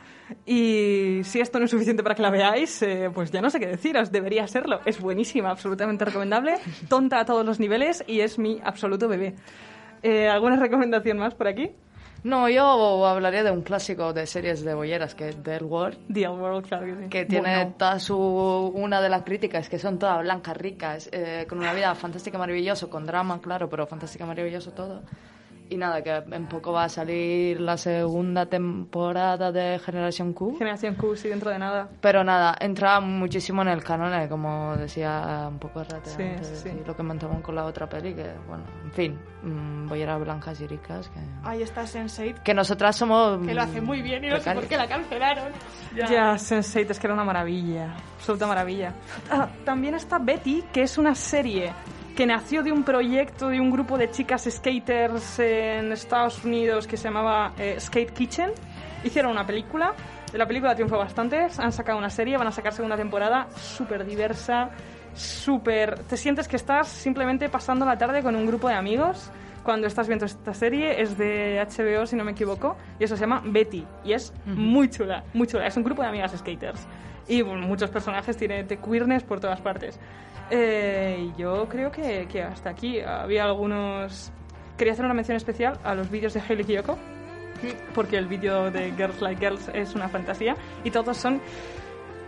Y 0.46 1.22
si 1.24 1.40
esto 1.40 1.58
no 1.58 1.66
es 1.66 1.72
suficiente 1.72 2.04
para 2.04 2.14
que 2.14 2.22
la 2.22 2.30
veáis, 2.30 2.82
eh, 2.82 3.10
pues 3.14 3.32
ya 3.32 3.42
no 3.42 3.50
sé 3.50 3.60
qué 3.62 3.68
deciros, 3.68 4.12
debería 4.12 4.46
serlo. 4.48 4.82
Es 4.86 5.00
buenísima, 5.00 5.50
absolutamente 5.50 6.04
recomendable, 6.04 6.56
tonta 6.90 7.22
a 7.22 7.26
todos 7.26 7.46
los 7.46 7.62
niveles 7.62 8.04
y 8.08 8.20
es 8.20 8.38
mi 8.38 8.60
absoluto 8.64 9.08
bebé. 9.08 9.36
Eh, 10.04 10.28
¿Alguna 10.28 10.58
recomendación 10.58 11.18
más 11.18 11.34
por 11.34 11.48
aquí? 11.48 11.72
No, 12.24 12.50
yo 12.50 13.06
hablaría 13.06 13.44
de 13.44 13.52
un 13.52 13.62
clásico 13.62 14.12
de 14.14 14.26
series 14.28 14.64
de 14.64 14.74
bolleras 14.74 15.16
que 15.16 15.30
es 15.30 15.44
The 15.44 15.64
World. 15.64 15.98
The 16.14 16.28
World, 16.30 16.68
claro 16.68 16.86
que 16.86 17.04
sí. 17.04 17.10
que 17.10 17.26
tiene 17.26 17.56
Bueno. 17.56 17.74
toda 17.78 18.00
su 18.00 18.18
una 18.18 19.02
de 19.02 19.10
las 19.10 19.24
críticas 19.24 19.70
que 19.70 19.80
son 19.80 20.00
todas 20.00 20.20
blancas 20.22 20.58
ricas 20.58 21.10
eh, 21.12 21.46
con 21.48 21.60
una 21.60 21.74
vida 21.74 21.94
fantástica 21.96 22.38
maravilloso 22.38 22.90
con 22.90 23.06
drama 23.06 23.40
claro 23.42 23.70
pero 23.70 23.86
fantástica 23.88 24.26
maravilloso 24.26 24.72
todo 24.72 25.02
y 25.70 25.78
nada 25.78 26.02
que 26.02 26.12
en 26.12 26.48
poco 26.48 26.72
va 26.72 26.86
a 26.86 26.90
salir 26.90 27.60
la 27.60 27.78
segunda 27.78 28.46
temporada 28.46 29.52
de 29.52 29.80
Generación 29.80 30.34
Q 30.34 30.58
Generación 30.58 30.96
Q, 30.96 31.16
sí, 31.16 31.30
dentro 31.30 31.52
de 31.52 31.60
nada. 31.60 31.90
pero 32.02 32.24
nada 32.24 32.56
entra 32.60 33.00
muchísimo 33.00 33.62
en 33.62 33.70
el 33.70 33.84
canon 33.84 34.14
eh, 34.14 34.28
como 34.30 34.76
decía 34.78 35.48
un 35.50 35.60
poco 35.60 35.84
Rate 35.84 36.10
Sí, 36.10 36.24
antes, 36.24 36.48
sí, 36.64 36.72
lo 36.86 36.96
que 36.96 37.04
montamos 37.04 37.42
con 37.42 37.56
la 37.56 37.66
otra 37.66 37.88
peli 37.88 38.14
que 38.14 38.30
bueno 38.48 38.64
en 38.84 38.92
fin 38.92 39.20
mm, 39.44 39.88
bolleras 39.88 40.20
blancas 40.20 40.60
y 40.62 40.68
ricas 40.68 41.10
que, 41.10 41.20
Ahí 41.44 41.62
está 41.62 41.84
Sense8, 41.84 42.44
que 42.44 42.54
nosotras 42.54 42.96
somos 42.96 43.46
que 43.46 43.54
lo 43.54 43.62
hace 43.62 43.82
muy 43.82 44.02
bien 44.02 44.24
y 44.24 44.30
no 44.30 44.40
sé 44.40 44.54
por 44.54 44.66
qué 44.66 44.78
la 44.78 44.88
cancelaron. 44.88 45.52
Ya, 45.96 46.34
Sense8 46.34 46.92
es 46.92 47.00
que 47.00 47.08
era 47.08 47.14
una 47.14 47.24
maravilla, 47.24 47.96
absoluta 48.18 48.48
maravilla. 48.48 48.94
Ah, 49.30 49.48
también 49.64 49.96
está 49.96 50.20
Betty, 50.20 50.64
que 50.74 50.82
es 50.82 50.98
una 50.98 51.16
serie 51.16 51.72
que 52.18 52.26
nació 52.26 52.64
de 52.64 52.72
un 52.72 52.84
proyecto 52.84 53.50
de 53.50 53.62
un 53.62 53.70
grupo 53.70 53.96
de 53.96 54.10
chicas 54.10 54.50
skaters 54.50 55.38
en 55.38 55.92
Estados 55.92 56.44
Unidos 56.44 56.88
que 56.88 56.98
se 56.98 57.04
llamaba 57.04 57.54
eh, 57.60 57.80
Skate 57.80 58.12
Kitchen. 58.12 58.50
Hicieron 59.04 59.34
una 59.34 59.46
película, 59.46 59.94
la 60.34 60.48
película 60.48 60.74
triunfó 60.74 60.98
bastante, 60.98 61.48
han 61.60 61.72
sacado 61.72 62.00
una 62.00 62.10
serie, 62.10 62.36
van 62.36 62.48
a 62.48 62.52
sacar 62.52 62.74
segunda 62.74 62.98
temporada, 62.98 63.48
súper 63.56 64.04
diversa, 64.04 64.72
súper... 65.14 66.00
Te 66.06 66.18
sientes 66.18 66.48
que 66.48 66.56
estás 66.56 66.88
simplemente 66.88 67.50
pasando 67.50 67.86
la 67.86 68.00
tarde 68.00 68.24
con 68.24 68.36
un 68.36 68.48
grupo 68.48 68.68
de 68.68 68.74
amigos 68.74 69.30
cuando 69.62 69.86
estás 69.86 70.08
viendo 70.08 70.26
esta 70.26 70.56
serie, 70.56 71.00
es 71.00 71.20
de 71.20 71.64
HBO 71.70 72.08
si 72.08 72.16
no 72.16 72.24
me 72.24 72.32
equivoco, 72.32 72.78
y 73.00 73.04
eso 73.04 73.16
se 73.16 73.22
llama 73.22 73.44
Betty, 73.46 73.86
y 74.04 74.14
es 74.14 74.34
muy 74.44 74.90
chula, 74.90 75.24
muy 75.36 75.46
chula, 75.46 75.68
es 75.68 75.78
un 75.78 75.84
grupo 75.84 76.02
de 76.02 76.08
amigas 76.08 76.34
skaters. 76.36 76.88
Y 77.28 77.42
bueno, 77.42 77.68
muchos 77.68 77.90
personajes, 77.90 78.38
tiene 78.38 78.64
de 78.64 78.78
queerness 78.78 79.24
por 79.24 79.40
todas 79.40 79.60
partes. 79.62 80.00
Eh, 80.50 81.32
yo 81.38 81.68
creo 81.68 81.92
que, 81.92 82.28
que 82.28 82.42
hasta 82.42 82.70
aquí 82.70 83.02
había 83.02 83.44
algunos... 83.44 84.32
Quería 84.78 84.94
hacer 84.94 85.06
una 85.06 85.14
mención 85.14 85.36
especial 85.36 85.80
a 85.84 85.96
los 85.96 86.10
vídeos 86.10 86.34
de 86.34 86.42
Hailey 86.42 86.66
Kiyoko, 86.66 86.98
porque 87.96 88.18
el 88.18 88.28
vídeo 88.28 88.70
de 88.70 88.92
Girls 88.92 89.22
Like 89.22 89.40
Girls 89.40 89.70
es 89.74 89.96
una 89.96 90.08
fantasía, 90.08 90.56
y 90.84 90.92
todos 90.92 91.18
son 91.18 91.42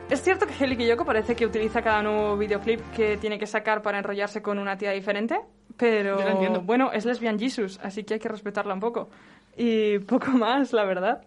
es 0.09 0.23
cierto 0.23 0.47
que 0.47 0.53
Hailey 0.59 0.75
Kiyoko 0.75 1.05
parece 1.05 1.35
que 1.35 1.45
utiliza 1.45 1.83
cada 1.83 2.01
nuevo 2.01 2.35
videoclip 2.35 2.81
que 2.95 3.17
tiene 3.17 3.37
que 3.37 3.45
sacar 3.45 3.83
para 3.83 3.99
enrollarse 3.99 4.41
con 4.41 4.57
una 4.57 4.75
tía 4.75 4.89
diferente, 4.89 5.39
pero 5.77 6.17
Yo 6.17 6.25
lo 6.25 6.31
entiendo. 6.31 6.61
bueno, 6.61 6.91
es 6.91 7.05
lesbian 7.05 7.37
Jesus, 7.37 7.79
así 7.83 8.03
que 8.03 8.15
hay 8.15 8.19
que 8.19 8.27
respetarla 8.27 8.73
un 8.73 8.79
poco. 8.79 9.09
Y 9.55 9.99
poco 9.99 10.31
más, 10.31 10.73
la 10.73 10.83
verdad. 10.83 11.21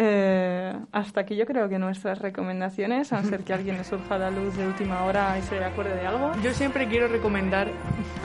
Eh, 0.00 0.72
hasta 0.92 1.22
aquí 1.22 1.34
yo 1.34 1.44
creo 1.44 1.68
que 1.68 1.76
nuestras 1.76 2.20
recomendaciones, 2.20 3.12
a 3.12 3.20
no 3.20 3.28
ser 3.28 3.40
que 3.40 3.52
alguien 3.52 3.78
le 3.78 3.82
surja 3.82 4.16
la 4.16 4.30
luz 4.30 4.56
de 4.56 4.64
última 4.64 5.02
hora 5.02 5.36
y 5.36 5.42
se 5.42 5.58
acuerde 5.64 5.96
de 5.96 6.06
algo. 6.06 6.30
Yo 6.40 6.54
siempre 6.54 6.86
quiero 6.86 7.08
recomendar, 7.08 7.66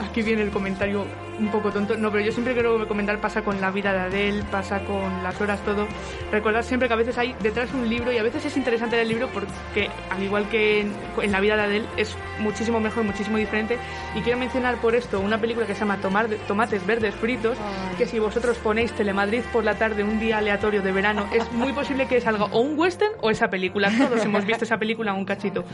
aquí 0.08 0.22
viene 0.22 0.42
el 0.42 0.50
comentario 0.50 1.04
un 1.40 1.48
poco 1.48 1.72
tonto, 1.72 1.96
no, 1.96 2.12
pero 2.12 2.24
yo 2.24 2.30
siempre 2.30 2.54
quiero 2.54 2.78
recomendar, 2.78 3.20
pasa 3.20 3.42
con 3.42 3.60
la 3.60 3.72
vida 3.72 3.92
de 3.92 3.98
Adele, 4.02 4.44
pasa 4.52 4.84
con 4.84 5.20
las 5.24 5.40
horas, 5.40 5.58
todo. 5.64 5.88
Recordar 6.30 6.62
siempre 6.62 6.86
que 6.86 6.94
a 6.94 6.96
veces 6.96 7.18
hay 7.18 7.34
detrás 7.42 7.74
un 7.74 7.88
libro 7.88 8.12
y 8.12 8.18
a 8.18 8.22
veces 8.22 8.44
es 8.44 8.56
interesante 8.56 9.00
el 9.02 9.08
libro 9.08 9.28
porque, 9.34 9.90
al 10.10 10.22
igual 10.22 10.48
que 10.48 10.82
en, 10.82 10.92
en 11.20 11.32
la 11.32 11.40
vida 11.40 11.56
de 11.56 11.62
Adele, 11.62 11.86
es 11.96 12.16
muchísimo 12.38 12.78
mejor, 12.78 13.02
muchísimo 13.02 13.36
diferente. 13.36 13.78
Y 14.14 14.20
quiero 14.20 14.38
mencionar 14.38 14.76
por 14.76 14.94
esto 14.94 15.18
una 15.18 15.38
película 15.38 15.66
que 15.66 15.74
se 15.74 15.80
llama 15.80 15.98
Tomar- 16.00 16.36
Tomates 16.46 16.86
Verdes 16.86 17.16
Fritos, 17.16 17.58
que 17.98 18.06
si 18.06 18.20
vosotros 18.20 18.56
ponéis 18.58 18.92
Telemadrid 18.92 19.42
por 19.52 19.64
la 19.64 19.74
tarde, 19.74 20.04
un 20.04 20.20
día 20.20 20.38
aleatorio 20.38 20.82
de 20.82 20.92
verano, 20.92 21.26
es 21.32 21.50
muy 21.50 21.63
posible 21.72 22.06
que 22.06 22.20
salga 22.20 22.44
o 22.46 22.60
un 22.60 22.78
western 22.78 23.12
o 23.20 23.30
esa 23.30 23.48
película. 23.48 23.90
Todos 23.96 24.24
hemos 24.24 24.44
visto 24.44 24.64
esa 24.64 24.78
película 24.78 25.12
un 25.12 25.24
cachito. 25.24 25.64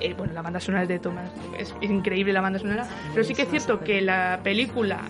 Eh, 0.00 0.14
bueno, 0.14 0.32
la 0.32 0.42
banda 0.42 0.60
sonora 0.60 0.82
es 0.82 0.88
de 0.88 0.98
Tomás, 0.98 1.30
es 1.58 1.74
increíble 1.80 2.32
la 2.32 2.40
banda 2.40 2.58
sonora, 2.58 2.86
pero 3.12 3.24
sí 3.24 3.34
que 3.34 3.42
es 3.42 3.50
cierto 3.50 3.80
que 3.80 4.00
la 4.00 4.40
película 4.42 5.00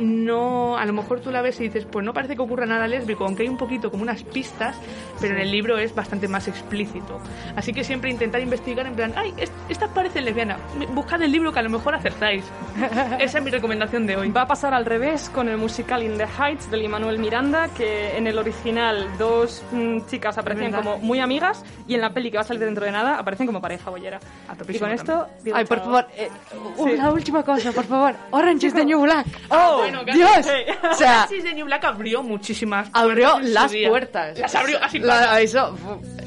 no, 0.00 0.76
a 0.76 0.84
lo 0.84 0.92
mejor 0.92 1.20
tú 1.20 1.30
la 1.30 1.42
ves 1.42 1.60
y 1.60 1.64
dices, 1.64 1.86
pues 1.90 2.04
no 2.04 2.12
parece 2.12 2.34
que 2.36 2.42
ocurra 2.42 2.66
nada 2.66 2.88
lésbico, 2.88 3.24
aunque 3.24 3.42
hay 3.42 3.48
un 3.48 3.56
poquito 3.56 3.90
como 3.90 4.02
unas 4.02 4.22
pistas, 4.22 4.76
pero 5.20 5.34
en 5.34 5.40
el 5.40 5.50
libro 5.50 5.78
es 5.78 5.94
bastante 5.94 6.26
más 6.28 6.48
explícito. 6.48 7.20
Así 7.56 7.72
que 7.72 7.84
siempre 7.84 8.10
intentar 8.10 8.40
investigar 8.40 8.86
en 8.86 8.94
plan, 8.94 9.12
ay, 9.16 9.34
est- 9.36 9.52
esta 9.68 9.88
parece 9.88 10.20
lesbiana, 10.20 10.56
buscad 10.94 11.22
el 11.22 11.30
libro 11.30 11.52
que 11.52 11.58
a 11.58 11.62
lo 11.62 11.70
mejor 11.70 11.94
acertáis. 11.94 12.44
Esa 13.20 13.38
es 13.38 13.44
mi 13.44 13.50
recomendación 13.50 14.06
de 14.06 14.16
hoy. 14.16 14.30
Va 14.30 14.42
a 14.42 14.46
pasar 14.46 14.74
al 14.74 14.84
revés 14.84 15.30
con 15.30 15.48
el 15.48 15.58
musical 15.58 16.02
In 16.02 16.16
the 16.16 16.26
Heights 16.26 16.70
de 16.70 16.76
Lin-Manuel 16.78 17.18
Miranda, 17.18 17.68
que 17.76 18.16
en 18.16 18.26
el 18.26 18.38
original 18.38 19.06
dos 19.18 19.62
mm, 19.72 20.06
chicas 20.08 20.36
verdad. 20.42 20.74
como 20.76 20.98
muy 20.98 21.20
amigas 21.20 21.64
y 21.86 21.94
en 21.94 22.00
la 22.00 22.10
peli 22.10 22.30
que 22.30 22.36
va 22.38 22.42
a 22.42 22.46
salir 22.46 22.64
dentro 22.64 22.84
de 22.84 22.92
nada 22.92 23.18
aparecen 23.18 23.46
como 23.46 23.60
pareja 23.60 23.90
bollera. 23.90 24.18
A 24.48 24.54
Y 24.70 24.78
con 24.78 24.90
esto... 24.90 25.26
digo 25.42 25.56
Ay, 25.56 25.64
por 25.64 25.80
favor, 25.80 26.06
eh, 26.16 26.30
una 26.78 27.10
última 27.10 27.42
cosa, 27.42 27.72
por 27.72 27.84
favor. 27.84 28.14
Orange 28.30 28.66
is 28.68 28.74
the 28.74 28.84
New 28.84 29.00
Black. 29.02 29.26
¡Oh! 29.50 29.82
Bueno, 29.98 30.12
Dios. 30.12 30.46
O 30.90 30.94
sea, 30.94 31.26
the 31.42 31.54
New 31.54 31.66
Black 31.66 31.84
abrió 31.84 32.22
muchísimas 32.22 32.88
abrió 32.92 33.38
las 33.40 33.72
puertas. 33.88 34.38
Las 34.38 34.54
abrió 34.54 34.82
así. 34.82 34.98
La- 34.98 35.40
eso, 35.40 35.76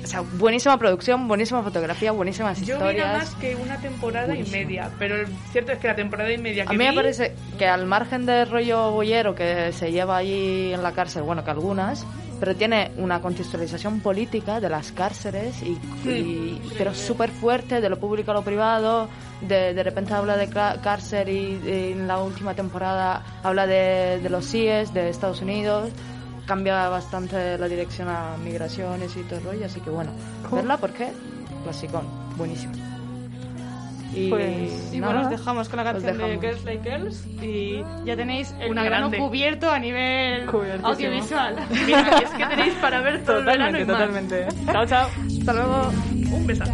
o 0.04 0.08
sea, 0.08 0.22
buenísima 0.22 0.78
producción, 0.78 1.28
buenísima 1.28 1.62
fotografía, 1.64 2.12
buenísimas 2.12 2.60
Yo 2.62 2.76
vi 2.76 2.80
nada 2.80 2.92
historias. 2.92 3.18
más 3.20 3.36
que 3.36 3.56
una 3.56 3.78
temporada 3.78 4.36
y 4.36 4.44
media, 4.50 4.90
pero 5.00 5.16
el 5.16 5.28
cierto 5.52 5.72
es 5.72 5.80
que 5.80 5.88
la 5.88 5.96
temporada 5.96 6.32
y 6.32 6.38
media 6.38 6.64
que 6.66 6.70
A 6.70 6.74
mí 6.74 6.78
me 6.78 6.90
vi- 6.92 6.96
parece 6.96 7.34
que 7.58 7.68
al 7.68 7.86
margen 7.86 8.26
del 8.26 8.50
rollo 8.50 8.92
boyero 8.92 9.34
que 9.36 9.72
se 9.72 9.92
lleva 9.92 10.18
allí 10.18 10.74
en 10.74 10.84
la 10.84 10.92
cárcel, 10.92 11.24
bueno, 11.24 11.44
que 11.44 11.52
algunas, 11.52 12.06
pero 12.44 12.58
tiene 12.58 12.92
una 12.98 13.22
contextualización 13.22 14.02
política 14.02 14.60
de 14.60 14.68
las 14.68 14.92
cárceles, 14.92 15.62
y, 15.64 15.80
y- 16.10 16.62
pero 16.78 16.94
súper 16.94 17.30
fuerte, 17.30 17.80
de 17.80 17.88
lo 17.88 17.98
público 17.98 18.32
a 18.32 18.34
lo 18.34 18.42
privado. 18.42 19.08
De, 19.40 19.74
de 19.74 19.82
repente 19.82 20.14
habla 20.14 20.36
de 20.36 20.50
cárcel 20.50 21.30
y, 21.30 21.62
y 21.66 21.92
en 21.94 22.06
la 22.06 22.22
última 22.22 22.54
temporada 22.54 23.24
habla 23.44 23.66
de, 23.66 24.20
de 24.22 24.30
los 24.30 24.46
CIES 24.46 24.94
de 24.94 25.08
Estados 25.10 25.42
Unidos. 25.42 25.88
Cambia 26.46 26.90
bastante 26.90 27.58
la 27.58 27.70
dirección 27.70 28.10
a 28.10 28.36
migraciones 28.44 29.16
y 29.16 29.22
todo 29.22 29.40
el 29.40 29.46
rollo, 29.46 29.66
así 29.66 29.80
que 29.80 29.90
bueno, 29.90 30.12
verla 30.52 30.76
porque 30.76 31.14
clasicón, 31.64 32.04
buenísimo. 32.38 32.74
Y, 34.16 34.30
Pues, 34.30 34.94
Y 34.94 35.00
bueno, 35.00 35.22
os 35.22 35.30
dejamos 35.30 35.70
con 35.70 35.78
la 35.78 35.84
canción 35.92 36.18
de. 36.18 36.40
Girls 36.40 36.64
Like 36.66 36.90
Girls 36.90 37.26
y 37.42 37.84
ya 38.06 38.16
tenéis 38.16 38.54
el 38.60 38.72
Una 38.72 38.84
verano 38.84 39.10
grande. 39.10 39.18
cubierto 39.28 39.70
a 39.72 39.80
nivel 39.80 40.48
audiovisual. 40.84 41.56
Mira, 41.86 42.20
es 42.24 42.30
que 42.30 42.46
tenéis 42.46 42.74
para 42.76 43.02
ver 43.02 43.24
todo 43.24 43.40
el 43.40 43.46
verano 43.46 43.80
y 43.80 43.86
Totalmente, 43.86 44.46
más. 44.46 44.54
totalmente. 44.56 44.72
Chao, 44.72 44.86
chao. 44.86 45.10
Hasta 45.40 45.54
luego. 45.54 45.92
Un 46.32 46.48
besazo. 46.48 46.74